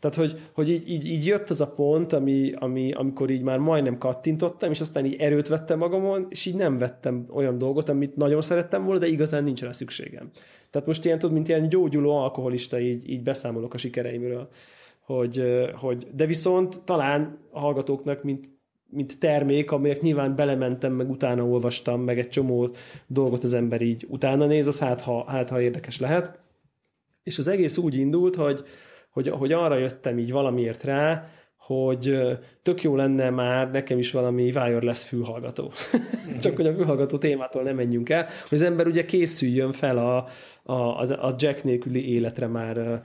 Tehát, 0.00 0.16
hogy, 0.16 0.40
hogy 0.52 0.68
így, 0.68 0.90
így, 0.90 1.06
így 1.06 1.26
jött 1.26 1.50
az 1.50 1.60
a 1.60 1.68
pont, 1.68 2.12
ami, 2.12 2.52
ami, 2.56 2.92
amikor 2.92 3.30
így 3.30 3.42
már 3.42 3.58
majdnem 3.58 3.98
kattintottam, 3.98 4.70
és 4.70 4.80
aztán 4.80 5.04
így 5.04 5.20
erőt 5.20 5.48
vettem 5.48 5.78
magamon, 5.78 6.26
és 6.28 6.46
így 6.46 6.54
nem 6.54 6.78
vettem 6.78 7.26
olyan 7.30 7.58
dolgot, 7.58 7.88
amit 7.88 8.16
nagyon 8.16 8.42
szerettem 8.42 8.84
volna, 8.84 9.00
de 9.00 9.06
igazán 9.06 9.44
nincs 9.44 9.62
rá 9.62 9.72
szükségem. 9.72 10.30
Tehát 10.72 10.86
most 10.86 11.04
ilyen, 11.04 11.18
tudod, 11.18 11.34
mint 11.34 11.48
ilyen 11.48 11.68
gyógyuló 11.68 12.16
alkoholista, 12.16 12.80
így, 12.80 13.10
így 13.10 13.22
beszámolok 13.22 13.74
a 13.74 13.78
sikereimről. 13.78 14.48
Hogy, 15.00 15.42
hogy, 15.74 16.06
de 16.14 16.26
viszont 16.26 16.80
talán 16.84 17.38
a 17.50 17.60
hallgatóknak, 17.60 18.22
mint, 18.22 18.50
mint 18.88 19.18
termék, 19.18 19.70
amelyek 19.70 20.00
nyilván 20.00 20.36
belementem, 20.36 20.92
meg 20.92 21.10
utána 21.10 21.44
olvastam, 21.44 22.00
meg 22.00 22.18
egy 22.18 22.28
csomó 22.28 22.70
dolgot 23.06 23.44
az 23.44 23.54
ember 23.54 23.80
így 23.80 24.06
utána 24.08 24.46
néz, 24.46 24.66
az 24.66 24.78
hát 24.78 25.00
ha, 25.00 25.24
hát, 25.30 25.50
ha 25.50 25.60
érdekes 25.60 26.00
lehet. 26.00 26.38
És 27.22 27.38
az 27.38 27.48
egész 27.48 27.76
úgy 27.76 27.96
indult, 27.96 28.34
hogy, 28.34 28.64
hogy, 29.10 29.28
hogy 29.28 29.52
arra 29.52 29.76
jöttem 29.76 30.18
így 30.18 30.32
valamiért 30.32 30.82
rá, 30.82 31.26
hogy 31.66 32.18
tök 32.62 32.82
jó 32.82 32.96
lenne 32.96 33.30
már 33.30 33.70
nekem 33.70 33.98
is 33.98 34.10
valami 34.10 34.42
wireless 34.42 35.04
fülhallgató. 35.04 35.72
Csak 36.42 36.56
hogy 36.56 36.66
a 36.66 36.74
fülhallgató 36.74 37.18
témától 37.18 37.62
nem 37.62 37.76
menjünk 37.76 38.08
el, 38.08 38.26
hogy 38.48 38.58
az 38.58 38.64
ember 38.64 38.86
ugye 38.86 39.04
készüljön 39.04 39.72
fel 39.72 39.98
a, 39.98 40.26
a, 40.72 41.00
a 41.00 41.34
jack 41.38 41.64
nélküli 41.64 42.12
életre 42.14 42.46
már 42.46 43.02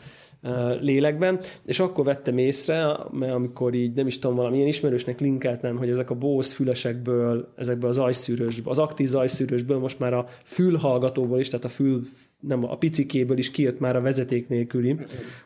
lélekben, 0.81 1.39
és 1.65 1.79
akkor 1.79 2.05
vettem 2.05 2.37
észre, 2.37 2.97
mert 3.11 3.33
amikor 3.33 3.73
így 3.73 3.95
nem 3.95 4.07
is 4.07 4.19
tudom, 4.19 4.35
valamilyen 4.35 4.67
ismerősnek 4.67 5.19
linkeltem, 5.19 5.77
hogy 5.77 5.89
ezek 5.89 6.09
a 6.09 6.15
Bose 6.15 6.55
fülesekből, 6.55 7.53
ezekből 7.55 7.89
az 7.89 7.95
zajszűrősből, 7.95 8.71
az 8.71 8.79
aktív 8.79 9.07
zajszűrősből 9.07 9.79
most 9.79 9.99
már 9.99 10.13
a 10.13 10.25
fülhallgatóból 10.43 11.39
is, 11.39 11.47
tehát 11.47 11.65
a 11.65 11.69
fül 11.69 12.07
nem, 12.39 12.63
a 12.63 12.77
picikéből 12.77 13.37
is 13.37 13.51
kijött 13.51 13.79
már 13.79 13.95
a 13.95 14.01
vezeték 14.01 14.47
nélküli, 14.49 14.95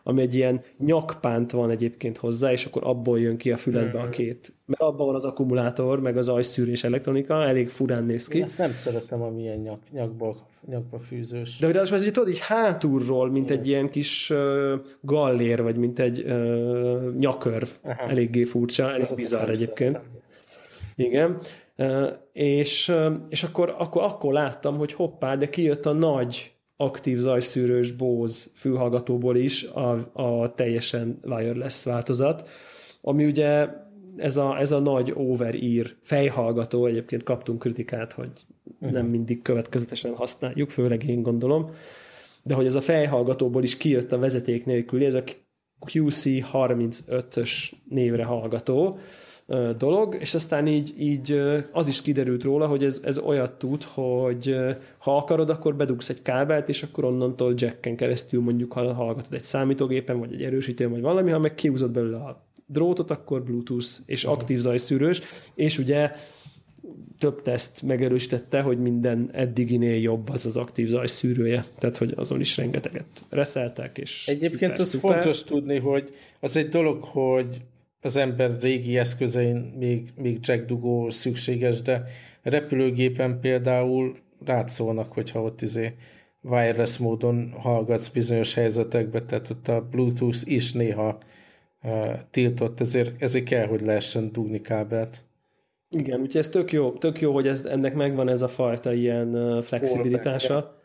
ami 0.04 0.22
egy 0.22 0.36
ilyen 0.36 0.62
nyakpánt 0.78 1.52
van 1.52 1.70
egyébként 1.70 2.18
hozzá, 2.18 2.52
és 2.52 2.66
akkor 2.66 2.82
abból 2.86 3.20
jön 3.20 3.38
ki 3.38 3.52
a 3.52 3.58
füledbe 3.58 4.00
a 4.00 4.10
két. 4.10 4.54
Mert 4.66 4.82
abban 4.82 5.06
van 5.06 5.16
az 5.16 5.26
akkumulátor, 5.26 6.00
meg 6.00 6.18
az 6.18 6.28
ajszűrés 6.28 6.84
elektronika, 6.84 7.44
elég 7.44 7.70
furán 7.70 8.04
néz 8.04 8.28
ki. 8.28 8.38
Én 8.38 8.44
ezt 8.44 8.58
nem 8.58 8.72
szeretem, 8.72 9.22
ami 9.22 9.42
ilyen 9.42 9.60
nyak, 9.60 9.80
nyakba, 9.92 10.48
nyakba 10.68 11.00
fűzős. 11.00 11.58
De 11.60 11.66
ráadásul 11.66 11.98
ez 11.98 12.04
tudod, 12.04 12.30
így 12.30 12.40
hátulról, 12.40 13.32
mint 13.32 13.50
Igen. 13.50 13.60
egy 13.60 13.68
ilyen 13.68 13.90
kis 13.90 14.30
uh, 14.30 14.74
gallér, 15.02 15.62
vagy 15.62 15.78
mint 15.78 16.00
egy 16.00 16.24
uh, 16.24 17.14
nyakörv. 17.20 17.68
Aha. 17.84 18.10
Eléggé 18.10 18.44
furcsa, 18.44 18.94
ez 18.94 19.14
bizarr 19.14 19.50
egyébként. 19.50 19.92
Szeretem. 19.92 20.20
Igen. 20.96 21.38
Uh, 21.78 22.08
és, 22.34 22.88
uh, 22.88 23.14
és 23.30 23.44
akkor, 23.44 23.76
akkor, 23.78 24.04
akkor 24.04 24.34
láttam, 24.34 24.78
hogy 24.78 24.94
hoppá, 24.94 25.36
de 25.36 25.50
kijött 25.50 25.86
a 25.86 25.92
nagy 25.92 26.52
aktív 26.82 27.18
zajszűrős 27.18 27.92
Bose 27.92 28.50
fülhallgatóból 28.56 29.36
is 29.36 29.64
a, 29.64 30.12
a 30.14 30.54
teljesen 30.54 31.20
wireless 31.24 31.84
változat, 31.84 32.50
ami 33.02 33.26
ugye 33.26 33.68
ez 34.18 34.38
a, 34.38 34.60
ez 34.60 34.72
a 34.72 34.80
nagy 34.80 35.12
over-ear 35.16 35.86
fejhallgató, 36.02 36.86
egyébként 36.86 37.24
kaptunk 37.24 37.60
kritikát, 37.60 38.14
hogy 38.14 38.32
uh-huh. 38.80 38.92
nem 38.92 39.06
mindig 39.06 39.42
következetesen 39.42 40.16
használjuk, 40.16 40.70
főleg 40.70 41.10
én 41.10 41.22
gondolom, 41.22 41.70
de 42.44 42.54
hogy 42.54 42.66
ez 42.66 42.76
a 42.76 42.82
fejhallgatóból 42.82 43.64
is 43.64 43.78
kijött 43.78 44.12
a 44.12 44.20
vezeték 44.20 44.66
nélküli, 44.66 45.06
ez 45.06 45.14
a 45.14 45.24
QC35-ös 45.86 47.72
névre 47.90 48.24
hallgató, 48.24 48.98
dolog, 49.78 50.18
és 50.20 50.34
aztán 50.34 50.68
így, 50.68 50.94
így 50.98 51.42
az 51.72 51.88
is 51.88 52.02
kiderült 52.02 52.44
róla, 52.44 52.68
hogy 52.68 52.84
ez, 52.84 53.02
ez 53.04 53.18
olyat 53.18 53.52
tud, 53.52 53.84
hogy 53.84 54.56
ha 54.98 55.16
akarod, 55.16 55.50
akkor 55.50 55.76
bedugsz 55.76 56.10
egy 56.10 56.22
kábelt, 56.22 56.70
és 56.70 56.84
akkor 56.84 57.04
onnantól 57.04 57.54
jacken 57.58 57.96
keresztül 57.96 58.42
mondjuk, 58.42 58.74
ha 58.74 58.94
hallgatod 58.94 59.34
egy 59.34 59.44
számítógépen, 59.44 60.20
vagy 60.20 60.34
egy 60.34 60.44
erősítőn, 60.44 60.90
vagy 60.90 61.02
valami, 61.02 61.32
ha 61.32 61.40
meg 61.40 61.56
kiúzod 61.56 61.92
belőle 61.92 62.18
a 62.18 62.46
drótot, 62.66 63.12
akkor 63.12 63.44
Bluetooth 63.44 63.88
és 64.06 64.24
aktív 64.24 64.60
zajszűrős, 64.60 65.22
és 65.56 65.78
ugye 65.78 66.12
több 67.18 67.42
teszt 67.42 67.82
megerősítette, 67.82 68.62
hogy 68.62 68.80
minden 68.80 69.30
eddiginél 69.32 70.02
jobb 70.02 70.30
az 70.30 70.46
az 70.46 70.58
aktív 70.58 70.88
zajszűrője, 70.88 71.66
tehát 71.80 71.98
hogy 71.98 72.14
azon 72.16 72.40
is 72.40 72.58
rengeteget 72.58 73.06
reszeltek. 73.30 73.98
És 73.98 74.28
Egyébként 74.28 74.80
az 74.80 74.88
szuper. 74.88 75.12
fontos 75.12 75.44
tudni, 75.44 75.80
hogy 75.80 76.16
az 76.40 76.56
egy 76.56 76.70
dolog, 76.70 77.04
hogy 77.04 77.62
az 78.06 78.16
ember 78.16 78.58
régi 78.62 78.98
eszközein 78.98 79.74
még, 79.78 80.14
még 80.16 80.38
jack 80.42 80.66
dugó 80.66 81.10
szükséges, 81.10 81.82
de 81.82 82.04
repülőgépen 82.42 83.40
például 83.40 84.16
rád 84.46 84.70
szólnak, 84.70 85.14
hogyha 85.14 85.42
ott 85.42 85.62
izé 85.62 85.94
wireless 86.42 86.98
módon 86.98 87.52
hallgatsz 87.52 88.08
bizonyos 88.08 88.54
helyzetekbe, 88.54 89.22
tehát 89.22 89.50
ott 89.50 89.68
a 89.68 89.88
Bluetooth 89.92 90.52
is 90.52 90.72
néha 90.72 91.18
uh, 91.84 92.12
tiltott, 92.32 92.80
ezért, 92.80 93.22
ezért 93.22 93.46
kell, 93.46 93.66
hogy 93.66 93.82
lehessen 93.82 94.32
dugni 94.32 94.62
kábelt. 94.62 95.24
Igen, 95.90 96.20
úgyhogy 96.20 96.38
ez 96.42 96.50
tök 96.50 96.72
jó, 96.72 96.92
tök 96.92 97.22
jó 97.22 97.34
hogy 97.34 97.48
ez, 97.48 97.66
ennek 97.66 97.94
megvan 97.94 98.30
ez 98.30 98.42
a 98.42 98.48
fajta 98.48 98.94
ilyen 98.94 99.62
flexibilitása. 99.62 100.81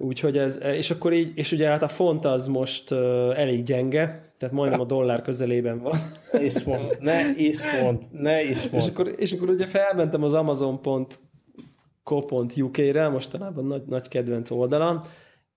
Úgyhogy 0.00 0.38
ez, 0.38 0.60
és 0.62 0.90
akkor 0.90 1.12
így, 1.12 1.32
és 1.34 1.52
ugye 1.52 1.68
hát 1.68 1.82
a 1.82 1.88
font 1.88 2.24
az 2.24 2.48
most 2.48 2.90
uh, 2.90 3.38
elég 3.38 3.62
gyenge, 3.62 4.32
tehát 4.38 4.54
majdnem 4.54 4.80
a 4.80 4.84
dollár 4.84 5.22
közelében 5.22 5.80
van. 5.80 5.98
Ne 6.32 6.44
is 6.44 6.62
mond, 6.62 6.96
ne 7.00 7.20
is 7.36 7.60
mond, 7.82 7.98
ne 8.10 8.42
is 8.42 8.68
mond. 8.68 8.82
És 8.82 8.88
akkor, 8.88 9.14
és 9.16 9.32
akkor 9.32 9.48
ugye 9.48 9.66
felmentem 9.66 10.22
az 10.22 10.34
amazon.co.uk-re, 10.34 13.08
mostanában 13.08 13.64
nagy, 13.64 13.82
nagy 13.86 14.08
kedvenc 14.08 14.50
oldalam, 14.50 15.00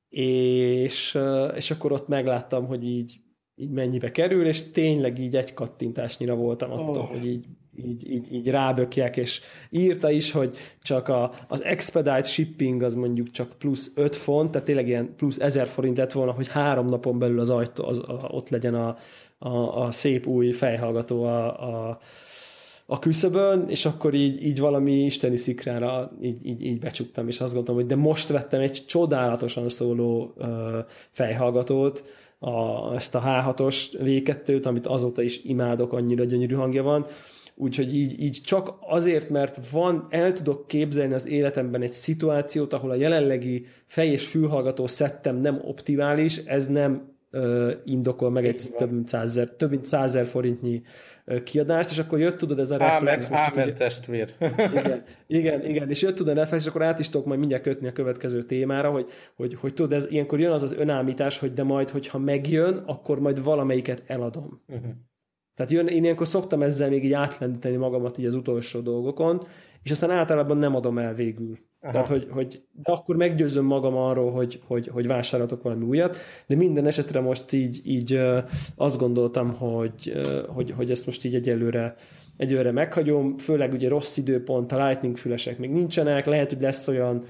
és, 0.10 1.20
és 1.56 1.72
akkor 1.72 1.91
ott 1.91 2.08
megláttam, 2.08 2.66
hogy 2.66 2.84
így, 2.84 3.20
így 3.56 3.72
mennyibe 3.72 4.12
kerül, 4.12 4.48
és 4.48 4.72
tényleg 4.72 5.20
így 5.20 5.36
egy 5.36 5.54
kattintásnyira 5.54 6.36
voltam 6.36 6.72
attól, 6.72 6.98
oh. 6.98 7.10
hogy 7.10 7.26
így 7.26 7.46
így, 7.76 8.11
így, 8.11 8.34
így 8.34 8.49
rábökjek, 8.49 9.17
és 9.17 9.41
írta 9.69 10.11
is, 10.11 10.32
hogy 10.32 10.57
csak 10.82 11.07
a, 11.07 11.32
az 11.47 11.63
expedite 11.63 12.24
shipping 12.24 12.82
az 12.82 12.95
mondjuk 12.95 13.32
csak 13.32 13.53
plusz 13.57 13.91
5 13.95 14.15
font, 14.15 14.51
tehát 14.51 14.67
tényleg 14.67 14.88
ilyen 14.88 15.13
plusz 15.15 15.39
1000 15.39 15.67
forint 15.67 15.97
lett 15.97 16.11
volna, 16.11 16.32
hogy 16.32 16.47
három 16.47 16.86
napon 16.86 17.19
belül 17.19 17.39
az 17.39 17.49
ajtó, 17.49 17.86
az, 17.86 17.97
a, 17.97 18.28
ott 18.32 18.49
legyen 18.49 18.74
a, 18.76 18.95
a, 19.38 19.84
a 19.84 19.91
szép 19.91 20.28
új 20.28 20.51
fejhallgató 20.51 21.24
a, 21.24 21.61
a, 21.61 21.99
a 22.86 22.99
küszöbön, 22.99 23.65
és 23.67 23.86
akkor 23.86 24.13
így, 24.13 24.45
így 24.45 24.59
valami 24.59 25.03
isteni 25.03 25.38
szikrára 25.38 26.11
így, 26.21 26.45
így, 26.45 26.65
így 26.65 26.80
becsuktam, 26.80 27.28
és 27.28 27.39
azt 27.39 27.53
gondoltam, 27.53 27.76
hogy 27.76 27.86
de 27.86 28.01
most 28.01 28.28
vettem 28.28 28.61
egy 28.61 28.84
csodálatosan 28.86 29.69
szóló 29.69 30.34
uh, 30.38 30.47
fejhallgatót, 31.11 32.03
a, 32.39 32.93
ezt 32.95 33.15
a 33.15 33.21
H6-os 33.21 33.86
V2-t, 34.03 34.65
amit 34.65 34.88
azóta 34.88 35.21
is 35.21 35.43
imádok, 35.43 35.93
annyira 35.93 36.24
gyönyörű 36.24 36.55
hangja 36.55 36.84
van, 36.84 37.05
Úgyhogy 37.56 37.95
így, 37.95 38.20
így 38.22 38.41
csak 38.43 38.76
azért, 38.80 39.30
mert 39.30 39.70
van, 39.70 40.08
el 40.10 40.34
tudok 40.34 40.68
képzelni 40.68 41.14
az 41.14 41.28
életemben 41.28 41.82
egy 41.82 41.91
szituációt, 41.91 42.74
ahol 42.74 42.89
a 42.89 42.95
jelenlegi 42.95 43.66
fej- 43.86 44.12
és 44.12 44.28
fülhallgató 44.28 44.88
szettem 44.88 45.36
nem 45.36 45.60
optimális, 45.64 46.38
ez 46.38 46.68
nem 46.68 47.12
indokol 47.84 48.30
meg 48.30 48.45
egy 48.45 48.62
több 48.78 48.91
mint, 48.91 49.08
százer, 49.08 49.49
több 49.49 49.70
mint 49.70 49.86
százer 49.86 50.26
forintnyi 50.26 50.82
kiadást, 51.43 51.91
és 51.91 51.97
akkor 51.99 52.20
jött 52.20 52.38
tudod 52.38 52.60
ez 52.60 52.72
a 52.72 52.78
reflex. 52.78 53.32
Ámen, 53.32 53.43
ámen 53.43 53.64
ugye, 53.64 53.74
testvér. 53.74 54.34
igen, 54.74 55.04
igen, 55.28 55.66
igen, 55.66 55.89
és 55.89 56.01
jött 56.01 56.16
tudod 56.16 56.38
a 56.38 56.39
reflex, 56.39 56.64
és 56.64 56.70
akkor 56.70 56.84
át 56.84 56.99
is 56.99 57.10
tudok 57.10 57.26
majd 57.28 57.39
mindjárt 57.39 57.64
kötni 57.64 57.88
a 57.88 57.91
következő 57.91 58.43
témára, 58.43 58.91
hogy, 58.91 59.06
hogy, 59.36 59.54
hogy 59.54 59.74
tudod, 59.74 59.93
ez, 59.93 60.08
ilyenkor 60.10 60.39
jön 60.39 60.51
az 60.51 60.64
az 60.64 60.74
önállítás, 60.74 61.39
hogy 61.39 61.54
de 61.54 61.64
majd, 61.64 61.89
hogyha 61.89 62.18
megjön, 62.18 62.78
akkor 62.78 63.20
majd 63.20 63.43
valamelyiket 63.43 64.04
eladom. 64.08 64.62
Uh-huh. 64.68 64.91
Tehát 65.56 65.72
jön, 65.72 65.88
én 65.88 66.04
ilyenkor 66.04 66.28
szoktam 66.28 66.62
ezzel 66.62 66.89
még 66.89 67.04
így 67.04 67.14
átlendíteni 67.14 67.76
magamat 67.76 68.18
így 68.18 68.26
az 68.26 68.36
utolsó 68.36 68.80
dolgokon, 68.80 69.47
és 69.84 69.91
aztán 69.91 70.12
általában 70.12 70.58
nem 70.58 70.76
adom 70.76 70.97
el 70.97 71.14
végül. 71.14 71.58
Aha. 71.82 71.91
Tehát, 71.91 72.08
hogy, 72.08 72.28
hogy 72.30 72.62
de 72.72 72.91
akkor 72.91 73.16
meggyőzöm 73.16 73.66
magam 73.66 73.95
arról, 73.95 74.32
hogy, 74.32 74.62
hogy, 74.68 74.88
hogy 74.88 75.08
vásároltok 75.08 75.64
valami 75.64 75.86
újat, 75.86 76.18
de 76.47 76.56
minden 76.56 76.86
esetre 76.86 77.20
most 77.20 77.54
így, 77.54 77.82
így 77.84 78.20
azt 78.76 78.99
gondoltam, 78.99 79.54
hogy, 79.54 80.14
hogy, 80.47 80.72
hogy 80.72 80.91
ezt 80.91 81.06
most 81.06 81.26
így 81.26 81.36
egyelőre, 81.36 81.95
egyelőre 82.38 82.72
meghagyom, 82.72 83.38
főleg 83.38 83.74
ugye 83.74 83.88
rossz 83.88 84.18
időpont, 84.18 84.72
a 84.72 84.88
lightning 84.88 85.18
fülesek 85.18 85.58
még 85.58 85.72
nincsenek, 85.72 86.26
lehet, 86.26 86.49
hogy 86.49 86.62
lesz 86.62 86.88
olyan 86.88 87.24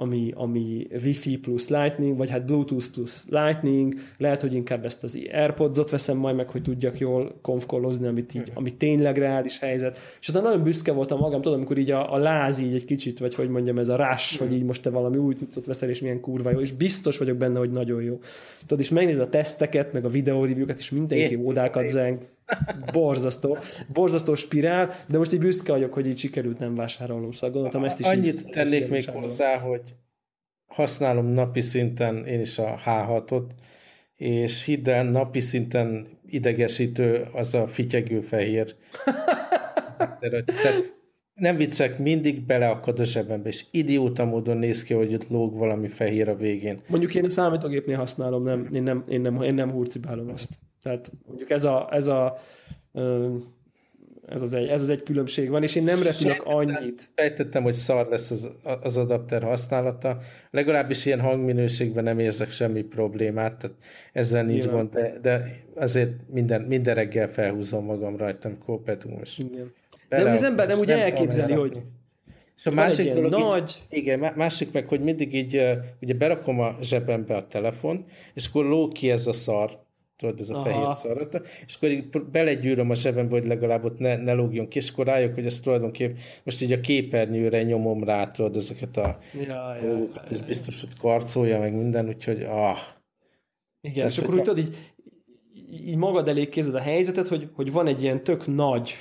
ami, 0.00 0.32
ami 0.34 0.86
Wi-Fi 1.04 1.38
plusz 1.38 1.68
Lightning, 1.68 2.16
vagy 2.16 2.30
hát 2.30 2.44
Bluetooth 2.44 2.86
plusz 2.86 3.24
Lightning, 3.28 3.94
lehet, 4.18 4.40
hogy 4.40 4.54
inkább 4.54 4.84
ezt 4.84 5.04
az 5.04 5.18
AirPods-ot 5.32 5.90
veszem 5.90 6.16
majd 6.16 6.36
meg, 6.36 6.48
hogy 6.48 6.62
tudjak 6.62 6.98
jól 6.98 7.38
konfkolozni, 7.42 8.06
amit, 8.06 8.34
így, 8.34 8.50
ami 8.54 8.74
tényleg 8.74 9.18
reális 9.18 9.58
helyzet. 9.58 9.98
És 10.20 10.28
utána 10.28 10.48
nagyon 10.48 10.62
büszke 10.62 10.92
voltam 10.92 11.18
magam, 11.18 11.40
tudom, 11.40 11.56
amikor 11.56 11.78
így 11.78 11.90
a, 11.90 12.12
a 12.14 12.18
láz 12.18 12.60
így 12.60 12.74
egy 12.74 12.84
kicsit, 12.84 13.18
vagy 13.18 13.34
hogy 13.34 13.48
mondjam, 13.48 13.78
ez 13.78 13.88
a 13.88 13.96
rás, 13.96 14.36
hogy 14.36 14.52
így 14.52 14.64
most 14.64 14.82
te 14.82 14.90
valami 14.90 15.16
új 15.16 15.34
cuccot 15.34 15.66
veszel, 15.66 15.88
és 15.88 16.00
milyen 16.00 16.20
kurva 16.20 16.50
jó, 16.50 16.60
és 16.60 16.72
biztos 16.72 17.18
vagyok 17.18 17.36
benne, 17.36 17.58
hogy 17.58 17.70
nagyon 17.70 18.02
jó. 18.02 18.18
Tudod, 18.60 18.80
és 18.80 18.90
megnézed 18.90 19.22
a 19.22 19.28
teszteket, 19.28 19.92
meg 19.92 20.04
a 20.04 20.08
videó 20.08 20.44
review-ket, 20.44 20.78
és 20.78 20.90
mindenki 20.90 21.36
ódákat 21.36 21.86
zeng 21.86 22.18
Borzasztó, 22.92 23.56
borzasztó 23.92 24.34
spirál, 24.34 24.90
de 25.08 25.18
most 25.18 25.32
így 25.32 25.38
büszke 25.38 25.72
vagyok, 25.72 25.92
hogy 25.92 26.06
így 26.06 26.18
sikerült 26.18 26.58
nem 26.58 26.74
vásárolnom, 26.74 27.32
szóval 27.32 27.50
gondoltam 27.50 27.84
ezt 27.84 28.00
is 28.00 28.06
Annyit 28.06 28.40
így, 28.40 28.50
tennék 28.50 28.80
még 28.80 28.90
vásárolom. 28.90 29.20
hozzá, 29.20 29.58
hogy 29.58 29.82
használom 30.66 31.26
napi 31.26 31.60
szinten 31.60 32.26
én 32.26 32.40
is 32.40 32.58
a 32.58 32.80
H6-ot, 32.84 33.44
és 34.16 34.64
hidd 34.64 34.88
el, 34.88 35.04
napi 35.04 35.40
szinten 35.40 36.06
idegesítő 36.26 37.26
az 37.32 37.54
a 37.54 37.68
fityegő 37.68 38.20
fehér. 38.20 38.74
nem 41.34 41.56
viccek, 41.56 41.98
mindig 41.98 42.46
beleakad 42.46 42.98
a 42.98 43.04
zsebembe, 43.04 43.48
és 43.48 43.64
idióta 43.70 44.24
módon 44.24 44.56
néz 44.56 44.82
ki, 44.82 44.94
hogy 44.94 45.14
ott 45.14 45.28
lóg 45.28 45.56
valami 45.56 45.88
fehér 45.88 46.28
a 46.28 46.36
végén. 46.36 46.80
Mondjuk 46.88 47.14
én 47.14 47.24
a 47.24 47.30
számítógépnél 47.30 47.96
használom, 47.96 48.42
nem, 48.42 48.68
én 48.72 48.82
nem, 48.82 49.04
én 49.08 49.20
nem, 49.20 49.42
én 49.42 49.54
nem 49.54 49.70
hurcibálom 49.70 50.28
azt. 50.28 50.58
Tehát 50.82 51.12
mondjuk 51.26 51.50
ez 51.50 51.64
a, 51.64 51.88
ez 51.90 52.06
a 52.06 52.38
ez 54.28 54.42
az, 54.42 54.54
egy, 54.54 54.68
ez 54.68 54.82
az 54.82 54.88
egy 54.90 55.02
különbség 55.02 55.50
van, 55.50 55.62
és 55.62 55.74
én 55.74 55.84
nem 55.84 56.02
repülök 56.02 56.42
annyit. 56.44 57.10
Fejtettem, 57.14 57.62
hogy 57.62 57.72
szar 57.72 58.06
lesz 58.06 58.30
az, 58.30 58.50
az 58.82 58.96
adapter 58.96 59.42
használata. 59.42 60.18
Legalábbis 60.50 61.06
ilyen 61.06 61.20
hangminőségben 61.20 62.04
nem 62.04 62.18
érzek 62.18 62.50
semmi 62.50 62.82
problémát, 62.82 63.58
tehát 63.58 63.76
ezzel 64.12 64.44
nincs 64.44 64.64
Igen. 64.64 64.74
gond, 64.74 64.90
de, 64.90 65.18
de 65.22 65.42
azért 65.74 66.10
minden, 66.26 66.62
minden 66.62 66.94
reggel 66.94 67.28
felhúzom 67.28 67.84
magam 67.84 68.16
rajtam 68.16 68.58
kópetum, 68.58 69.18
és 69.22 69.38
Igen. 69.38 69.72
De 70.08 70.30
az 70.30 70.42
ember 70.42 70.66
nem 70.66 70.78
úgy 70.78 70.90
elképzeli, 70.90 71.52
hogy 71.52 71.82
és 72.56 72.66
a 72.66 72.70
másik 72.70 73.12
dolog, 73.12 73.30
nagy... 73.30 73.84
Így, 73.90 73.98
igen, 73.98 74.32
másik 74.36 74.72
meg, 74.72 74.88
hogy 74.88 75.00
mindig 75.00 75.34
így, 75.34 75.62
ugye 76.00 76.14
berakom 76.14 76.60
a 76.60 76.76
zsebembe 76.80 77.36
a 77.36 77.46
telefon, 77.46 78.04
és 78.34 78.46
akkor 78.46 78.64
ló 78.64 78.88
ki 78.88 79.10
ez 79.10 79.26
a 79.26 79.32
szar, 79.32 79.86
tudod, 80.18 80.40
ez 80.40 80.50
a 80.50 80.54
Aha. 80.54 80.64
fehér 80.64 80.94
szarata, 80.94 81.40
és 81.66 81.74
akkor 81.74 81.90
így 81.90 82.08
belegyűröm 82.32 82.90
a 82.90 82.94
zsebembe, 82.94 83.38
hogy 83.38 83.46
legalább 83.46 83.84
ott 83.84 83.98
ne, 83.98 84.16
ne 84.16 84.32
lógjon 84.32 84.68
ki, 84.68 84.78
és 84.78 84.90
akkor 84.90 85.06
rájök, 85.06 85.34
hogy 85.34 85.46
ez 85.46 85.60
tulajdonképp 85.60 86.16
most 86.44 86.62
így 86.62 86.72
a 86.72 86.80
képernyőre 86.80 87.62
nyomom 87.62 88.04
rá, 88.04 88.26
tudod, 88.26 88.56
ezeket 88.56 88.96
a 88.96 89.18
ja, 89.46 89.76
dolgokat, 89.82 90.16
ja, 90.16 90.22
ja, 90.30 90.36
és 90.36 90.40
biztos, 90.40 90.80
hogy 90.80 90.90
karcolja, 91.00 91.58
meg 91.58 91.74
minden, 91.74 92.08
úgyhogy 92.08 92.42
ah. 92.42 92.78
Igen, 93.80 94.06
és 94.06 94.18
akkor 94.18 94.34
úgy 94.34 94.42
tudod, 94.42 94.58
így, 94.58 94.76
így 95.70 95.96
magad 95.96 96.28
elé 96.28 96.48
képzeld 96.48 96.74
a 96.74 96.80
helyzetet, 96.80 97.26
hogy, 97.26 97.48
hogy 97.52 97.72
van 97.72 97.86
egy 97.86 98.02
ilyen 98.02 98.22
tök 98.22 98.46
nagy 98.46 98.94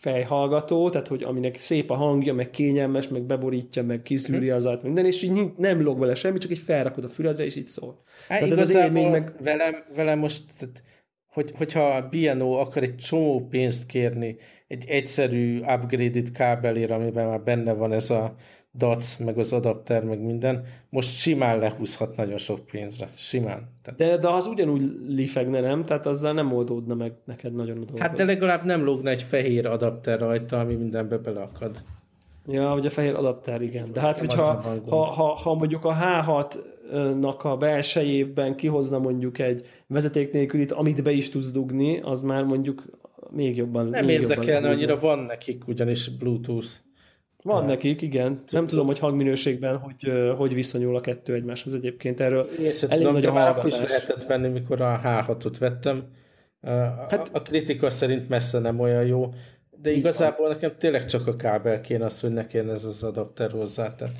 fejhallgató, 0.00 0.90
tehát 0.90 1.08
hogy 1.08 1.22
aminek 1.22 1.56
szép 1.56 1.90
a 1.90 1.94
hangja, 1.94 2.34
meg 2.34 2.50
kényelmes, 2.50 3.08
meg 3.08 3.22
beborítja, 3.22 3.82
meg 3.82 4.02
kiszűri 4.02 4.50
az 4.50 4.66
át, 4.66 4.82
minden, 4.82 5.06
és 5.06 5.22
így 5.22 5.52
nem 5.56 5.82
log 5.82 5.98
vele 5.98 6.14
semmi, 6.14 6.38
csak 6.38 6.50
így 6.50 6.58
felrakod 6.58 7.04
a 7.04 7.08
füledre, 7.08 7.44
és 7.44 7.56
így 7.56 7.66
szól. 7.66 8.02
Hát 8.28 8.38
tehát 8.40 8.54
ez 8.54 8.60
az 8.60 8.74
élmény 8.74 9.10
meg... 9.10 9.32
velem, 9.42 9.74
velem 9.94 10.18
most, 10.18 10.42
tehát, 10.58 10.82
hogy, 11.26 11.52
hogyha 11.54 11.80
a 11.80 12.08
BNO 12.08 12.50
akar 12.50 12.82
egy 12.82 12.96
csomó 12.96 13.46
pénzt 13.50 13.86
kérni 13.86 14.36
egy 14.68 14.84
egyszerű 14.88 15.58
upgraded 15.58 16.30
kábelére, 16.30 16.94
amiben 16.94 17.26
már 17.26 17.42
benne 17.42 17.72
van 17.72 17.92
ez 17.92 18.10
a 18.10 18.34
dac, 18.78 19.16
meg 19.16 19.38
az 19.38 19.52
adapter, 19.52 20.04
meg 20.04 20.20
minden, 20.20 20.64
most 20.88 21.14
simán 21.14 21.58
lehúzhat 21.58 22.16
nagyon 22.16 22.38
sok 22.38 22.66
pénzre. 22.66 23.08
Simán. 23.16 23.68
Tehát... 23.82 23.98
De, 23.98 24.16
de 24.16 24.28
az 24.28 24.46
ugyanúgy 24.46 24.82
lifegne, 25.06 25.60
nem? 25.60 25.84
Tehát 25.84 26.06
azzal 26.06 26.32
nem 26.32 26.52
oldódna 26.52 26.94
meg 26.94 27.12
neked 27.24 27.54
nagyon 27.54 27.76
a 27.76 27.80
dolgot. 27.80 27.98
Hát 27.98 28.16
de 28.16 28.24
legalább 28.24 28.64
nem 28.64 28.84
lógna 28.84 29.10
egy 29.10 29.22
fehér 29.22 29.66
adapter 29.66 30.18
rajta, 30.18 30.60
ami 30.60 30.74
mindenbe 30.74 31.18
beleakad. 31.18 31.82
Ja, 32.46 32.72
hogy 32.72 32.86
a 32.86 32.90
fehér 32.90 33.14
adapter, 33.14 33.62
igen. 33.62 33.92
De 33.92 34.00
hát, 34.00 34.18
hogyha 34.18 34.62
ha, 34.88 35.04
ha, 35.04 35.24
ha 35.24 35.54
mondjuk 35.54 35.84
a 35.84 35.94
H6-nak 35.94 37.42
a 37.42 37.56
belsejében 37.56 38.56
kihozna 38.56 38.98
mondjuk 38.98 39.38
egy 39.38 39.66
vezeték 39.86 40.32
nélkülit, 40.32 40.72
amit 40.72 41.02
be 41.02 41.10
is 41.10 41.30
tudsz 41.30 41.50
dugni, 41.50 42.00
az 42.00 42.22
már 42.22 42.44
mondjuk 42.44 42.84
még 43.30 43.56
jobban 43.56 43.88
Nem 43.88 44.04
még 44.04 44.20
érdekelne, 44.20 44.52
jobban 44.52 44.70
annyira 44.70 44.98
van 44.98 45.18
nekik 45.18 45.68
ugyanis 45.68 46.08
Bluetooth. 46.08 46.68
Van 47.48 47.62
ha. 47.62 47.66
nekik, 47.66 48.02
igen. 48.02 48.42
Nem 48.50 48.66
tudom, 48.66 48.86
hogy 48.86 48.98
hangminőségben 48.98 49.76
hogy, 49.76 50.12
hogy 50.36 50.54
viszonyul 50.54 50.96
a 50.96 51.00
kettő 51.00 51.34
egymáshoz 51.34 51.74
egyébként. 51.74 52.20
Erről 52.20 52.48
Én 52.60 52.64
elég 52.64 52.98
tudom, 52.98 53.12
nagy 53.12 53.26
a 53.26 53.32
már 53.32 53.66
is 53.66 53.76
lehetett 53.76 54.26
venni, 54.26 54.48
mikor 54.48 54.80
a 54.80 55.00
H6-ot 55.04 55.54
vettem. 55.58 56.02
Hát, 57.08 57.30
a 57.32 57.42
kritika 57.42 57.90
szerint 57.90 58.28
messze 58.28 58.58
nem 58.58 58.80
olyan 58.80 59.06
jó, 59.06 59.32
de 59.82 59.90
igazából 59.90 60.46
van. 60.46 60.54
nekem 60.54 60.72
tényleg 60.78 61.06
csak 61.06 61.26
a 61.26 61.36
kábel 61.36 61.80
kéne 61.80 62.04
az, 62.04 62.20
hogy 62.20 62.32
ne 62.32 62.46
kéne 62.46 62.72
ez 62.72 62.84
az 62.84 63.02
adapter 63.02 63.50
hozzá. 63.50 63.94
Tehát 63.94 64.14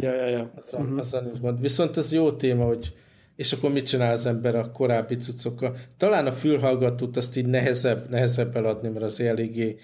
ja, 0.00 0.14
ja, 0.14 0.28
ja. 0.28 0.50
Azzal, 0.56 0.80
uh-huh. 0.80 0.98
azzal 0.98 1.22
nincs 1.22 1.38
gond. 1.40 1.60
Viszont 1.60 1.96
ez 1.96 2.12
jó 2.12 2.32
téma, 2.32 2.64
hogy 2.64 2.92
és 3.36 3.52
akkor 3.52 3.72
mit 3.72 3.86
csinál 3.86 4.12
az 4.12 4.26
ember 4.26 4.54
a 4.54 4.72
korábbi 4.72 5.16
cuccokkal? 5.16 5.76
Talán 5.96 6.26
a 6.26 6.32
fülhallgatót 6.32 7.16
azt 7.16 7.36
így 7.36 7.46
nehezebb, 7.46 8.10
nehezebb 8.10 8.56
eladni, 8.56 8.88
mert 8.88 9.04
az 9.04 9.20
eléggé 9.20 9.78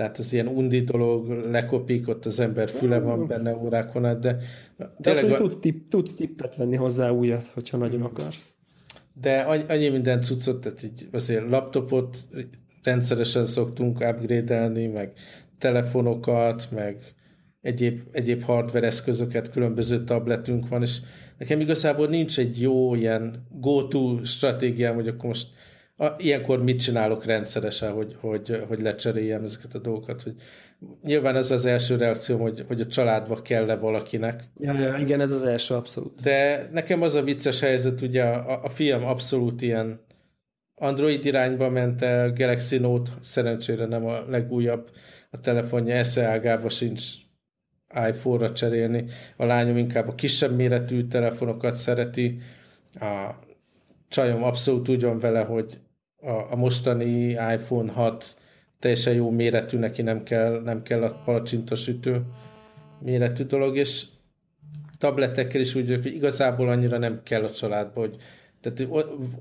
tehát 0.00 0.18
az 0.18 0.32
ilyen 0.32 0.46
undi 0.46 0.80
dolog, 0.80 1.28
lekopik, 1.28 2.08
ott 2.08 2.26
az 2.26 2.40
ember 2.40 2.68
füle 2.70 2.98
van 2.98 3.26
benne 3.26 3.56
órákon 3.56 4.04
át, 4.04 4.18
de... 4.18 4.36
De 4.98 5.10
azt 5.10 5.20
mondjuk, 5.20 5.40
tudsz, 5.40 5.60
tipp, 5.60 5.90
tudsz 5.90 6.14
tippet 6.14 6.56
venni 6.56 6.76
hozzá 6.76 7.10
újat, 7.10 7.46
hogyha 7.46 7.76
nagyon 7.76 8.02
akarsz. 8.02 8.54
De 9.20 9.40
annyi 9.68 9.88
minden 9.88 10.20
cuccot, 10.20 10.60
tehát 10.60 10.82
így 10.82 11.08
azért 11.12 11.50
laptopot 11.50 12.16
rendszeresen 12.82 13.46
szoktunk 13.46 14.00
upgrade 14.00 14.68
meg 14.88 15.12
telefonokat, 15.58 16.68
meg 16.70 16.96
egyéb, 17.60 18.00
egyéb 18.12 18.42
hardware 18.42 18.86
eszközöket, 18.86 19.50
különböző 19.50 20.04
tabletünk 20.04 20.68
van, 20.68 20.82
és 20.82 20.98
nekem 21.38 21.60
igazából 21.60 22.06
nincs 22.06 22.38
egy 22.38 22.60
jó 22.60 22.94
ilyen 22.94 23.46
go-to 23.50 24.24
stratégiám, 24.24 24.94
hogy 24.94 25.08
akkor 25.08 25.28
most 25.28 25.48
a, 26.00 26.14
ilyenkor 26.16 26.62
mit 26.62 26.80
csinálok 26.80 27.24
rendszeresen, 27.24 27.92
hogy, 27.92 28.16
hogy, 28.20 28.62
hogy 28.68 28.80
lecseréljem 28.80 29.44
ezeket 29.44 29.74
a 29.74 29.78
dolgokat. 29.78 30.22
Hogy 30.22 30.34
nyilván 31.02 31.36
ez 31.36 31.50
az 31.50 31.64
első 31.64 31.96
reakció, 31.96 32.38
hogy, 32.38 32.64
hogy 32.68 32.80
a 32.80 32.86
családba 32.86 33.42
kell-e 33.42 33.76
valakinek. 33.76 34.44
Ja, 34.56 34.72
ja, 34.72 34.96
igen, 34.96 35.20
ez 35.20 35.30
az 35.30 35.42
első, 35.42 35.74
abszolút. 35.74 36.20
De 36.20 36.68
nekem 36.72 37.02
az 37.02 37.14
a 37.14 37.22
vicces 37.22 37.60
helyzet, 37.60 38.00
ugye 38.00 38.22
a, 38.22 38.62
a 38.62 38.68
fiam 38.68 39.04
abszolút 39.04 39.62
ilyen 39.62 40.00
Android 40.74 41.24
irányba 41.24 41.68
ment 41.68 42.02
el, 42.02 42.32
Galaxy 42.32 42.78
Note 42.78 43.10
szerencsére 43.20 43.86
nem 43.86 44.06
a 44.06 44.28
legújabb, 44.28 44.90
a 45.30 45.40
telefonja 45.40 45.94
esze 45.94 46.24
ágába 46.24 46.68
sincs 46.68 47.02
iPhone-ra 48.08 48.52
cserélni. 48.52 49.04
A 49.36 49.44
lányom 49.44 49.76
inkább 49.76 50.08
a 50.08 50.14
kisebb 50.14 50.56
méretű 50.56 51.06
telefonokat 51.06 51.74
szereti. 51.74 52.38
A 52.94 53.34
csajom 54.08 54.42
abszolút 54.42 54.88
úgy 54.88 55.02
van 55.02 55.18
vele, 55.18 55.40
hogy 55.40 55.78
a, 56.20 56.52
a 56.52 56.56
mostani 56.56 57.28
iPhone 57.30 57.92
6 57.92 58.36
teljesen 58.78 59.14
jó 59.14 59.30
méretű, 59.30 59.78
neki 59.78 60.02
nem 60.02 60.22
kell, 60.22 60.60
nem 60.62 60.82
kell 60.82 61.02
a 61.02 61.20
palacsintasütő 61.24 62.22
méretű 62.98 63.44
dolog, 63.44 63.76
és 63.76 64.06
tabletekkel 64.98 65.60
is 65.60 65.74
úgy 65.74 65.88
hogy 65.88 66.06
igazából 66.06 66.68
annyira 66.68 66.98
nem 66.98 67.20
kell 67.22 67.44
a 67.44 67.50
családba, 67.50 68.00
hogy 68.00 68.16
tehát 68.60 68.88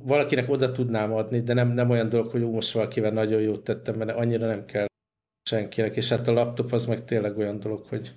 valakinek 0.02 0.50
oda 0.50 0.72
tudnám 0.72 1.14
adni, 1.14 1.42
de 1.42 1.54
nem, 1.54 1.72
nem 1.72 1.90
olyan 1.90 2.10
dolog, 2.10 2.32
hogy 2.32 2.42
jó, 2.42 2.52
most 2.52 2.72
valakivel 2.72 3.12
nagyon 3.12 3.42
jót 3.42 3.64
tettem, 3.64 3.96
mert 3.96 4.12
annyira 4.12 4.48
nem 4.48 4.66
kell 4.66 4.86
senkinek, 5.50 5.96
és 5.96 6.10
hát 6.10 6.28
a 6.28 6.32
laptop 6.32 6.72
az 6.72 6.86
meg 6.86 7.06
tényleg 7.06 7.38
olyan 7.38 7.60
dolog, 7.60 7.86
hogy 7.90 8.12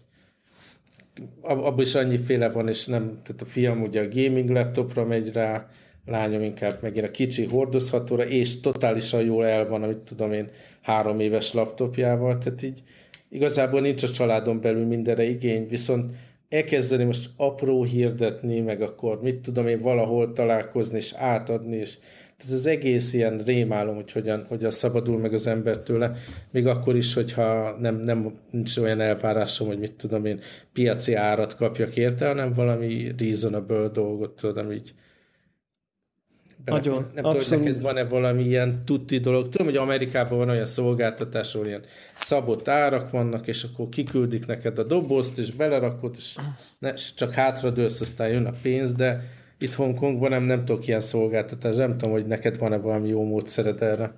abban 1.40 1.80
is 1.80 1.94
annyiféle 1.94 2.50
van, 2.50 2.68
és 2.68 2.86
nem, 2.86 3.18
tehát 3.22 3.42
a 3.42 3.44
fiam 3.44 3.82
ugye 3.82 4.00
a 4.00 4.08
gaming 4.08 4.50
laptopra 4.50 5.04
megy 5.04 5.32
rá, 5.32 5.68
lányom 6.04 6.42
inkább 6.42 6.78
megint 6.82 7.06
a 7.06 7.10
kicsi 7.10 7.44
hordozhatóra, 7.44 8.24
és 8.24 8.60
totálisan 8.60 9.24
jól 9.24 9.46
el 9.46 9.68
van, 9.68 9.82
amit 9.82 9.96
tudom 9.96 10.32
én, 10.32 10.48
három 10.80 11.20
éves 11.20 11.52
laptopjával, 11.52 12.38
tehát 12.38 12.62
így 12.62 12.82
igazából 13.28 13.80
nincs 13.80 14.02
a 14.02 14.08
családon 14.08 14.60
belül 14.60 14.86
mindenre 14.86 15.22
igény, 15.22 15.68
viszont 15.68 16.14
elkezdeni 16.48 17.04
most 17.04 17.30
apró 17.36 17.84
hirdetni, 17.84 18.60
meg 18.60 18.82
akkor 18.82 19.22
mit 19.22 19.36
tudom 19.36 19.66
én 19.66 19.80
valahol 19.80 20.32
találkozni 20.32 20.98
és 20.98 21.12
átadni, 21.12 21.76
és 21.76 21.98
tehát 22.36 22.56
az 22.56 22.66
egész 22.66 23.12
ilyen 23.12 23.42
rémálom, 23.44 23.94
hogy 23.94 24.12
hogyan, 24.12 24.44
hogyan 24.48 24.70
szabadul 24.70 25.18
meg 25.18 25.32
az 25.32 25.46
ember 25.46 25.78
tőle, 25.78 26.12
még 26.50 26.66
akkor 26.66 26.96
is, 26.96 27.14
hogyha 27.14 27.76
nem, 27.80 27.96
nem 27.96 28.38
nincs 28.50 28.76
olyan 28.76 29.00
elvárásom, 29.00 29.66
hogy 29.66 29.78
mit 29.78 29.92
tudom 29.92 30.24
én, 30.24 30.40
piaci 30.72 31.14
árat 31.14 31.54
kapjak 31.56 31.96
érte, 31.96 32.26
hanem 32.26 32.52
valami 32.52 33.14
reasonable 33.18 33.88
dolgot 33.88 34.40
tudom 34.40 34.72
így 34.72 34.94
nagyon, 36.64 37.10
nem 37.14 37.24
abszolút. 37.24 37.48
tudom, 37.48 37.64
neked 37.64 37.80
van-e 37.80 38.04
valami 38.04 38.42
ilyen 38.44 38.84
tutti 38.84 39.18
dolog. 39.18 39.48
Tudom, 39.48 39.66
hogy 39.66 39.76
Amerikában 39.76 40.38
van 40.38 40.48
olyan 40.48 40.66
szolgáltatás, 40.66 41.54
ahol 41.54 41.66
ilyen 41.66 41.82
szabott 42.16 42.68
árak 42.68 43.10
vannak, 43.10 43.46
és 43.46 43.62
akkor 43.62 43.88
kiküldik 43.88 44.46
neked 44.46 44.78
a 44.78 44.82
dobozt, 44.82 45.38
és 45.38 45.50
belerakod, 45.50 46.14
és 46.16 46.36
ne, 46.78 46.94
csak 46.94 47.32
hátradőlsz, 47.32 48.00
aztán 48.00 48.28
jön 48.28 48.46
a 48.46 48.52
pénz, 48.62 48.92
de 48.92 49.24
itt 49.58 49.74
Hongkongban 49.74 50.30
nem, 50.30 50.42
nem 50.42 50.64
tudok 50.64 50.86
ilyen 50.86 51.00
szolgáltatás. 51.00 51.76
Nem 51.76 51.98
tudom, 51.98 52.12
hogy 52.12 52.26
neked 52.26 52.58
van-e 52.58 52.76
valami 52.76 53.08
jó 53.08 53.24
módszered 53.24 53.82
erre. 53.82 54.14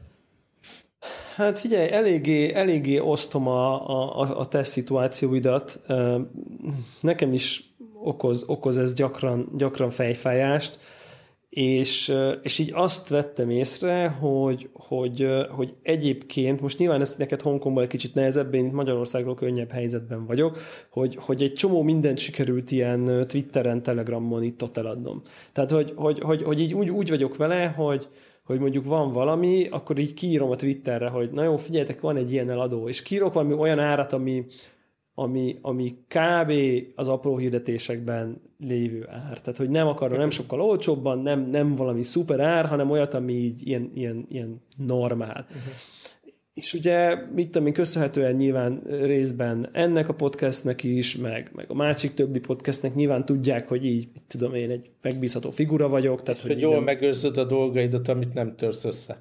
Hát 1.37 1.59
figyelj, 1.59 1.91
eléggé, 1.93 2.55
eléggé 2.55 2.99
osztom 2.99 3.49
a, 3.49 3.89
a, 4.21 4.39
a 4.39 4.47
te 4.47 4.65
szituációidat. 4.65 5.81
Nekem 7.01 7.33
is 7.33 7.75
okoz, 8.03 8.45
okoz 8.47 8.79
ez 8.79 8.95
gyakran, 8.95 9.53
gyakran 9.57 9.91
fejfájást 9.91 10.79
és, 11.55 12.15
és 12.43 12.59
így 12.59 12.71
azt 12.75 13.09
vettem 13.09 13.51
észre, 13.51 14.09
hogy, 14.09 14.69
hogy, 14.73 15.27
hogy 15.51 15.75
egyébként, 15.83 16.61
most 16.61 16.79
nyilván 16.79 17.01
ez 17.01 17.15
neked 17.19 17.41
Hongkongban 17.41 17.83
egy 17.83 17.89
kicsit 17.89 18.15
nehezebb, 18.15 18.55
én 18.55 18.71
Magyarországról 18.73 19.35
könnyebb 19.35 19.71
helyzetben 19.71 20.27
vagyok, 20.27 20.59
hogy, 20.91 21.17
hogy 21.21 21.43
egy 21.43 21.53
csomó 21.53 21.83
mindent 21.83 22.19
sikerült 22.19 22.71
ilyen 22.71 23.27
Twitteren, 23.27 23.83
Telegramon 23.83 24.43
itt 24.43 24.63
ott 24.63 24.77
eladnom. 24.77 25.23
Tehát, 25.53 25.71
hogy, 25.71 25.93
hogy, 25.97 26.21
hogy, 26.21 26.43
hogy 26.43 26.61
így 26.61 26.75
úgy, 26.75 26.91
úgy 26.91 27.09
vagyok 27.09 27.37
vele, 27.37 27.67
hogy, 27.67 28.09
hogy 28.45 28.59
mondjuk 28.59 28.85
van 28.85 29.13
valami, 29.13 29.67
akkor 29.71 29.99
így 29.99 30.15
kiírom 30.15 30.51
a 30.51 30.57
Twitterre, 30.57 31.09
hogy 31.09 31.31
na 31.31 31.43
jó, 31.43 31.57
figyeljetek, 31.57 32.01
van 32.01 32.17
egy 32.17 32.33
ilyen 32.33 32.51
eladó, 32.51 32.89
és 32.89 33.03
kiírok 33.03 33.33
valami 33.33 33.55
olyan 33.55 33.79
árat, 33.79 34.13
ami, 34.13 34.45
ami, 35.15 35.59
ami 35.63 35.97
kb. 36.09 36.53
az 36.95 37.09
apró 37.09 37.37
hirdetésekben 37.37 38.41
lévő 38.59 39.07
ár. 39.09 39.41
Tehát, 39.41 39.57
hogy 39.57 39.71
nem 39.71 39.87
akar, 39.87 40.11
nem 40.11 40.31
sokkal 40.31 40.61
olcsóbban, 40.61 41.19
nem, 41.19 41.41
nem 41.51 41.75
valami 41.75 42.03
szuper 42.03 42.41
ár, 42.41 42.67
hanem 42.67 42.91
olyat, 42.91 43.15
ami 43.15 43.33
így 43.33 43.67
ilyen, 43.67 43.91
ilyen, 43.95 44.27
ilyen 44.29 44.63
normál. 44.77 45.47
Uh-huh. 45.49 45.73
És 46.55 46.75
ugye, 46.75 47.15
mit 47.35 47.51
tudom 47.51 47.67
én, 47.67 47.73
köszönhetően 47.73 48.35
nyilván 48.35 48.83
részben 48.87 49.69
ennek 49.73 50.09
a 50.09 50.15
podcastnek 50.15 50.83
is, 50.83 51.17
meg, 51.17 51.51
meg 51.55 51.65
a 51.69 51.75
másik 51.75 52.15
többi 52.15 52.39
podcastnek 52.39 52.95
nyilván 52.95 53.25
tudják, 53.25 53.69
hogy 53.69 53.85
így, 53.85 54.09
mit 54.13 54.23
tudom 54.27 54.55
én, 54.55 54.71
egy 54.71 54.91
megbízható 55.03 55.51
figura 55.51 55.89
vagyok. 55.89 56.23
Tehát, 56.23 56.41
hogy, 56.41 56.51
hogy 56.51 56.61
jól 56.61 56.75
nem... 56.75 56.85
megőrzöd 56.85 57.37
a 57.37 57.45
dolgaidat, 57.45 58.09
amit 58.09 58.35
nem 58.35 58.57
törsz 58.57 58.85
össze 58.85 59.19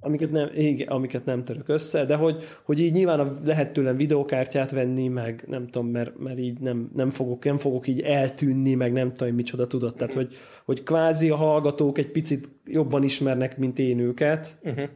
amiket 0.00 0.30
nem, 0.30 0.50
igen, 0.54 0.88
amiket 0.88 1.24
nem 1.24 1.44
török 1.44 1.68
össze, 1.68 2.04
de 2.04 2.14
hogy, 2.14 2.42
hogy 2.62 2.80
így 2.80 2.92
nyilván 2.92 3.40
lehet 3.44 3.72
tőlem 3.72 3.96
videókártyát 3.96 4.70
venni, 4.70 5.08
meg 5.08 5.44
nem 5.46 5.66
tudom, 5.66 5.88
mert, 5.88 6.18
mert 6.18 6.38
így 6.38 6.58
nem, 6.58 6.90
nem, 6.94 7.10
fogok, 7.10 7.44
nem 7.44 7.56
fogok 7.56 7.88
így 7.88 8.00
eltűnni, 8.00 8.74
meg 8.74 8.92
nem 8.92 9.12
tudom, 9.12 9.34
micsoda 9.34 9.66
tudott. 9.66 9.96
Tehát, 9.96 10.14
hogy, 10.14 10.34
hogy 10.64 10.82
kvázi 10.82 11.30
a 11.30 11.36
hallgatók 11.36 11.98
egy 11.98 12.10
picit 12.10 12.48
jobban 12.64 13.02
ismernek, 13.02 13.58
mint 13.58 13.78
én 13.78 13.98
őket, 13.98 14.58
uh-huh 14.62 14.88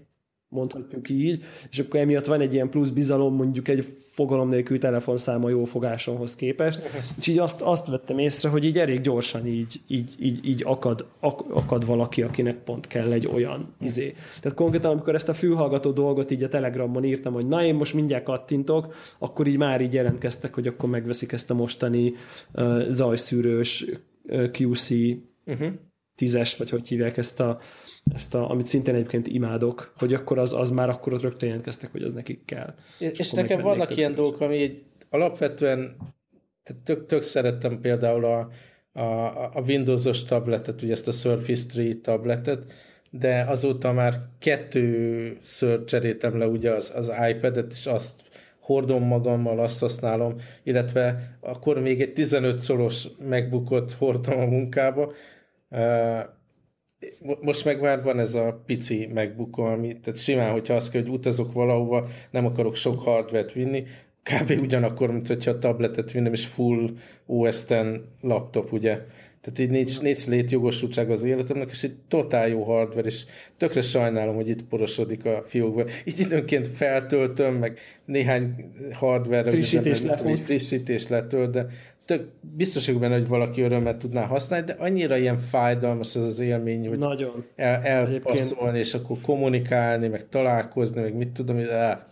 mondhatjuk 0.51 1.09
így, 1.09 1.42
és 1.70 1.78
akkor 1.78 2.01
emiatt 2.01 2.26
van 2.26 2.40
egy 2.40 2.55
ilyen 2.55 2.70
plusz 2.70 2.90
bizalom 2.90 3.34
mondjuk 3.34 3.68
egy 3.68 3.96
fogalom 4.11 4.48
nélkül 4.48 4.78
telefonszáma 4.78 5.48
jó 5.48 5.64
fogásomhoz 5.64 6.36
képest, 6.36 6.80
és 7.18 7.26
így 7.26 7.38
azt, 7.38 7.61
azt 7.61 7.86
vettem 7.86 8.18
észre, 8.18 8.48
hogy 8.48 8.64
így 8.64 8.78
elég 8.78 9.01
gyorsan 9.01 9.46
így, 9.46 9.80
így, 9.86 10.14
így, 10.18 10.48
így 10.48 10.62
akad, 10.66 11.07
akad 11.51 11.86
valaki, 11.86 12.22
akinek 12.22 12.57
pont 12.57 12.86
kell 12.86 13.12
egy 13.12 13.26
olyan 13.26 13.74
izé. 13.80 14.14
Tehát 14.40 14.57
konkrétan, 14.57 14.90
amikor 14.90 15.14
ezt 15.14 15.28
a 15.28 15.34
fülhallgató 15.34 15.90
dolgot 15.90 16.30
így 16.30 16.42
a 16.42 16.48
Telegramon 16.48 17.05
írtam, 17.05 17.32
hogy 17.32 17.46
na 17.46 17.64
én 17.64 17.74
most 17.74 17.94
mindjárt 17.94 18.24
kattintok, 18.24 18.94
akkor 19.18 19.46
így 19.46 19.57
már 19.57 19.80
így 19.80 19.94
jelentkeztek, 19.94 20.55
hogy 20.55 20.66
akkor 20.66 20.88
megveszik 20.88 21.32
ezt 21.32 21.51
a 21.51 21.55
mostani 21.55 22.12
uh, 22.55 22.88
zajszűrős 22.88 23.84
uh, 24.22 24.51
QC 24.59 24.90
uh-huh. 25.46 25.72
Tízes, 26.21 26.57
vagy 26.57 26.71
hogy 26.71 26.89
hívják 26.89 27.16
ezt 27.16 27.41
a 27.41 27.59
ezt 28.14 28.35
a, 28.35 28.51
amit 28.51 28.66
szintén 28.66 28.95
egyébként 28.95 29.27
imádok, 29.27 29.93
hogy 29.97 30.14
akkor 30.14 30.39
az, 30.39 30.53
az 30.53 30.71
már 30.71 30.89
akkor 30.89 31.12
ott 31.12 31.23
rögtön 31.23 31.49
jelentkeztek, 31.49 31.93
hogy 31.93 32.03
az 32.03 32.12
nekik 32.12 32.45
kell. 32.45 32.75
És, 32.99 33.18
és 33.18 33.31
nekem 33.31 33.61
vannak 33.61 33.97
ilyen 33.97 34.14
dolgok, 34.14 34.41
ami 34.41 34.62
egy 34.62 34.83
alapvetően 35.11 35.97
tök, 36.85 37.07
tök 37.07 37.23
szerettem 37.23 37.81
például 37.81 38.25
a, 38.25 38.49
a, 39.01 39.27
a 39.57 39.62
Windows-os 39.66 40.25
tabletet, 40.25 40.83
ugye 40.83 40.93
ezt 40.93 41.09
a 41.09 41.12
Surface 41.12 41.83
3 41.83 42.01
tabletet, 42.01 42.73
de 43.11 43.45
azóta 43.49 43.93
már 43.93 44.21
kettőször 44.39 45.85
cseréltem 45.85 46.39
le 46.39 46.47
ugye 46.47 46.71
az, 46.71 46.93
az 46.97 47.12
iPad-et, 47.31 47.73
és 47.73 47.87
azt 47.87 48.23
hordom 48.61 49.03
magammal, 49.03 49.61
azt 49.61 49.81
használom, 49.81 50.35
illetve 50.62 51.37
akkor 51.41 51.81
még 51.81 52.01
egy 52.01 52.12
15 52.12 52.59
szoros 52.59 53.07
megbukott 53.29 53.93
hordom 53.93 54.39
a 54.39 54.45
munkába, 54.45 55.12
most 57.41 57.64
meg 57.64 57.81
már 57.81 58.03
van 58.03 58.18
ez 58.18 58.35
a 58.35 58.62
pici 58.66 59.09
MacBook, 59.14 59.59
ami, 59.59 59.99
tehát 60.03 60.21
simán, 60.21 60.53
hogyha 60.53 60.75
azt 60.75 60.91
kell, 60.91 61.03
hogy 61.03 61.11
utazok 61.11 61.53
valahova, 61.53 62.09
nem 62.31 62.47
akarok 62.47 62.75
sok 62.75 63.03
hardware 63.03 63.53
vinni, 63.55 63.85
kb. 64.23 64.61
ugyanakkor, 64.61 65.11
mint 65.11 65.27
hogyha 65.27 65.51
a 65.51 65.59
tabletet 65.59 66.12
vinnem, 66.12 66.33
és 66.33 66.47
full 66.47 66.91
OS 67.27 67.64
X 67.64 67.75
laptop, 68.21 68.73
ugye. 68.73 68.99
Tehát 69.41 69.59
így 69.59 69.71
nincs, 69.71 70.01
nincs 70.01 70.27
létjogosultság 70.27 71.11
az 71.11 71.25
életemnek, 71.25 71.71
és 71.71 71.83
egy 71.83 71.97
totál 72.09 72.49
jó 72.49 72.62
hardware, 72.62 73.07
és 73.07 73.25
tökre 73.57 73.81
sajnálom, 73.81 74.35
hogy 74.35 74.49
itt 74.49 74.64
porosodik 74.64 75.25
a 75.25 75.45
fiókba. 75.47 75.85
Így 76.05 76.21
időnként 76.21 76.68
feltöltöm, 76.68 77.55
meg 77.55 77.79
néhány 78.05 78.73
hardware 78.93 79.51
frissítés, 79.51 80.03
frissítés 80.43 81.09
letölt, 81.09 81.51
de 81.51 81.66
tök 82.17 82.31
biztos 82.41 82.87
vagyok 82.87 83.01
benne, 83.01 83.15
hogy 83.15 83.29
valaki 83.29 83.63
örömet 83.63 83.97
tudná 83.97 84.27
használni, 84.27 84.67
de 84.67 84.77
annyira 84.79 85.17
ilyen 85.17 85.39
fájdalmas 85.39 86.17
az 86.17 86.27
az 86.27 86.39
élmény, 86.39 86.89
hogy 86.89 86.99
Nagyon. 86.99 87.45
El, 87.57 87.83
elpasszolni, 87.83 88.79
és 88.79 88.95
akkor 88.95 89.17
kommunikálni, 89.23 90.09
meg 90.09 90.29
találkozni, 90.29 91.01
meg 91.01 91.15
mit 91.15 91.29
tudom, 91.29 91.57
hogy 91.57 91.67
el. 91.67 92.07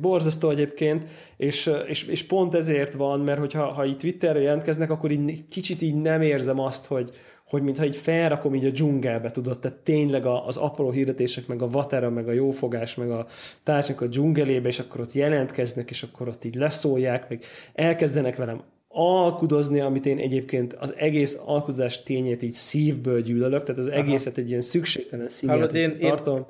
Borzasztó 0.00 0.50
egyébként, 0.50 1.08
és, 1.36 1.70
és, 1.86 2.06
és 2.06 2.26
pont 2.26 2.54
ezért 2.54 2.92
van, 2.92 3.20
mert 3.20 3.38
hogyha 3.38 3.72
ha 3.72 3.84
itt 3.84 3.98
Twitterre 3.98 4.40
jelentkeznek, 4.40 4.90
akkor 4.90 5.10
így 5.10 5.48
kicsit 5.48 5.82
így 5.82 5.94
nem 5.94 6.22
érzem 6.22 6.60
azt, 6.60 6.86
hogy, 6.86 7.10
hogy 7.48 7.62
mintha 7.62 7.84
így 7.84 7.96
felrakom 7.96 8.54
így 8.54 8.64
a 8.64 8.70
dzsungelbe, 8.70 9.30
tudod, 9.30 9.58
tehát 9.58 9.78
tényleg 9.78 10.26
az 10.26 10.56
apró 10.56 10.90
hirdetések, 10.90 11.46
meg 11.46 11.62
a 11.62 11.68
vatera, 11.68 12.10
meg 12.10 12.28
a 12.28 12.32
jófogás, 12.32 12.94
meg 12.94 13.10
a 13.10 13.26
társak 13.62 14.00
a 14.00 14.06
dzsungelébe, 14.06 14.68
és 14.68 14.78
akkor 14.78 15.00
ott 15.00 15.12
jelentkeznek, 15.12 15.90
és 15.90 16.02
akkor 16.02 16.28
ott 16.28 16.44
így 16.44 16.54
leszólják, 16.54 17.28
meg 17.28 17.42
elkezdenek 17.74 18.36
velem 18.36 18.62
alkudozni, 18.96 19.80
amit 19.80 20.06
én 20.06 20.18
egyébként 20.18 20.72
az 20.72 20.94
egész 20.96 21.40
alkudozás 21.44 22.02
tényét 22.02 22.42
így 22.42 22.52
szívből 22.52 23.20
gyűlölök, 23.20 23.62
tehát 23.62 23.80
az 23.80 23.86
Aha. 23.86 23.96
egészet 23.96 24.38
egy 24.38 24.48
ilyen 24.48 24.60
szükségtelen 24.60 25.28
színját 25.28 25.72
én, 25.72 25.98
tartom. 25.98 26.36
Én, 26.36 26.44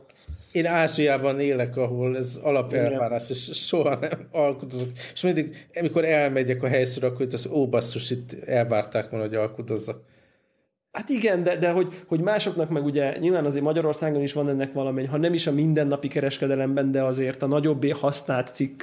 én 0.53 0.67
Ázsiában 0.67 1.41
élek, 1.41 1.77
ahol 1.77 2.17
ez 2.17 2.41
alapelvárás, 2.43 3.31
és 3.31 3.51
soha 3.53 3.99
nem 4.01 4.27
alkudozok. 4.31 4.89
És 5.13 5.23
mindig, 5.23 5.67
amikor 5.75 6.05
elmegyek 6.05 6.63
a 6.63 6.67
helyszínre, 6.67 7.09
akkor 7.09 7.27
az 7.33 7.47
ó, 7.47 7.69
basszus, 7.69 8.11
itt 8.11 8.33
elvárták 8.45 9.11
volna, 9.11 9.27
hogy 9.27 9.35
alkudozzak. 9.35 10.03
Hát 10.93 11.09
igen, 11.09 11.43
de, 11.43 11.57
de 11.57 11.71
hogy, 11.71 12.03
hogy 12.07 12.21
másoknak 12.21 12.69
meg 12.69 12.85
ugye 12.85 13.19
nyilván 13.19 13.45
azért 13.45 13.65
Magyarországon 13.65 14.23
is 14.23 14.33
van 14.33 14.49
ennek 14.49 14.73
valami, 14.73 15.05
ha 15.05 15.17
nem 15.17 15.35
is 15.35 15.47
a 15.47 15.53
mindennapi 15.53 16.09
kereskedelemben, 16.09 16.93
de 16.93 17.03
azért 17.03 17.43
a 17.43 17.47
nagyobbé 17.47 17.91
használt 17.91 18.55
cikk 18.55 18.83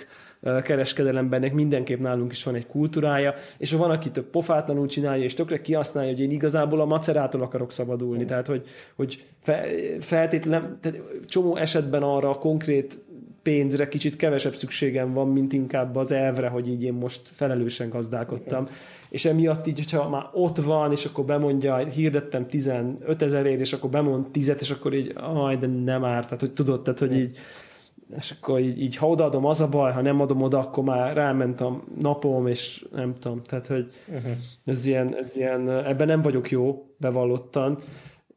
kereskedelemben 0.63 1.51
mindenképp 1.53 1.99
nálunk 1.99 2.31
is 2.31 2.43
van 2.43 2.55
egy 2.55 2.67
kultúrája, 2.67 3.33
és 3.57 3.71
van, 3.71 3.89
aki 3.89 4.11
több 4.11 4.25
pofátlanul 4.25 4.87
csinálja, 4.87 5.23
és 5.23 5.33
tökre 5.33 5.61
kihasználja, 5.61 6.09
hogy 6.09 6.19
én 6.19 6.31
igazából 6.31 6.81
a 6.81 6.85
macerától 6.85 7.41
akarok 7.41 7.71
szabadulni. 7.71 8.25
Tehát, 8.25 8.47
hogy, 8.47 8.67
hogy 8.95 9.25
fe, 9.41 9.65
feltétlen, 9.99 10.77
tehát 10.81 11.01
csomó 11.25 11.55
esetben 11.55 12.03
arra 12.03 12.29
a 12.29 12.37
konkrét 12.37 12.99
pénzre 13.41 13.87
kicsit 13.87 14.15
kevesebb 14.15 14.53
szükségem 14.53 15.13
van, 15.13 15.27
mint 15.27 15.53
inkább 15.53 15.95
az 15.95 16.11
elvre, 16.11 16.47
hogy 16.47 16.67
így 16.67 16.83
én 16.83 16.93
most 16.93 17.21
felelősen 17.33 17.89
gazdálkodtam. 17.89 18.61
Okay. 18.61 18.73
És 19.09 19.25
emiatt 19.25 19.67
így, 19.67 19.77
hogyha 19.77 20.09
már 20.09 20.23
ott 20.33 20.57
van, 20.57 20.91
és 20.91 21.05
akkor 21.05 21.25
bemondja, 21.25 21.77
hirdettem 21.77 22.47
15 22.47 23.21
ezerért, 23.21 23.59
és 23.59 23.73
akkor 23.73 23.89
bemond 23.89 24.27
10 24.27 24.55
és 24.59 24.69
akkor 24.69 24.93
így, 24.93 25.13
aj, 25.15 25.57
de 25.57 25.67
nem 25.67 26.03
árt, 26.03 26.25
tehát 26.25 26.39
hogy 26.39 26.51
tudod, 26.51 26.81
tehát 26.81 26.99
hogy 26.99 27.15
így 27.15 27.37
és 28.15 28.31
akkor 28.31 28.59
így, 28.59 28.81
így 28.81 28.95
ha 28.95 29.07
odaadom, 29.07 29.45
az 29.45 29.61
a 29.61 29.69
baj, 29.69 29.91
ha 29.91 30.01
nem 30.01 30.21
adom 30.21 30.41
oda, 30.41 30.59
akkor 30.59 30.83
már 30.83 31.15
ráment 31.15 31.61
a 31.61 31.83
napom, 31.99 32.47
és 32.47 32.85
nem 32.91 33.15
tudom, 33.19 33.41
tehát 33.43 33.67
hogy 33.67 33.93
uh-huh. 34.07 34.31
ez, 34.65 34.85
ilyen, 34.85 35.15
ez 35.15 35.37
ilyen, 35.37 35.69
ebben 35.69 36.07
nem 36.07 36.21
vagyok 36.21 36.49
jó, 36.49 36.85
bevallottan, 36.97 37.77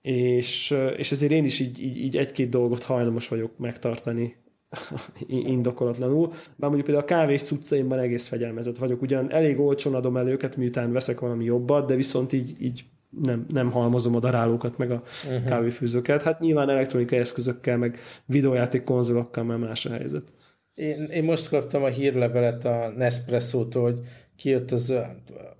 és, 0.03 0.75
és 0.97 1.13
ezért 1.13 1.33
én 1.33 1.45
is 1.45 1.61
így, 1.61 1.83
így, 1.83 1.97
így 1.97 2.17
egy-két 2.17 2.49
dolgot 2.49 2.83
hajlamos 2.83 3.29
vagyok 3.29 3.59
megtartani 3.59 4.37
indokolatlanul. 5.27 6.29
Bár 6.29 6.71
mondjuk 6.71 6.85
például 6.85 7.07
a 7.07 7.09
kávés 7.09 7.43
cuccaimban 7.43 7.99
egész 7.99 8.27
fegyelmezett 8.27 8.79
vagyok. 8.79 9.03
Ugyan 9.03 9.33
elég 9.33 9.61
olcsón 9.61 9.95
adom 9.95 10.17
el 10.17 10.29
őket, 10.29 10.57
miután 10.57 10.93
veszek 10.93 11.21
valami 11.21 11.45
jobbat, 11.45 11.87
de 11.87 11.95
viszont 11.95 12.33
így, 12.33 12.57
így 12.61 12.85
nem, 13.23 13.47
nem 13.49 13.71
halmozom 13.71 14.15
a 14.15 14.21
darálókat, 14.21 14.79
meg 14.79 14.91
a 14.91 15.03
uh-huh. 15.25 15.45
kávéfűzőket. 15.45 16.23
Hát 16.23 16.41
nyilván 16.41 16.71
elektronikai 16.71 17.19
eszközökkel, 17.19 17.77
meg 17.77 17.99
videójáték 18.27 18.85
konzolokkal 18.85 19.45
már 19.45 19.59
más 19.59 19.87
a 19.87 19.93
helyzet. 19.93 20.33
Én, 20.75 21.05
én 21.05 21.25
most 21.25 21.49
kaptam 21.49 21.83
a 21.83 21.89
hírlevelet 21.89 22.65
a 22.65 22.93
Nespresso-tól, 22.97 23.83
hogy 23.83 23.99
kijött 24.37 24.71
az 24.71 24.95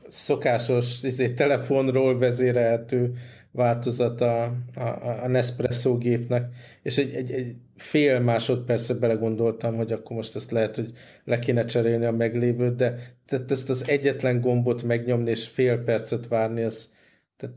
szokásos 0.09 1.03
izé, 1.03 1.31
telefonról 1.31 2.19
vezérelhető 2.19 3.13
változata 3.51 4.43
a, 4.43 4.81
a, 4.81 5.23
a 5.23 5.29
Nespresso 5.29 5.99
gépnek, 5.99 6.55
és 6.83 6.99
egy, 6.99 7.15
egy, 7.15 7.31
egy 7.31 7.55
fél 7.77 8.21
másodpercre 8.21 8.95
belegondoltam, 8.95 9.77
hogy 9.77 9.93
akkor 9.93 10.17
most 10.17 10.37
ezt 10.37 10.51
lehet, 10.51 10.75
hogy 10.75 10.93
le 11.25 11.39
kéne 11.39 11.65
cserélni 11.65 12.05
a 12.05 12.13
meglévőt, 12.13 12.77
de 12.77 13.17
tehát 13.27 13.51
ezt 13.51 13.71
az 13.71 13.89
egyetlen 13.89 14.41
gombot 14.41 14.83
megnyomni 14.83 15.31
és 15.31 15.47
fél 15.47 15.79
percet 15.79 16.29
várni, 16.29 16.63
az 16.63 16.94
tehát 17.37 17.57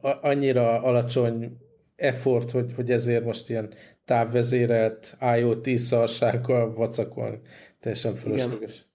a, 0.00 0.28
annyira 0.28 0.82
alacsony 0.82 1.58
effort, 1.96 2.50
hogy, 2.50 2.72
hogy 2.74 2.90
ezért 2.90 3.24
most 3.24 3.50
ilyen 3.50 3.72
távvezérelt 4.04 5.16
IoT 5.36 5.78
szarsággal 5.78 6.74
vacakolni. 6.74 7.40
Teljesen 7.80 8.14
fölösleges. 8.14 8.85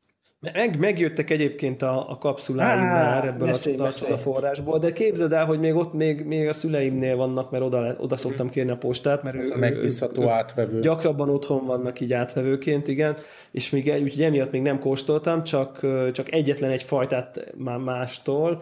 Meg, 0.53 0.79
megjöttek 0.79 1.29
egyébként 1.29 1.81
a, 1.81 2.09
a 2.09 2.17
kapszuláim 2.17 2.79
Á, 2.79 2.93
már 2.93 3.25
ebből 3.25 3.47
mesélj, 3.47 3.77
a, 3.77 3.83
mesélj. 3.83 4.11
a 4.11 4.17
forrásból, 4.17 4.79
de 4.79 4.91
képzeld 4.91 5.33
el, 5.33 5.45
hogy 5.45 5.59
még 5.59 5.75
ott 5.75 5.93
még, 5.93 6.25
még 6.25 6.47
a 6.47 6.53
szüleimnél 6.53 7.15
vannak, 7.15 7.51
mert 7.51 7.63
oda, 7.63 7.95
oda 7.97 8.17
szoktam 8.17 8.49
kérni 8.49 8.71
a 8.71 8.77
postát, 8.77 9.23
mert 9.23 9.35
Ez 9.35 9.51
a 9.51 9.57
megbízható 9.57 10.27
átvevő. 10.27 10.79
Gyakrabban 10.79 11.29
otthon 11.29 11.65
vannak 11.65 11.99
így 11.99 12.13
átvevőként, 12.13 12.87
igen, 12.87 13.17
és 13.51 13.69
még 13.69 13.91
úgyhogy 14.03 14.21
emiatt 14.21 14.51
még 14.51 14.61
nem 14.61 14.79
kóstoltam, 14.79 15.43
csak, 15.43 15.79
csak 16.11 16.31
egyetlen 16.31 16.71
egy 16.71 16.83
fajtát 16.83 17.53
már 17.57 17.77
mástól, 17.77 18.61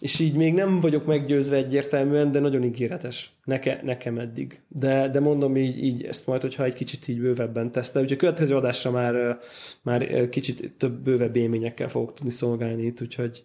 és 0.00 0.18
így 0.18 0.34
még 0.34 0.54
nem 0.54 0.80
vagyok 0.80 1.06
meggyőzve 1.06 1.56
egyértelműen, 1.56 2.30
de 2.30 2.40
nagyon 2.40 2.62
ígéretes 2.64 3.35
neke, 3.46 3.80
nekem 3.82 4.18
eddig. 4.18 4.60
De, 4.68 5.08
de 5.08 5.20
mondom 5.20 5.56
így, 5.56 5.84
így 5.84 6.04
ezt 6.04 6.26
majd, 6.26 6.40
hogyha 6.40 6.64
egy 6.64 6.74
kicsit 6.74 7.08
így 7.08 7.20
bővebben 7.20 7.72
tesztel. 7.72 8.02
Úgyhogy 8.02 8.16
a 8.16 8.20
következő 8.20 8.56
adásra 8.56 8.90
már, 8.90 9.38
már 9.82 10.28
kicsit 10.28 10.72
több 10.78 10.92
bővebb 10.92 11.36
élményekkel 11.36 11.88
fogok 11.88 12.14
tudni 12.14 12.30
szolgálni 12.30 12.82
itt, 12.82 13.00
úgyhogy 13.00 13.44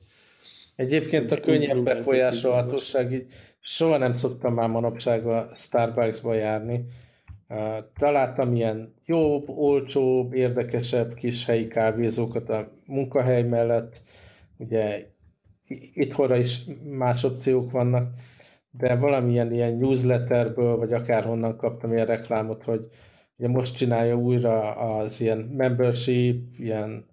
Egyébként 0.76 1.32
a 1.32 1.40
könnyebb 1.40 1.84
befolyásolhatóság 1.84 3.14
így 3.14 3.26
soha 3.60 3.98
nem 3.98 4.16
szoktam 4.16 4.54
már 4.54 4.70
manapság 4.70 5.26
a 5.26 5.48
Starbucksba 5.56 6.34
járni. 6.34 6.86
Találtam 7.98 8.56
ilyen 8.56 8.94
jobb, 9.06 9.50
olcsóbb, 9.50 10.34
érdekesebb 10.34 11.14
kis 11.14 11.46
helyi 11.46 11.68
kávézókat 11.68 12.50
a 12.50 12.72
munkahely 12.86 13.44
mellett. 13.44 14.02
Ugye 14.58 15.06
itthonra 15.94 16.38
is 16.38 16.62
más 16.84 17.24
opciók 17.24 17.72
vannak 17.72 18.14
de 18.72 18.96
valamilyen 18.96 19.54
ilyen 19.54 19.78
newsletterből, 19.78 20.78
vagy 20.78 20.94
akárhonnan 20.94 21.58
kaptam 21.58 21.94
ilyen 21.94 22.06
reklámot, 22.06 22.64
hogy 22.64 22.88
ugye 23.38 23.48
most 23.48 23.76
csinálja 23.76 24.16
újra 24.16 24.76
az 24.76 25.22
ilyen 25.22 25.38
membership, 25.38 26.60
ilyen 26.60 27.06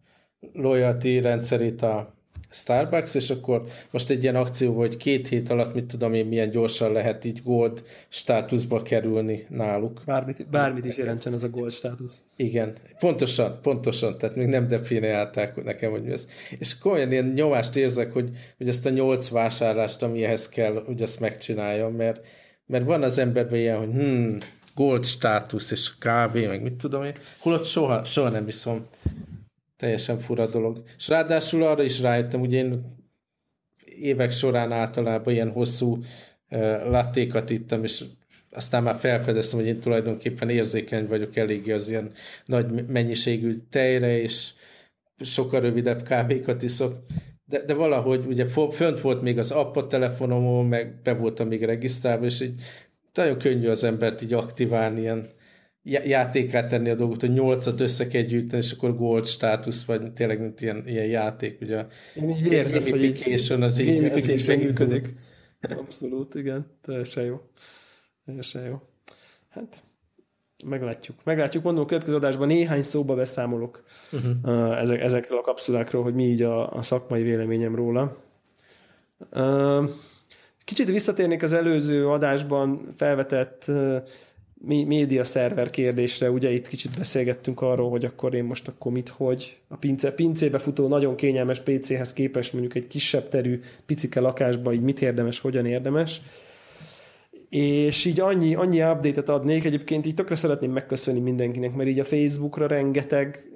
loyalty 0.53 1.21
rendszerét 1.21 1.83
a 1.83 2.18
Starbucks, 2.51 3.15
és 3.15 3.31
akkor 3.31 3.63
most 3.91 4.11
egy 4.11 4.23
ilyen 4.23 4.37
akció, 4.37 4.77
hogy 4.77 4.97
két 4.97 5.29
hét 5.29 5.51
alatt, 5.51 5.75
mit 5.75 5.85
tudom 5.85 6.15
én, 6.15 6.27
milyen 6.27 6.51
gyorsan 6.51 6.93
lehet 6.93 7.25
így 7.25 7.43
gold 7.43 7.83
státuszba 8.09 8.83
kerülni 8.83 9.47
náluk. 9.49 10.01
Bármit, 10.07 10.49
bármit 10.51 10.85
is 10.85 10.97
jelentsen 10.97 11.33
ez 11.33 11.43
a 11.43 11.49
gold 11.49 11.73
státusz. 11.73 12.23
Igen, 12.37 12.77
pontosan, 12.99 13.59
pontosan, 13.63 14.19
tehát 14.19 14.37
még 14.37 14.47
nem 14.47 14.67
definiálták 14.67 15.65
nekem, 15.65 15.91
hogy 15.91 16.11
ez. 16.11 16.29
És 16.59 16.75
akkor 16.79 16.93
olyan 16.93 17.13
ilyen 17.13 17.33
nyomást 17.35 17.77
érzek, 17.77 18.13
hogy, 18.13 18.31
hogy 18.57 18.69
ezt 18.69 18.87
a 18.87 18.91
nyolc 18.91 19.29
vásárlást, 19.29 20.03
ami 20.03 20.25
ehhez 20.25 20.49
kell, 20.49 20.83
hogy 20.87 21.03
azt 21.03 21.21
megcsináljam, 21.21 21.95
mert, 21.95 22.27
mert 22.67 22.85
van 22.85 23.03
az 23.03 23.19
emberben 23.19 23.59
ilyen, 23.59 23.79
hogy 23.79 23.93
hmm, 23.93 24.39
gold 24.75 25.05
státusz 25.05 25.71
és 25.71 25.99
kávé, 25.99 26.47
meg 26.47 26.63
mit 26.63 26.75
tudom 26.75 27.05
én, 27.05 27.15
holott 27.39 27.65
soha, 27.65 28.05
soha 28.05 28.29
nem 28.29 28.47
iszom 28.47 28.87
teljesen 29.79 30.19
fura 30.19 30.47
dolog. 30.47 30.83
És 30.97 31.09
ráadásul 31.09 31.63
arra 31.63 31.83
is 31.83 32.01
rájöttem, 32.01 32.41
ugye 32.41 32.59
én 32.59 32.97
évek 33.99 34.31
során 34.31 34.73
általában 34.73 35.35
ilyen 35.35 35.51
hosszú 35.51 35.99
lattékat 36.85 37.51
ittam, 37.51 37.83
és 37.83 38.05
aztán 38.51 38.83
már 38.83 38.99
felfedeztem, 38.99 39.59
hogy 39.59 39.69
én 39.69 39.81
tulajdonképpen 39.81 40.51
érzékeny 40.51 41.07
vagyok 41.07 41.37
eléggé 41.37 41.73
az 41.73 41.89
ilyen 41.89 42.13
nagy 42.45 42.87
mennyiségű 42.87 43.59
tejre, 43.71 44.21
és 44.21 44.51
sokkal 45.21 45.61
rövidebb 45.61 46.03
kávékat 46.03 46.63
iszok, 46.63 46.97
de, 47.45 47.63
de 47.63 47.75
valahogy 47.75 48.27
ugye 48.27 48.47
fönt 48.71 49.01
volt 49.01 49.23
még 49.23 49.39
az 49.39 49.51
app 49.51 49.77
a 49.77 49.87
telefonomon, 49.87 50.67
meg 50.67 51.01
be 51.03 51.15
voltam 51.15 51.49
még 51.49 51.65
regisztrálva, 51.65 52.25
és 52.25 52.41
így 52.41 52.61
nagyon 53.15 53.39
könnyű 53.39 53.69
az 53.69 53.85
embert 53.85 54.23
így 54.23 54.33
aktiválni 54.33 55.01
ilyen 55.01 55.29
játékát 55.83 56.69
tenni 56.69 56.91
a 56.91 56.95
dolgot, 56.95 57.21
hogy 57.21 57.33
nyolcat 57.33 57.81
össze 57.81 58.07
kell 58.09 58.23
gyűjteni, 58.23 58.63
és 58.63 58.73
akkor 58.73 58.97
gold 58.97 59.27
státusz, 59.27 59.85
vagy 59.85 60.13
tényleg 60.13 60.41
mint 60.41 60.61
ilyen, 60.61 60.83
ilyen 60.87 61.07
játék, 61.07 61.61
ugye. 61.61 61.87
Én 62.15 62.31
így 62.31 62.53
érzem, 62.53 62.83
hogy 62.83 63.03
így, 63.03 63.53
az 63.61 63.79
így, 63.79 64.05
ez 64.05 64.29
így 64.29 64.59
működik. 64.59 65.15
Abszolút, 65.61 66.35
igen, 66.35 66.67
teljesen 66.83 67.25
jó. 67.25 67.41
Teljesen 68.25 68.65
jó. 68.65 68.83
Hát, 69.49 69.83
meglátjuk. 70.67 71.17
Meglátjuk, 71.25 71.63
mondom, 71.63 71.85
a 71.85 71.87
következő 71.87 72.17
adásban 72.17 72.47
néhány 72.47 72.83
szóba 72.83 73.15
beszámolok 73.15 73.85
uh-huh. 74.13 74.81
ezek, 74.81 75.01
ezekről 75.01 75.39
a 75.39 75.43
kapszulákról, 75.43 76.03
hogy 76.03 76.15
mi 76.15 76.25
így 76.25 76.43
a, 76.43 76.73
a 76.73 76.83
szakmai 76.83 77.23
véleményem 77.23 77.75
róla. 77.75 78.17
Kicsit 80.65 80.89
visszatérnék 80.89 81.43
az 81.43 81.53
előző 81.53 82.09
adásban 82.09 82.89
felvetett 82.97 83.71
média 84.65 85.25
szerver 85.25 85.71
kérdésre, 85.71 86.31
ugye 86.31 86.51
itt 86.51 86.69
kicsit 86.69 86.97
beszélgettünk 86.97 87.61
arról, 87.61 87.91
hogy 87.91 88.05
akkor 88.05 88.35
én 88.35 88.45
most 88.45 88.69
akkor 88.69 88.93
mit, 88.93 89.09
hogy 89.09 89.59
a 89.69 89.77
pince, 89.77 90.13
pincébe 90.13 90.59
futó 90.59 90.89
nagyon 90.89 91.15
kényelmes 91.15 91.61
PC-hez 91.61 92.13
képest 92.13 92.53
mondjuk 92.53 92.75
egy 92.75 92.87
kisebb 92.87 93.29
terű 93.29 93.61
picike 93.87 94.21
lakásba 94.21 94.73
így 94.73 94.81
mit 94.81 95.03
érdemes, 95.03 95.41
hogyan 95.41 95.67
érdemes. 95.67 96.21
És 97.49 98.05
így 98.05 98.21
annyi, 98.21 98.55
annyi 98.55 98.83
update-et 98.83 99.29
adnék, 99.29 99.65
egyébként 99.65 100.07
így 100.07 100.15
tökre 100.15 100.35
szeretném 100.35 100.73
megköszönni 100.73 101.21
mindenkinek, 101.21 101.75
mert 101.75 101.89
így 101.89 101.99
a 101.99 102.05
Facebookra 102.05 102.67
rengeteg 102.67 103.49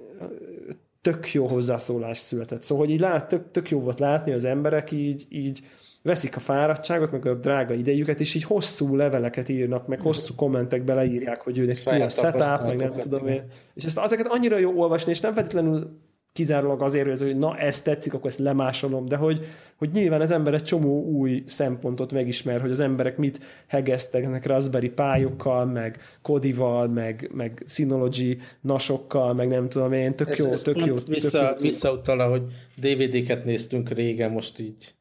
tök 1.03 1.33
jó 1.33 1.47
hozzászólás 1.47 2.19
született. 2.19 2.63
Szóval, 2.63 2.85
hogy 2.85 2.95
így 2.95 3.01
lát, 3.01 3.29
tök, 3.29 3.51
tök 3.51 3.71
jó 3.71 3.81
volt 3.81 4.01
látni 4.01 4.33
az 4.33 4.45
emberek 4.45 4.93
így, 4.93 5.27
így 5.29 5.61
veszik 6.03 6.37
a 6.37 6.41
fáradtságot, 6.41 7.13
meg 7.13 7.27
a 7.27 7.35
drága 7.35 7.75
idejüket, 7.75 8.21
és 8.21 8.35
így 8.35 8.45
hosszú 8.45 8.97
leveleket 8.97 9.49
írnak, 9.49 9.87
meg 9.87 10.01
hosszú 10.01 10.35
kommentek 10.35 10.85
beleírják, 10.85 11.41
hogy 11.41 11.59
őnek 11.59 11.77
ki 11.77 12.01
a 12.01 12.09
setup, 12.09 12.67
meg 12.67 12.77
nem 12.77 12.93
tudom 12.93 13.27
én. 13.27 13.43
És 13.75 13.85
ezt 13.85 13.99
azeket 13.99 14.27
annyira 14.27 14.59
jó 14.59 14.81
olvasni, 14.81 15.11
és 15.11 15.21
nem 15.21 15.33
feltétlenül 15.33 16.01
kizárólag 16.33 16.83
azért, 16.83 17.05
hogy, 17.05 17.13
ez, 17.13 17.23
hogy 17.23 17.39
na, 17.39 17.57
ez 17.57 17.83
tetszik, 17.83 18.15
akkor 18.15 18.27
ezt 18.27 18.39
lemásolom, 18.39 19.07
de 19.07 19.17
hogy, 19.17 19.47
hogy 19.77 19.91
nyilván 19.93 20.21
az 20.21 20.31
ember 20.31 20.55
egy 20.55 20.63
csomó 20.63 21.05
új 21.05 21.43
szempontot 21.47 22.13
megismer, 22.13 22.61
hogy 22.61 22.71
az 22.71 22.81
emberek 22.81 23.17
mit 23.17 23.41
hegesztegnek 23.67 24.47
Raspberry 24.47 24.89
pályukkal, 24.89 25.67
meg 25.67 25.99
Kodival, 26.23 26.89
meg, 26.89 27.31
meg 27.35 27.63
Synology 27.67 28.39
nasokkal, 28.61 29.35
meg 29.35 29.49
nem 29.49 29.69
tudom 29.69 29.93
én, 29.93 30.15
tök 30.15 30.31
ez, 30.31 30.39
jó, 30.39 30.51
ez 30.51 30.63
tök 30.63 30.87
jó. 30.87 30.97
Vissza, 31.07 31.39
tök 31.39 31.61
jó 31.61 31.69
visszautal, 31.69 32.31
hogy 32.31 32.43
DVD-ket 32.77 33.45
néztünk 33.45 33.89
régen, 33.89 34.31
most 34.31 34.61
így 34.61 34.95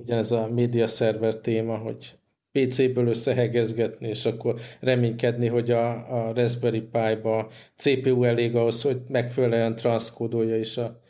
ugyanez 0.00 0.32
a 0.32 0.48
média 0.48 0.86
szerver 0.86 1.36
téma, 1.36 1.76
hogy 1.76 2.18
PC-ből 2.52 3.06
összehegezgetni, 3.06 4.08
és 4.08 4.24
akkor 4.24 4.60
reménykedni, 4.80 5.46
hogy 5.46 5.70
a, 5.70 6.14
a 6.26 6.32
Raspberry 6.34 6.80
Pi-ba 6.80 7.48
CPU 7.76 8.24
elég 8.24 8.56
ahhoz, 8.56 8.82
hogy 8.82 9.00
megfelelően 9.08 9.74
transzkódolja 9.74 10.56
is 10.56 10.76
a 10.76 11.00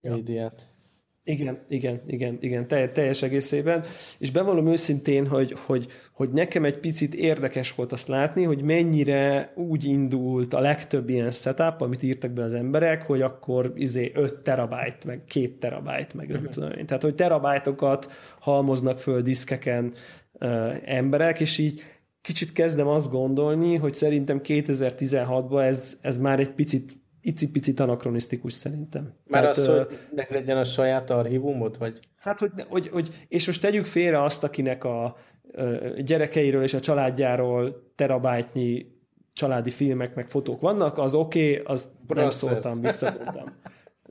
ja. 0.00 0.14
médiát. 0.14 0.67
Igen, 1.28 1.58
igen, 1.68 2.00
igen, 2.06 2.38
igen, 2.40 2.66
teljes 2.66 3.22
egészében, 3.22 3.84
és 4.18 4.30
bevallom 4.30 4.66
őszintén, 4.66 5.26
hogy, 5.26 5.54
hogy, 5.66 5.86
hogy 6.12 6.30
nekem 6.30 6.64
egy 6.64 6.78
picit 6.78 7.14
érdekes 7.14 7.74
volt 7.74 7.92
azt 7.92 8.08
látni, 8.08 8.42
hogy 8.42 8.62
mennyire 8.62 9.52
úgy 9.56 9.84
indult 9.84 10.54
a 10.54 10.60
legtöbb 10.60 11.08
ilyen 11.08 11.30
setup, 11.30 11.80
amit 11.80 12.02
írtak 12.02 12.30
be 12.30 12.42
az 12.42 12.54
emberek, 12.54 13.02
hogy 13.02 13.22
akkor 13.22 13.72
izé 13.76 14.12
5 14.14 14.34
terabyte, 14.34 15.06
meg 15.06 15.24
2 15.26 15.56
terabyte, 15.58 16.14
meg 16.14 16.28
nem 16.28 16.36
uh-huh. 16.36 16.52
tudom 16.52 16.70
én. 16.70 16.86
Tehát, 16.86 17.02
hogy 17.02 17.14
terabájtokat 17.14 18.12
halmoznak 18.40 18.98
föl 18.98 19.22
diszkeken 19.22 19.92
uh, 20.32 20.76
emberek, 20.84 21.40
és 21.40 21.58
így 21.58 21.82
kicsit 22.20 22.52
kezdem 22.52 22.86
azt 22.86 23.10
gondolni, 23.10 23.76
hogy 23.76 23.94
szerintem 23.94 24.40
2016-ban 24.44 25.62
ez, 25.62 25.98
ez 26.00 26.18
már 26.18 26.40
egy 26.40 26.50
picit 26.50 26.96
icipicit 27.28 27.80
anakronisztikus 27.80 28.52
szerintem. 28.52 29.12
Már 29.26 29.40
Tehát, 29.40 29.56
az, 29.56 29.66
hogy 29.66 29.98
meglegyen 30.14 30.56
a 30.56 30.64
saját 30.64 31.10
archívumod, 31.10 31.78
vagy? 31.78 32.00
Hát, 32.18 32.38
hogy, 32.38 32.50
hogy, 32.68 32.88
hogy, 32.88 33.26
és 33.28 33.46
most 33.46 33.60
tegyük 33.60 33.86
félre 33.86 34.22
azt, 34.22 34.44
akinek 34.44 34.84
a 34.84 35.16
gyerekeiről 35.98 36.62
és 36.62 36.74
a 36.74 36.80
családjáról 36.80 37.92
terabájtnyi 37.94 38.86
családi 39.32 39.70
filmek, 39.70 40.14
meg 40.14 40.28
fotók 40.28 40.60
vannak, 40.60 40.98
az 40.98 41.14
oké, 41.14 41.50
okay, 41.50 41.74
az 41.74 41.88
nem 42.06 42.30
szóltam, 42.30 42.80
visszadottam. 42.80 43.56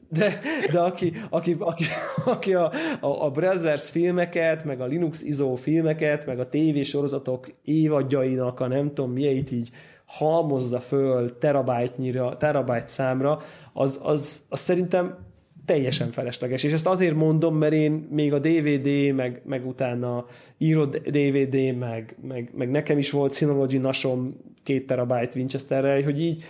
De, 0.10 0.40
de 0.72 0.80
aki, 0.80 1.14
aki, 1.30 1.56
aki, 1.60 1.84
aki 2.26 2.54
a, 2.54 2.72
a, 3.00 3.26
a 3.26 3.32
Brothers 3.32 3.90
filmeket, 3.90 4.64
meg 4.64 4.82
a 4.82 4.86
Linux 4.86 5.22
ISO 5.22 5.56
filmeket, 5.56 6.26
meg 6.26 6.40
a 6.40 6.50
tévésorozatok 6.50 7.54
évadjainak 7.64 8.60
a 8.60 8.68
nem 8.68 8.88
tudom 8.88 9.12
miért 9.12 9.52
így 9.52 9.70
halmozza 10.08 10.80
föl 10.80 11.38
terabájtnyira, 11.38 12.38
terabájt 12.38 12.88
számra, 12.88 13.40
az, 13.74 14.00
az, 14.04 14.42
az 14.50 14.60
szerintem 14.60 15.26
teljesen 15.66 16.12
felesleges. 16.12 16.64
És 16.64 16.72
ezt 16.72 16.88
azért 16.88 17.16
mondom, 17.16 17.56
mert 17.56 17.74
én 17.74 18.08
még 18.12 18.34
a 18.34 18.40
DVD, 18.40 19.14
meg, 19.16 19.42
meg 19.46 19.68
utána 19.68 20.26
írott 20.58 20.98
DVD, 20.98 21.78
meg, 21.78 22.16
meg, 22.28 22.52
meg 22.56 22.70
nekem 22.70 22.98
is 22.98 23.12
volt 23.12 23.34
Synology 23.34 23.80
nasom 23.80 24.38
két 24.64 24.88
terabájt 24.88 25.36
Winchesterrel, 25.36 26.02
hogy 26.02 26.22
így 26.22 26.44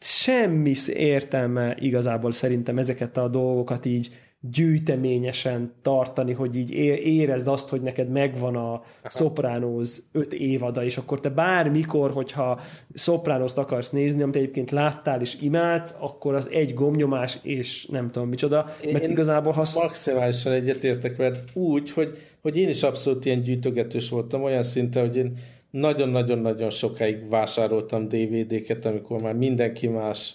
semmi 0.00 0.74
értelme 0.86 1.76
igazából 1.80 2.32
szerintem 2.32 2.78
ezeket 2.78 3.16
a 3.16 3.28
dolgokat 3.28 3.86
így 3.86 4.10
gyűjteményesen 4.40 5.72
tartani, 5.82 6.32
hogy 6.32 6.56
így 6.56 6.70
érezd 7.04 7.48
azt, 7.48 7.68
hogy 7.68 7.80
neked 7.80 8.08
megvan 8.08 8.56
a 8.56 8.82
Sopranos 9.04 9.98
öt 10.12 10.32
évada, 10.32 10.84
és 10.84 10.96
akkor 10.96 11.20
te 11.20 11.28
bármikor, 11.28 12.10
hogyha 12.10 12.60
sopranos 12.94 13.54
akarsz 13.54 13.90
nézni, 13.90 14.22
amit 14.22 14.36
egyébként 14.36 14.70
láttál 14.70 15.20
és 15.20 15.40
imádsz, 15.40 15.94
akkor 15.98 16.34
az 16.34 16.50
egy 16.50 16.74
gomnyomás, 16.74 17.38
és 17.42 17.86
nem 17.86 18.10
tudom 18.10 18.28
micsoda, 18.28 18.70
mert 18.92 19.04
én 19.04 19.10
igazából 19.10 19.52
hasz... 19.52 19.74
Maximálisan 19.74 20.52
egyetértek 20.52 21.16
veled. 21.16 21.38
Úgy, 21.52 21.92
hogy, 21.92 22.18
hogy 22.42 22.56
én 22.56 22.68
is 22.68 22.82
abszolút 22.82 23.24
ilyen 23.24 23.42
gyűjtögetős 23.42 24.08
voltam, 24.08 24.42
olyan 24.42 24.62
szinten, 24.62 25.06
hogy 25.06 25.16
én 25.16 25.38
nagyon-nagyon-nagyon 25.70 26.70
sokáig 26.70 27.28
vásároltam 27.28 28.08
DVD-ket, 28.08 28.84
amikor 28.84 29.22
már 29.22 29.34
mindenki 29.34 29.86
más 29.88 30.34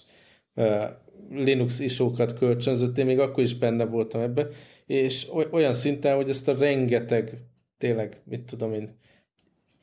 Linux 1.36 1.80
isókat 1.80 2.38
kölcsönzött, 2.38 2.98
én 2.98 3.06
még 3.06 3.20
akkor 3.20 3.44
is 3.44 3.56
benne 3.56 3.86
voltam 3.86 4.22
ebbe, 4.22 4.48
és 4.86 5.28
olyan 5.52 5.74
szinten, 5.74 6.16
hogy 6.16 6.30
ezt 6.30 6.48
a 6.48 6.58
rengeteg, 6.58 7.38
tényleg, 7.78 8.22
mit 8.24 8.42
tudom 8.42 8.74
én, 8.74 8.98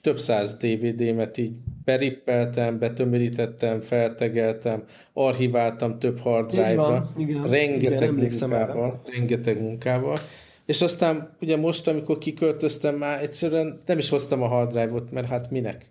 több 0.00 0.18
száz 0.18 0.56
DVD-met 0.56 1.38
így 1.38 1.52
berippeltem, 1.84 2.78
betömörítettem, 2.78 3.80
feltegeltem, 3.80 4.84
archiváltam 5.12 5.98
több 5.98 6.18
hard 6.18 6.50
drive-ra, 6.50 7.12
rengeteg 7.48 8.12
igen, 8.12 8.14
munkával, 8.14 9.02
rengeteg 9.04 9.60
munkával, 9.60 10.18
és 10.66 10.82
aztán 10.82 11.36
ugye 11.40 11.56
most, 11.56 11.88
amikor 11.88 12.18
kiköltöztem 12.18 12.94
már, 12.94 13.22
egyszerűen 13.22 13.80
nem 13.86 13.98
is 13.98 14.08
hoztam 14.08 14.42
a 14.42 14.46
hard 14.46 14.70
drive-ot, 14.70 15.10
mert 15.10 15.26
hát 15.26 15.50
minek? 15.50 15.90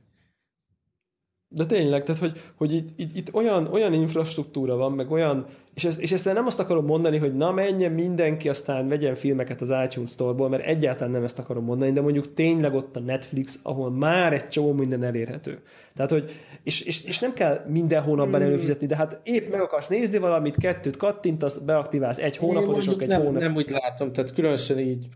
De 1.52 1.66
tényleg, 1.66 2.04
tehát 2.04 2.22
hogy, 2.22 2.42
hogy 2.56 2.74
itt, 2.74 3.00
itt, 3.00 3.16
itt 3.16 3.34
olyan, 3.34 3.68
olyan 3.68 3.94
infrastruktúra 3.94 4.76
van, 4.76 4.92
meg 4.92 5.12
olyan, 5.12 5.46
és, 5.74 5.84
ez, 5.86 6.00
és 6.00 6.12
ezt 6.12 6.26
nem 6.26 6.46
azt 6.46 6.60
akarom 6.60 6.86
mondani, 6.86 7.18
hogy 7.18 7.34
na 7.34 7.52
menjen 7.52 7.92
mindenki, 7.92 8.50
aztán 8.50 8.88
vegyen 8.88 9.16
filmeket 9.16 9.62
az 9.62 9.74
iTunes 9.86 10.10
Store-ból, 10.10 10.50
mert 10.50 10.66
egyáltalán 10.66 11.12
nem 11.12 11.24
ezt 11.24 11.40
akarom 11.40 11.64
mondani, 11.64 11.92
de 11.92 12.02
mondjuk 12.02 12.34
tényleg 12.34 12.74
ott 12.74 12.96
a 12.96 13.00
Netflix, 13.00 13.60
ahol 13.64 13.92
már 13.92 14.34
egy 14.34 14.48
csomó 14.48 14.74
minden 14.74 15.04
elérhető. 15.04 15.62
Tehát, 15.96 16.12
hogy, 16.12 16.32
és, 16.64 16.82
és, 16.82 17.04
és 17.04 17.20
nem 17.20 17.34
kell 17.34 17.66
minden 17.68 18.02
hónapban 18.02 18.40
hmm. 18.40 18.50
előfizetni, 18.50 18.88
de 18.88 18.96
hát 18.96 19.20
épp 19.24 19.50
meg 19.52 19.62
akarsz 19.62 19.88
nézni 19.88 20.18
valamit, 20.18 20.58
kettőt 20.58 20.98
kattintasz, 20.98 21.58
beaktiválsz 21.58 22.18
egy 22.18 22.38
hónapot, 22.38 22.78
és 22.78 22.88
egy 22.88 23.08
nem, 23.08 23.22
hónap. 23.22 23.42
Nem 23.42 23.56
úgy 23.56 23.70
látom, 23.70 24.12
tehát 24.12 24.34
különösen 24.34 24.80
így, 24.80 25.08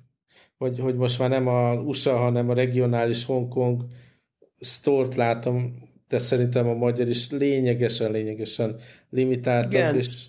hogy, 0.57 0.79
hogy 0.79 0.95
most 0.95 1.19
már 1.19 1.29
nem 1.29 1.47
a 1.47 1.73
USA, 1.73 2.17
hanem 2.17 2.49
a 2.49 2.53
regionális 2.53 3.25
Hongkong 3.25 3.81
store 4.59 5.15
látom, 5.15 5.91
de 6.08 6.20
szerintem 6.20 6.68
a 6.68 6.74
magyar 6.74 7.08
is 7.08 7.32
lényegesen, 7.32 8.12
lényegesen 8.12 8.76
limitáltabb, 9.10 9.72
Igen. 9.72 9.95
és 9.95 10.26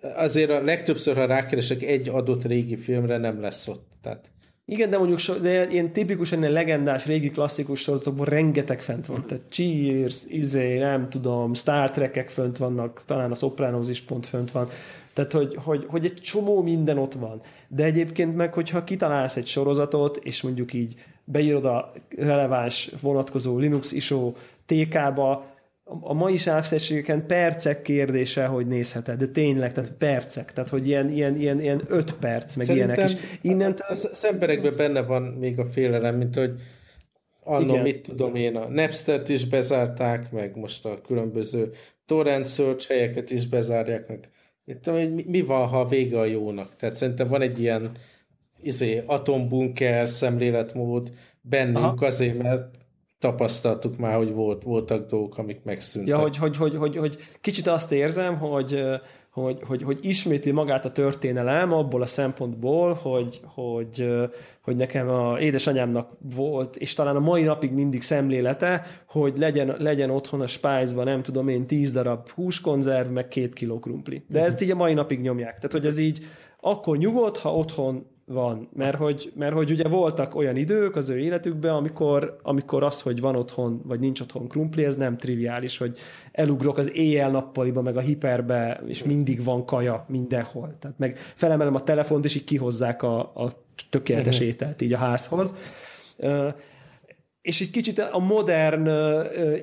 azért 0.00 0.50
a 0.50 0.64
legtöbbször, 0.64 1.16
ha 1.16 1.24
rákeresek 1.24 1.82
egy 1.82 2.08
adott 2.08 2.44
régi 2.44 2.76
filmre, 2.76 3.16
nem 3.16 3.40
lesz 3.40 3.68
ott. 3.68 3.88
Tehát 4.02 4.30
igen, 4.68 4.90
de 4.90 4.98
mondjuk 4.98 5.18
so, 5.18 5.34
de 5.34 5.66
ilyen 5.70 5.92
tipikusan 5.92 6.38
ilyen 6.38 6.52
legendás, 6.52 7.06
régi 7.06 7.30
klasszikus 7.30 7.80
sorozatokban 7.80 8.26
rengeteg 8.26 8.80
fent 8.80 9.06
van. 9.06 9.26
Tehát 9.26 9.44
Cheers, 9.48 10.24
izé, 10.28 10.78
nem 10.78 11.08
tudom, 11.08 11.54
Star 11.54 11.90
Trek-ek 11.90 12.28
fönt 12.28 12.58
vannak, 12.58 13.02
talán 13.06 13.30
a 13.30 13.34
Sopranos 13.34 13.88
is 13.88 14.00
pont 14.00 14.26
fönt 14.26 14.50
van. 14.50 14.68
Tehát, 15.14 15.32
hogy, 15.32 15.54
hogy, 15.64 15.84
hogy 15.88 16.04
egy 16.04 16.14
csomó 16.14 16.62
minden 16.62 16.98
ott 16.98 17.12
van. 17.12 17.40
De 17.68 17.84
egyébként 17.84 18.36
meg, 18.36 18.54
hogyha 18.54 18.84
kitalálsz 18.84 19.36
egy 19.36 19.46
sorozatot, 19.46 20.16
és 20.16 20.42
mondjuk 20.42 20.72
így 20.72 20.94
beírod 21.24 21.64
a 21.64 21.92
releváns 22.16 22.90
vonatkozó 23.00 23.58
Linux 23.58 23.92
ISO 23.92 24.32
TK-ba, 24.66 25.54
a 26.00 26.12
mai 26.12 26.36
sávszegységeken 26.36 27.26
percek 27.26 27.82
kérdése, 27.82 28.46
hogy 28.46 28.66
nézheted, 28.66 29.18
de 29.18 29.26
tényleg, 29.26 29.72
tehát 29.72 29.90
percek, 29.90 30.52
tehát 30.52 30.70
hogy 30.70 30.86
ilyen, 30.86 31.08
ilyen, 31.08 31.36
ilyen, 31.36 31.60
ilyen 31.60 31.82
öt 31.88 32.14
perc, 32.14 32.56
meg 32.56 32.66
Szerintem 32.66 32.94
ilyenek. 32.94 33.10
És 33.10 33.38
innentől... 33.40 33.86
Az, 33.88 34.24
emberekben 34.24 34.76
benne 34.76 35.02
van 35.02 35.22
még 35.22 35.58
a 35.58 35.66
félelem, 35.66 36.16
mint 36.16 36.34
hogy 36.34 36.60
annó, 37.42 37.76
mit 37.76 38.02
tudom 38.02 38.34
én, 38.34 38.56
a 38.56 38.68
Napster-t 38.68 39.28
is 39.28 39.46
bezárták, 39.46 40.30
meg 40.30 40.56
most 40.56 40.84
a 40.84 41.00
különböző 41.00 41.72
torrent 42.06 42.48
search 42.48 42.88
helyeket 42.88 43.30
is 43.30 43.48
bezárják, 43.48 44.08
meg 44.08 44.28
mit 44.64 44.78
tudom, 44.78 45.00
mi, 45.00 45.24
mi 45.26 45.40
van, 45.40 45.68
ha 45.68 45.86
vége 45.86 46.18
a 46.18 46.24
jónak? 46.24 46.76
Tehát 46.76 46.94
szerintem 46.94 47.28
van 47.28 47.42
egy 47.42 47.60
ilyen 47.60 47.90
izé, 48.62 49.02
atombunker 49.06 50.08
szemléletmód 50.08 51.12
bennünk 51.40 51.76
Aha. 51.76 52.06
azért, 52.06 52.42
mert 52.42 52.75
tapasztaltuk 53.18 53.96
már, 53.96 54.16
hogy 54.16 54.32
volt, 54.32 54.62
voltak 54.62 55.10
dolgok, 55.10 55.38
amik 55.38 55.60
megszűntek. 55.64 56.14
Ja, 56.14 56.20
hogy, 56.20 56.36
hogy, 56.36 56.56
hogy, 56.56 56.76
hogy, 56.76 56.96
hogy 56.96 57.16
kicsit 57.40 57.66
azt 57.66 57.92
érzem, 57.92 58.36
hogy, 58.38 58.82
hogy, 59.30 59.58
hogy, 59.66 59.82
hogy 59.82 59.98
ismétli 60.02 60.50
magát 60.50 60.84
a 60.84 60.92
történelem 60.92 61.72
abból 61.72 62.02
a 62.02 62.06
szempontból, 62.06 62.92
hogy, 62.92 63.40
hogy, 63.44 64.06
hogy 64.62 64.76
nekem 64.76 65.08
a 65.08 65.38
édesanyámnak 65.40 66.10
volt, 66.34 66.76
és 66.76 66.94
talán 66.94 67.16
a 67.16 67.20
mai 67.20 67.42
napig 67.42 67.72
mindig 67.72 68.02
szemlélete, 68.02 68.86
hogy 69.08 69.38
legyen, 69.38 69.74
legyen 69.78 70.10
otthon 70.10 70.40
a 70.40 70.46
spájzban, 70.46 71.04
nem 71.04 71.22
tudom 71.22 71.48
én, 71.48 71.66
tíz 71.66 71.92
darab 71.92 72.28
húskonzerv, 72.28 73.10
meg 73.10 73.28
két 73.28 73.52
kiló 73.52 73.78
krumpli. 73.78 74.24
De 74.28 74.42
ezt 74.42 74.62
így 74.62 74.70
a 74.70 74.76
mai 74.76 74.94
napig 74.94 75.20
nyomják. 75.20 75.54
Tehát, 75.54 75.72
hogy 75.72 75.86
ez 75.86 75.98
így 75.98 76.20
akkor 76.60 76.96
nyugodt, 76.96 77.38
ha 77.38 77.56
otthon 77.56 78.06
van, 78.28 78.68
mert 78.72 78.96
hogy, 78.96 79.32
mert 79.34 79.54
hogy 79.54 79.70
ugye 79.70 79.88
voltak 79.88 80.34
olyan 80.34 80.56
idők 80.56 80.96
az 80.96 81.08
ő 81.08 81.18
életükben, 81.18 81.74
amikor, 81.74 82.38
amikor 82.42 82.82
az, 82.82 83.00
hogy 83.00 83.20
van 83.20 83.36
otthon, 83.36 83.80
vagy 83.84 84.00
nincs 84.00 84.20
otthon 84.20 84.48
krumpli, 84.48 84.84
ez 84.84 84.96
nem 84.96 85.16
triviális, 85.16 85.78
hogy 85.78 85.98
elugrok 86.32 86.78
az 86.78 86.94
éjjel-nappaliba, 86.94 87.82
meg 87.82 87.96
a 87.96 88.00
hiperbe, 88.00 88.80
és 88.86 89.04
mindig 89.04 89.44
van 89.44 89.64
kaja 89.64 90.04
mindenhol. 90.08 90.74
Tehát 90.78 90.98
meg 90.98 91.16
felemelem 91.16 91.74
a 91.74 91.82
telefont, 91.82 92.24
és 92.24 92.34
így 92.34 92.44
kihozzák 92.44 93.02
a, 93.02 93.18
a 93.18 93.50
tökéletes 93.90 94.34
uh-huh. 94.34 94.48
ételt 94.48 94.82
így 94.82 94.92
a 94.92 94.98
házhoz 94.98 95.54
és 97.46 97.60
egy 97.60 97.70
kicsit 97.70 97.98
a 97.98 98.18
modern 98.18 98.88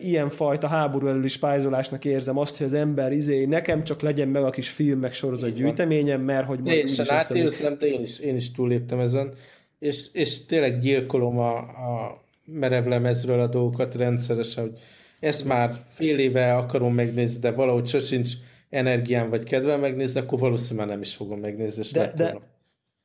ilyenfajta 0.02 0.68
háború 0.68 1.08
előli 1.08 1.28
spájzolásnak 1.28 2.06
érzem 2.06 2.38
azt, 2.38 2.58
hogy 2.58 2.66
az 2.66 2.74
ember 2.74 3.12
izé, 3.12 3.46
nekem 3.46 3.84
csak 3.84 4.02
legyen 4.02 4.28
meg 4.28 4.44
a 4.44 4.50
kis 4.50 4.70
film, 4.70 5.00
meg 5.00 5.14
sorozat 5.14 5.54
gyűjteményem, 5.54 6.22
mert 6.22 6.48
hogy 6.48 6.60
majd 6.60 6.78
Teljesen 6.78 7.06
átéltem, 7.10 7.78
de 7.80 7.86
én 7.86 8.02
is, 8.02 8.20
én 8.20 8.36
is 8.36 8.52
túléptem 8.52 9.00
ezen, 9.00 9.34
és, 9.80 10.06
és 10.14 10.46
tényleg 10.46 10.80
gyilkolom 10.80 11.38
a, 11.38 11.58
a 11.58 12.24
merevlemezről 12.46 13.40
a 13.40 13.48
dolgokat 13.48 13.96
rendszeresen, 13.96 14.64
hogy 14.64 14.80
ezt 15.20 15.46
már 15.46 15.76
fél 15.94 16.20
éve 16.20 16.56
akarom 16.56 16.94
megnézni, 16.94 17.40
de 17.40 17.52
valahogy 17.52 17.88
sosincs 17.88 18.32
energiám 18.70 19.30
vagy 19.30 19.44
kedvem 19.44 19.80
megnézni, 19.80 20.20
akkor 20.20 20.40
valószínűleg 20.40 20.88
nem 20.88 21.02
is 21.02 21.16
fogom 21.16 21.40
megnézni, 21.40 21.84
és 21.84 21.92
de, 21.92 22.14
de, 22.16 22.42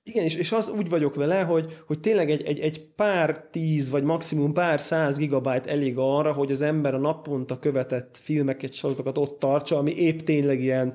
igen, 0.09 0.25
és, 0.25 0.35
és 0.35 0.53
az 0.53 0.69
úgy 0.69 0.89
vagyok 0.89 1.15
vele, 1.15 1.41
hogy, 1.41 1.83
hogy 1.87 2.01
tényleg 2.01 2.31
egy, 2.31 2.43
egy, 2.43 2.59
egy 2.59 2.81
pár 2.97 3.45
tíz, 3.51 3.91
vagy 3.91 4.03
maximum 4.03 4.53
pár 4.53 4.81
száz 4.81 5.19
gigabyte 5.19 5.71
elég 5.71 5.95
arra, 5.97 6.33
hogy 6.33 6.51
az 6.51 6.63
ember 6.63 6.95
a 6.95 6.99
naponta 6.99 7.59
követett 7.59 8.19
filmeket, 8.23 8.73
sorozatokat 8.73 9.19
ott 9.19 9.39
tartsa, 9.39 9.79
ami 9.79 9.93
épp 9.93 10.19
tényleg 10.21 10.61
ilyen 10.61 10.95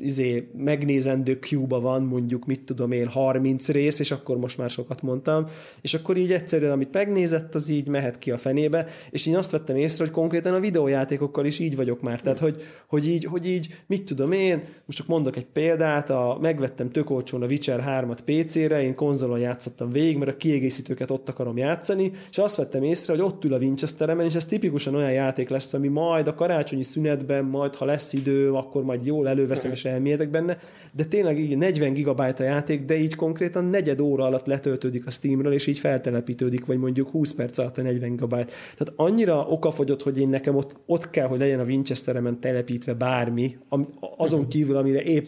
izé, 0.00 0.48
megnézendő 0.56 1.38
queue 1.38 1.78
van 1.78 2.02
mondjuk, 2.02 2.46
mit 2.46 2.60
tudom 2.60 2.92
én, 2.92 3.06
30 3.06 3.68
rész, 3.68 3.98
és 3.98 4.10
akkor 4.10 4.38
most 4.38 4.58
már 4.58 4.70
sokat 4.70 5.02
mondtam, 5.02 5.46
és 5.80 5.94
akkor 5.94 6.16
így 6.16 6.32
egyszerűen, 6.32 6.72
amit 6.72 6.92
megnézett, 6.92 7.54
az 7.54 7.68
így 7.68 7.88
mehet 7.88 8.18
ki 8.18 8.30
a 8.30 8.38
fenébe, 8.38 8.86
és 9.10 9.26
én 9.26 9.36
azt 9.36 9.50
vettem 9.50 9.76
észre, 9.76 10.04
hogy 10.04 10.12
konkrétan 10.12 10.54
a 10.54 10.60
videójátékokkal 10.60 11.44
is 11.44 11.58
így 11.58 11.76
vagyok 11.76 12.00
már, 12.00 12.20
tehát 12.20 12.38
hogy, 12.38 12.62
hogy, 12.86 13.08
így, 13.08 13.24
hogy 13.24 13.48
így, 13.48 13.82
mit 13.86 14.02
tudom 14.02 14.32
én, 14.32 14.62
most 14.84 14.98
csak 14.98 15.06
mondok 15.06 15.36
egy 15.36 15.46
példát, 15.46 16.10
a, 16.10 16.38
megvettem 16.40 16.90
tök 16.90 17.10
olcsón 17.10 17.42
a 17.42 17.46
Witcher 17.46 17.84
3-at 17.86 18.18
PC-re, 18.24 18.82
én 18.82 18.94
konzolon 18.94 19.38
játszottam 19.38 19.90
végig, 19.90 20.16
mert 20.16 20.30
a 20.30 20.36
kiegészítőket 20.36 21.10
ott 21.10 21.28
akarom 21.28 21.56
játszani, 21.56 22.12
és 22.30 22.38
azt 22.38 22.56
vettem 22.56 22.82
észre, 22.82 23.12
hogy 23.12 23.22
ott 23.22 23.44
ül 23.44 23.52
a 23.52 23.58
Winchesteremen, 23.58 24.26
és 24.26 24.34
ez 24.34 24.44
tipikusan 24.44 24.94
olyan 24.94 25.12
játék 25.12 25.48
lesz, 25.48 25.74
ami 25.74 25.88
majd 25.88 26.26
a 26.26 26.34
karácsonyi 26.34 26.82
szünetben, 26.82 27.44
majd 27.44 27.74
ha 27.74 27.84
lesz 27.84 28.12
idő, 28.12 28.52
akkor 28.52 28.82
majd 28.82 29.06
jól 29.06 29.28
előveszem, 29.28 29.70
és 29.78 29.84
elmélyedek 29.88 30.30
benne, 30.30 30.58
de 30.92 31.04
tényleg 31.04 31.38
így 31.38 31.56
40 31.56 31.92
gigabyte 31.92 32.44
a 32.44 32.46
játék, 32.46 32.84
de 32.84 32.96
így 32.96 33.14
konkrétan 33.14 33.64
negyed 33.64 34.00
óra 34.00 34.24
alatt 34.24 34.46
letöltődik 34.46 35.06
a 35.06 35.10
Steamről, 35.10 35.52
és 35.52 35.66
így 35.66 35.78
feltelepítődik, 35.78 36.66
vagy 36.66 36.78
mondjuk 36.78 37.08
20 37.08 37.32
perc 37.32 37.58
alatt 37.58 37.78
a 37.78 37.82
40 37.82 38.10
gigabyte. 38.10 38.52
Tehát 38.76 38.92
annyira 38.96 39.46
okafogyott, 39.48 40.02
hogy 40.02 40.18
én 40.18 40.28
nekem 40.28 40.56
ott, 40.56 40.76
ott 40.86 41.10
kell, 41.10 41.26
hogy 41.26 41.38
legyen 41.38 41.60
a 41.60 41.64
Winchesteremen 41.64 42.40
telepítve 42.40 42.94
bármi, 42.94 43.56
azon 44.16 44.48
kívül, 44.48 44.76
amire 44.76 45.02
épp 45.02 45.26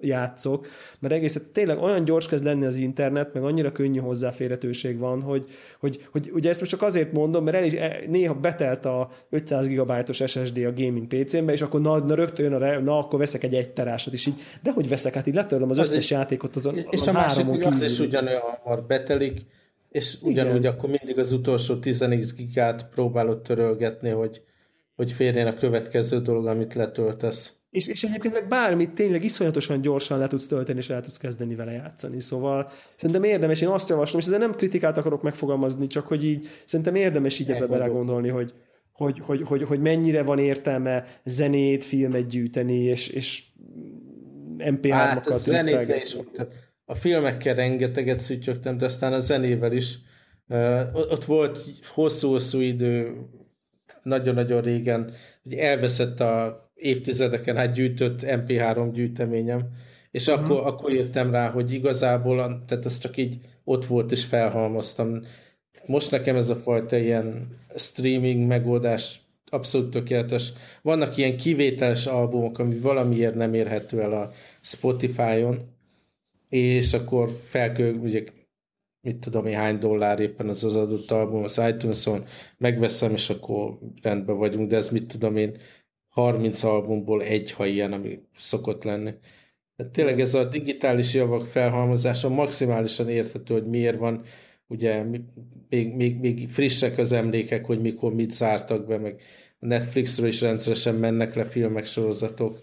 játszok, 0.00 0.66
mert 0.98 1.14
egész 1.14 1.42
tényleg 1.52 1.78
olyan 1.78 2.04
gyors 2.04 2.26
kezd 2.26 2.44
lenni 2.44 2.64
az 2.64 2.76
internet, 2.76 3.34
meg 3.34 3.44
annyira 3.44 3.72
könnyű 3.72 3.98
hozzáférhetőség 3.98 4.98
van, 4.98 5.22
hogy, 5.22 5.44
hogy, 5.78 6.06
hogy 6.10 6.30
ugye 6.32 6.48
ezt 6.48 6.58
most 6.58 6.72
csak 6.72 6.82
azért 6.82 7.12
mondom, 7.12 7.44
mert 7.44 7.56
el 7.56 7.64
is, 7.64 7.72
e, 7.72 8.00
néha 8.08 8.34
betelt 8.34 8.84
a 8.84 9.10
500 9.30 9.66
GB-os 9.66 10.22
SSD 10.26 10.56
a 10.56 10.72
gaming 10.82 11.06
PC-mbe, 11.06 11.52
és 11.52 11.62
akkor 11.62 11.80
na, 11.80 11.98
na 11.98 12.14
rögtön 12.14 12.50
jön 12.50 12.62
a, 12.62 12.80
na 12.80 12.98
akkor 12.98 13.18
veszek 13.18 13.44
egy 13.44 13.54
egy 13.54 13.70
terásat, 13.70 14.12
és 14.12 14.26
így, 14.26 14.34
de 14.62 14.72
hogy 14.72 14.88
veszek, 14.88 15.14
hát 15.14 15.26
így 15.26 15.34
letörlöm 15.34 15.70
az, 15.70 15.78
az 15.78 15.88
összes 15.88 16.04
is, 16.04 16.10
játékot 16.10 16.56
azon, 16.56 16.76
És 16.90 17.06
a, 17.06 17.10
a 17.10 17.12
másik, 17.12 17.66
az 17.66 17.82
is 17.82 17.98
ugyanolyan 17.98 18.40
hamar 18.40 18.86
betelik, 18.86 19.46
és 19.90 20.16
ugyanúgy 20.22 20.56
Igen. 20.56 20.72
akkor 20.72 20.90
mindig 20.90 21.18
az 21.18 21.32
utolsó 21.32 21.76
10 21.76 22.34
gigát 22.34 22.88
próbálod 22.88 23.42
törölgetni, 23.42 24.10
hogy, 24.10 24.42
hogy 24.96 25.12
férjen 25.12 25.46
a 25.46 25.54
következő 25.54 26.20
dolog, 26.20 26.46
amit 26.46 26.74
letöltesz. 26.74 27.57
És, 27.70 27.88
és 27.88 28.04
egyébként 28.04 28.34
meg 28.34 28.48
bármit 28.48 28.90
tényleg 28.90 29.24
iszonyatosan 29.24 29.80
gyorsan 29.80 30.18
le 30.18 30.26
tudsz 30.26 30.46
tölteni, 30.46 30.78
és 30.78 30.90
el 30.90 31.00
tudsz 31.00 31.16
kezdeni 31.16 31.54
vele 31.54 31.72
játszani. 31.72 32.20
Szóval 32.20 32.70
szerintem 32.96 33.22
érdemes, 33.24 33.60
én 33.60 33.68
azt 33.68 33.88
javaslom, 33.88 34.20
és 34.20 34.26
ezzel 34.26 34.38
nem 34.38 34.54
kritikát 34.54 34.98
akarok 34.98 35.22
megfogalmazni, 35.22 35.86
csak 35.86 36.06
hogy 36.06 36.24
így 36.24 36.48
szerintem 36.64 36.94
érdemes 36.94 37.38
így 37.38 37.50
ebbe 37.50 37.66
belegondolni, 37.66 38.28
hogy, 38.28 38.52
hogy, 38.92 39.18
hogy, 39.18 39.42
hogy, 39.42 39.62
hogy 39.62 39.80
mennyire 39.80 40.22
van 40.22 40.38
értelme 40.38 41.04
zenét, 41.24 41.84
filmet 41.84 42.26
gyűjteni, 42.26 42.78
és, 42.78 43.08
és 43.08 43.42
MP3-akat. 44.58 44.90
Hát 44.90 45.26
a 45.26 45.36
zenét 45.36 45.94
is, 46.04 46.16
a 46.84 46.94
filmekkel 46.94 47.54
rengeteget 47.54 48.20
szütyögtem, 48.20 48.76
de 48.76 48.84
aztán 48.84 49.12
a 49.12 49.20
zenével 49.20 49.72
is. 49.72 49.98
Uh, 50.48 50.80
ott 50.94 51.24
volt 51.24 51.58
hosszú-hosszú 51.94 52.60
idő, 52.60 53.14
nagyon-nagyon 54.02 54.60
régen, 54.60 55.12
hogy 55.42 55.54
elveszett 55.54 56.20
a 56.20 56.67
évtizedeken 56.78 57.56
át 57.56 57.72
gyűjtött 57.72 58.20
MP3 58.22 58.90
gyűjteményem, 58.92 59.68
és 60.10 60.26
uh-huh. 60.26 60.44
akkor, 60.44 60.66
akkor 60.66 60.92
jöttem 60.92 61.30
rá, 61.30 61.50
hogy 61.50 61.72
igazából, 61.72 62.64
tehát 62.66 62.84
az 62.84 62.98
csak 62.98 63.16
így 63.16 63.38
ott 63.64 63.86
volt, 63.86 64.10
és 64.10 64.24
felhalmoztam. 64.24 65.22
Most 65.86 66.10
nekem 66.10 66.36
ez 66.36 66.48
a 66.48 66.56
fajta 66.56 66.96
ilyen 66.96 67.46
streaming 67.76 68.46
megoldás 68.46 69.20
abszolút 69.50 69.90
tökéletes. 69.90 70.52
Vannak 70.82 71.16
ilyen 71.16 71.36
kivételes 71.36 72.06
albumok, 72.06 72.58
ami 72.58 72.78
valamiért 72.78 73.34
nem 73.34 73.54
érhető 73.54 74.00
el 74.00 74.12
a 74.12 74.30
Spotify-on, 74.60 75.60
és 76.48 76.92
akkor 76.92 77.40
felkő, 77.44 77.94
ugye 77.94 78.24
mit 79.00 79.16
tudom 79.16 79.46
én, 79.46 79.56
hány 79.56 79.78
dollár 79.78 80.20
éppen 80.20 80.48
az 80.48 80.64
az 80.64 80.76
adott 80.76 81.10
album 81.10 81.42
az 81.42 81.60
iTunes-on, 81.68 82.24
megveszem, 82.56 83.12
és 83.12 83.30
akkor 83.30 83.78
rendben 84.02 84.36
vagyunk, 84.36 84.68
de 84.68 84.76
ez 84.76 84.88
mit 84.88 85.06
tudom 85.06 85.36
én, 85.36 85.56
30 86.18 86.62
albumból 86.62 87.22
egy, 87.22 87.52
ha 87.52 87.66
ilyen, 87.66 87.92
ami 87.92 88.18
szokott 88.38 88.84
lenni. 88.84 89.14
Tehát 89.76 89.92
tényleg 89.92 90.20
ez 90.20 90.34
a 90.34 90.44
digitális 90.44 91.14
javak 91.14 91.46
felhalmozása 91.46 92.28
maximálisan 92.28 93.08
érthető, 93.08 93.54
hogy 93.54 93.66
miért 93.66 93.98
van, 93.98 94.22
ugye 94.66 95.02
még, 95.68 95.94
még, 95.94 96.18
még 96.18 96.48
frissek 96.48 96.98
az 96.98 97.12
emlékek, 97.12 97.64
hogy 97.64 97.80
mikor 97.80 98.14
mit 98.14 98.30
zártak 98.30 98.86
be, 98.86 98.98
meg 98.98 99.20
a 99.60 99.66
Netflixről 99.66 100.28
is 100.28 100.40
rendszeresen 100.40 100.94
mennek 100.94 101.34
le 101.34 101.44
filmek, 101.44 101.86
sorozatok, 101.86 102.60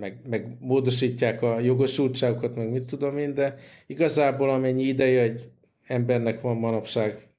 meg, 0.00 0.20
meg 0.28 0.56
módosítják 0.60 1.42
a 1.42 1.60
jogosultságokat, 1.60 2.54
meg 2.54 2.70
mit 2.70 2.84
tudom 2.84 3.18
én, 3.18 3.34
de 3.34 3.56
igazából 3.86 4.50
amennyi 4.50 4.82
ideje 4.82 5.22
egy 5.22 5.50
embernek 5.86 6.40
van 6.40 6.56
manapság 6.56 7.33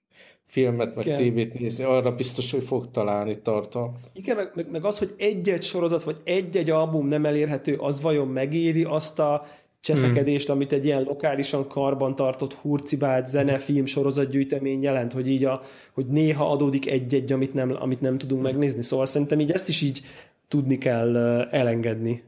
filmet, 0.46 0.96
meg 0.96 1.06
Igen. 1.06 1.18
tévét 1.18 1.60
nézni, 1.60 1.84
arra 1.84 2.16
biztos, 2.16 2.52
hogy 2.52 2.64
fog 2.64 2.92
találni 2.92 3.40
tartalmat. 3.42 4.10
Igen, 4.14 4.36
meg, 4.36 4.52
meg, 4.56 4.72
meg 4.72 4.86
az, 4.86 4.98
hogy 4.98 5.14
egy-egy 5.18 5.64
sorozat, 5.64 6.04
vagy 6.04 6.18
egy-egy 6.24 6.70
album 6.70 7.08
nem 7.08 7.26
elérhető, 7.26 7.76
az 7.76 8.02
vajon 8.02 8.28
megéri 8.28 8.84
azt 8.84 9.20
a 9.20 9.46
cseszekedést, 9.80 10.46
hmm. 10.46 10.56
amit 10.56 10.72
egy 10.72 10.86
ilyen 10.86 11.04
lokálisan 11.04 11.68
karban 11.68 12.16
tartott 12.16 12.54
hurcibált 12.54 13.28
zenefilm 13.28 13.86
sorozatgyűjtemény 13.86 14.82
jelent, 14.82 15.14
hogy 15.14 15.30
így 15.30 15.44
a, 15.44 15.62
hogy 15.94 16.06
néha 16.06 16.52
adódik 16.52 16.92
egy-egy, 16.92 17.32
amit 17.32 17.54
nem, 17.54 17.76
amit 17.80 18.02
nem 18.02 18.18
tudunk 18.18 18.42
hmm. 18.42 18.52
megnézni. 18.52 18.82
Szóval 18.82 19.06
szerintem 19.06 19.40
így 19.40 19.52
ezt 19.52 19.70
is 19.70 19.82
így 19.82 20.02
tudni 20.48 20.78
kell 20.78 21.18
elengedni. 21.52 22.24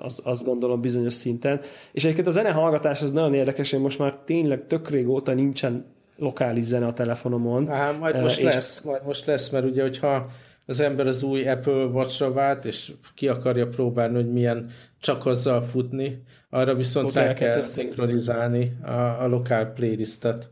Az, 0.00 0.20
azt 0.24 0.44
gondolom 0.44 0.80
bizonyos 0.80 1.12
szinten. 1.12 1.60
És 1.92 2.04
egyébként 2.04 2.26
a 2.26 2.30
zenehallgatás 2.30 3.02
az 3.02 3.12
nagyon 3.12 3.34
érdekes, 3.34 3.70
hogy 3.70 3.80
most 3.80 3.98
már 3.98 4.18
tényleg 4.24 4.66
tök 4.66 4.90
régóta 4.90 5.34
nincsen 5.34 5.84
lokális 6.16 6.64
zene 6.64 6.86
a 6.86 6.92
telefonomon. 6.92 7.70
Á, 7.70 7.92
majd 7.92 8.20
most 8.20 8.38
és... 8.38 8.44
lesz, 8.44 8.80
majd 8.80 9.04
most 9.04 9.26
lesz, 9.26 9.48
mert 9.48 9.64
ugye, 9.64 9.82
hogyha 9.82 10.30
az 10.66 10.80
ember 10.80 11.06
az 11.06 11.22
új 11.22 11.48
Apple 11.48 11.84
watch 11.84 12.32
vált, 12.32 12.64
és 12.64 12.92
ki 13.14 13.28
akarja 13.28 13.68
próbálni, 13.68 14.14
hogy 14.14 14.32
milyen 14.32 14.70
csak 15.00 15.26
azzal 15.26 15.62
futni, 15.62 16.22
arra 16.50 16.74
viszont 16.74 17.06
Fogják 17.06 17.38
rá 17.38 17.46
kell 17.46 17.60
szinkronizálni 17.60 18.76
a, 18.82 18.90
a 18.92 19.26
lokál 19.26 19.72
playlistet. 19.72 20.50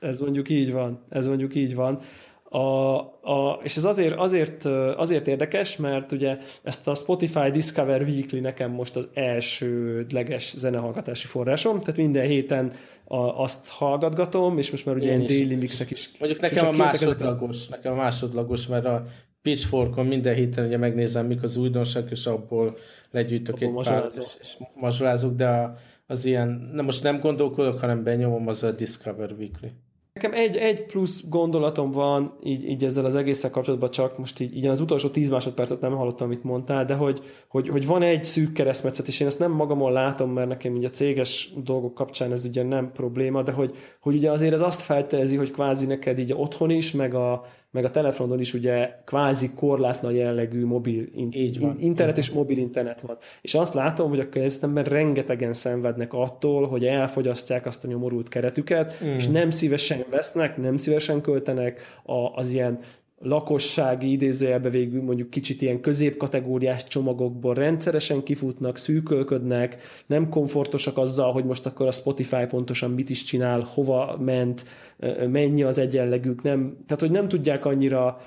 Ez 0.00 0.20
mondjuk 0.20 0.48
így 0.48 0.72
van, 0.72 1.02
ez 1.08 1.26
mondjuk 1.26 1.54
így 1.54 1.74
van. 1.74 2.00
A, 2.52 2.98
a, 3.22 3.60
és 3.62 3.76
ez 3.76 3.84
azért, 3.84 4.14
azért, 4.14 4.64
azért 4.96 5.28
érdekes, 5.28 5.76
mert 5.76 6.12
ugye 6.12 6.38
ezt 6.62 6.88
a 6.88 6.94
Spotify 6.94 7.50
Discover 7.50 8.02
Weekly 8.02 8.38
nekem 8.38 8.70
most 8.70 8.96
az 8.96 9.08
elsődleges 9.14 10.54
zenehallgatási 10.56 11.26
forrásom, 11.26 11.80
tehát 11.80 11.96
minden 11.96 12.26
héten 12.26 12.72
a, 13.04 13.16
azt 13.16 13.68
hallgatgatom, 13.68 14.58
és 14.58 14.70
most 14.70 14.86
már 14.86 14.96
ugye 14.96 15.06
ilyen 15.06 15.26
daily 15.26 15.54
mixek 15.54 15.90
is. 15.90 16.10
Mondjuk 16.18 16.40
nekem 16.40 16.66
a 16.66 16.70
másodlagos, 16.70 17.56
ezek... 17.56 17.70
nekem 17.70 17.92
a 17.92 17.96
másodlagos, 17.96 18.66
mert 18.66 18.84
a 18.84 19.04
Pitchforkon 19.42 20.06
minden 20.06 20.34
héten 20.34 20.66
ugye 20.66 20.76
megnézem, 20.76 21.26
mik 21.26 21.42
az 21.42 21.56
újdonság, 21.56 22.04
és 22.10 22.26
abból 22.26 22.76
legyűjtök 23.10 23.60
egy 23.60 23.72
pár, 23.82 24.06
és, 24.18 24.26
és 24.40 24.56
mazsolázok, 24.74 25.34
de 25.34 25.74
az 26.06 26.24
ilyen, 26.24 26.70
na 26.72 26.82
most 26.82 27.02
nem 27.02 27.20
gondolkodok, 27.20 27.80
hanem 27.80 28.02
benyomom 28.02 28.48
az 28.48 28.62
a 28.62 28.70
Discover 28.70 29.32
Weekly. 29.32 29.66
Nekem 30.22 30.38
egy, 30.38 30.56
egy 30.56 30.84
plusz 30.84 31.22
gondolatom 31.28 31.90
van 31.90 32.32
így, 32.42 32.68
így 32.68 32.84
ezzel 32.84 33.04
az 33.04 33.14
egésszel 33.14 33.50
kapcsolatban, 33.50 33.90
csak 33.90 34.18
most 34.18 34.40
így, 34.40 34.56
így 34.56 34.66
az 34.66 34.80
utolsó 34.80 35.08
tíz 35.08 35.30
másodpercet 35.30 35.80
nem 35.80 35.96
hallottam, 35.96 36.26
amit 36.26 36.44
mondtál, 36.44 36.84
de 36.84 36.94
hogy, 36.94 37.20
hogy, 37.48 37.68
hogy 37.68 37.86
van 37.86 38.02
egy 38.02 38.24
szűk 38.24 38.52
keresztmetszet, 38.52 39.08
és 39.08 39.20
én 39.20 39.26
ezt 39.26 39.38
nem 39.38 39.52
magamon 39.52 39.92
látom, 39.92 40.30
mert 40.30 40.48
nekem 40.48 40.76
így 40.76 40.84
a 40.84 40.90
céges 40.90 41.52
dolgok 41.64 41.94
kapcsán 41.94 42.32
ez 42.32 42.44
ugye 42.44 42.62
nem 42.62 42.92
probléma, 42.92 43.42
de 43.42 43.52
hogy, 43.52 43.74
hogy 44.00 44.14
ugye 44.14 44.30
azért 44.30 44.52
ez 44.52 44.60
azt 44.60 44.80
feltezi, 44.80 45.36
hogy 45.36 45.50
kvázi 45.50 45.86
neked 45.86 46.18
így 46.18 46.32
otthon 46.32 46.70
is, 46.70 46.92
meg 46.92 47.14
a, 47.14 47.44
meg 47.70 47.84
a 47.84 47.90
telefonon 47.90 48.40
is 48.40 48.54
ugye 48.54 48.90
kvázi 49.04 49.50
korlátlan 49.54 50.12
jellegű 50.12 50.64
mobil 50.64 51.08
in, 51.14 51.28
Így 51.32 51.60
van. 51.60 51.76
internet 51.78 52.18
és 52.18 52.30
mobil 52.30 52.58
internet 52.58 53.00
van. 53.00 53.16
És 53.40 53.54
azt 53.54 53.74
látom, 53.74 54.08
hogy 54.08 54.20
a 54.20 54.28
kezdemben 54.28 54.84
rengetegen 54.84 55.52
szenvednek 55.52 56.12
attól, 56.12 56.66
hogy 56.68 56.84
elfogyasztják 56.84 57.66
azt 57.66 57.84
a 57.84 57.88
nyomorult 57.88 58.28
keretüket, 58.28 59.04
mm. 59.04 59.14
és 59.14 59.26
nem 59.28 59.50
szívesen 59.50 60.04
vesznek, 60.10 60.56
nem 60.56 60.76
szívesen 60.76 61.20
költenek 61.20 61.98
a, 62.02 62.34
az 62.34 62.52
ilyen 62.52 62.78
lakossági 63.22 64.10
idézőjelbe 64.10 64.68
végül 64.68 65.02
mondjuk 65.02 65.30
kicsit 65.30 65.62
ilyen 65.62 65.80
középkategóriás 65.80 66.84
csomagokból 66.84 67.54
rendszeresen 67.54 68.22
kifutnak, 68.22 68.76
szűkölködnek, 68.76 69.82
nem 70.06 70.28
komfortosak 70.28 70.98
azzal, 70.98 71.32
hogy 71.32 71.44
most 71.44 71.66
akkor 71.66 71.86
a 71.86 71.90
Spotify 71.90 72.46
pontosan 72.46 72.90
mit 72.90 73.10
is 73.10 73.22
csinál, 73.22 73.60
hova 73.60 74.16
ment, 74.20 74.64
mennyi 75.28 75.62
az 75.62 75.78
egyenlegük, 75.78 76.42
nem, 76.42 76.76
tehát 76.86 77.00
hogy 77.00 77.10
nem 77.10 77.28
tudják 77.28 77.64
annyira 77.64 78.20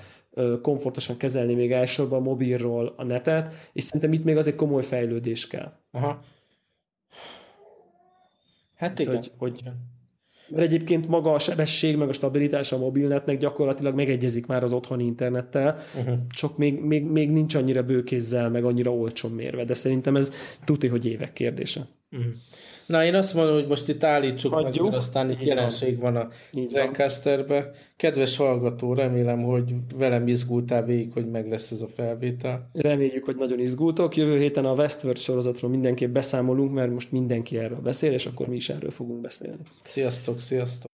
komfortosan 0.62 1.18
kezelni 1.18 1.54
még 1.54 1.72
elsősorban 1.72 2.20
a 2.20 2.24
mobilról 2.24 2.94
a 2.98 3.04
netet, 3.04 3.54
és 3.74 3.84
szerintem 3.84 4.14
itt 4.14 4.24
még 4.24 4.38
azért 4.38 4.56
komoly 4.56 4.84
fejlődés 4.84 5.48
kell. 5.48 5.72
Aha. 5.92 6.24
Hát 8.76 9.00
igen. 9.00 9.16
Hogy, 9.16 9.32
hogy, 9.38 9.64
mert 10.54 10.66
egyébként 10.66 11.08
maga 11.08 11.34
a 11.34 11.40
sebesség, 11.40 11.98
meg 11.98 12.10
a 12.10 12.14
stabilitás 12.14 12.72
a 12.72 12.78
mobilnetnek 12.78 13.38
gyakorlatilag 13.38 13.96
megegyezik 13.96 14.46
már 14.46 14.64
az 14.64 14.74
otthoni 14.74 15.06
internettel, 15.06 15.78
uh-huh. 15.98 16.18
csak 16.30 16.58
még, 16.58 16.80
még, 16.80 17.04
még 17.04 17.32
nincs 17.32 17.56
annyira 17.56 17.84
bőkézzel, 17.84 18.50
meg 18.50 18.64
annyira 18.64 18.92
olcsón 18.92 19.32
mérve, 19.32 19.64
de 19.64 19.74
szerintem 19.74 20.16
ez 20.16 20.34
tuti, 20.66 20.88
hogy 20.88 21.06
évek 21.06 21.34
kérdése. 21.34 21.88
Uh-huh. 22.12 22.34
Na, 22.86 23.06
én 23.06 23.16
azt 23.16 23.34
mondom, 23.34 23.54
hogy 23.54 23.68
most 23.68 23.88
itt 23.88 24.04
állítsuk 24.04 24.64
meg, 24.64 24.82
mert 24.82 24.96
aztán 24.96 25.32
itt 25.32 25.44
jelenség 25.44 26.00
van, 26.00 26.14
van 26.14 26.22
a 26.22 26.30
Zencasterbe. 26.64 27.72
Kedves 27.96 28.38
hallgató, 28.38 28.94
remélem, 28.94 29.44
hogy 29.44 29.76
velem 29.96 30.28
izgultál 30.28 30.84
végig, 30.84 31.14
hogy 31.14 31.30
meg 31.30 31.50
lesz 31.50 31.72
ez 31.72 31.82
a 31.82 31.88
felvétel. 31.96 32.70
Reméljük, 32.74 33.26
hogy 33.26 33.36
nagyon 33.36 33.60
izgultok. 33.60 34.16
Jövő 34.16 34.38
héten 34.38 34.66
a 34.66 34.74
Westworld 34.74 35.18
sorozatról 35.18 35.70
mindenképp 35.72 36.14
beszámolunk, 36.14 36.74
mert 36.74 36.92
most 36.92 37.12
mindenki 37.12 37.58
erről 37.58 37.82
beszél, 37.82 38.12
és 38.12 38.26
akkor 38.26 38.48
mi 38.48 38.56
is 38.56 38.70
erről 38.70 38.92
fogunk 38.92 39.22
beszélni. 39.22 39.62
Sziasztok, 39.82 40.40
sziasztok! 40.40 40.93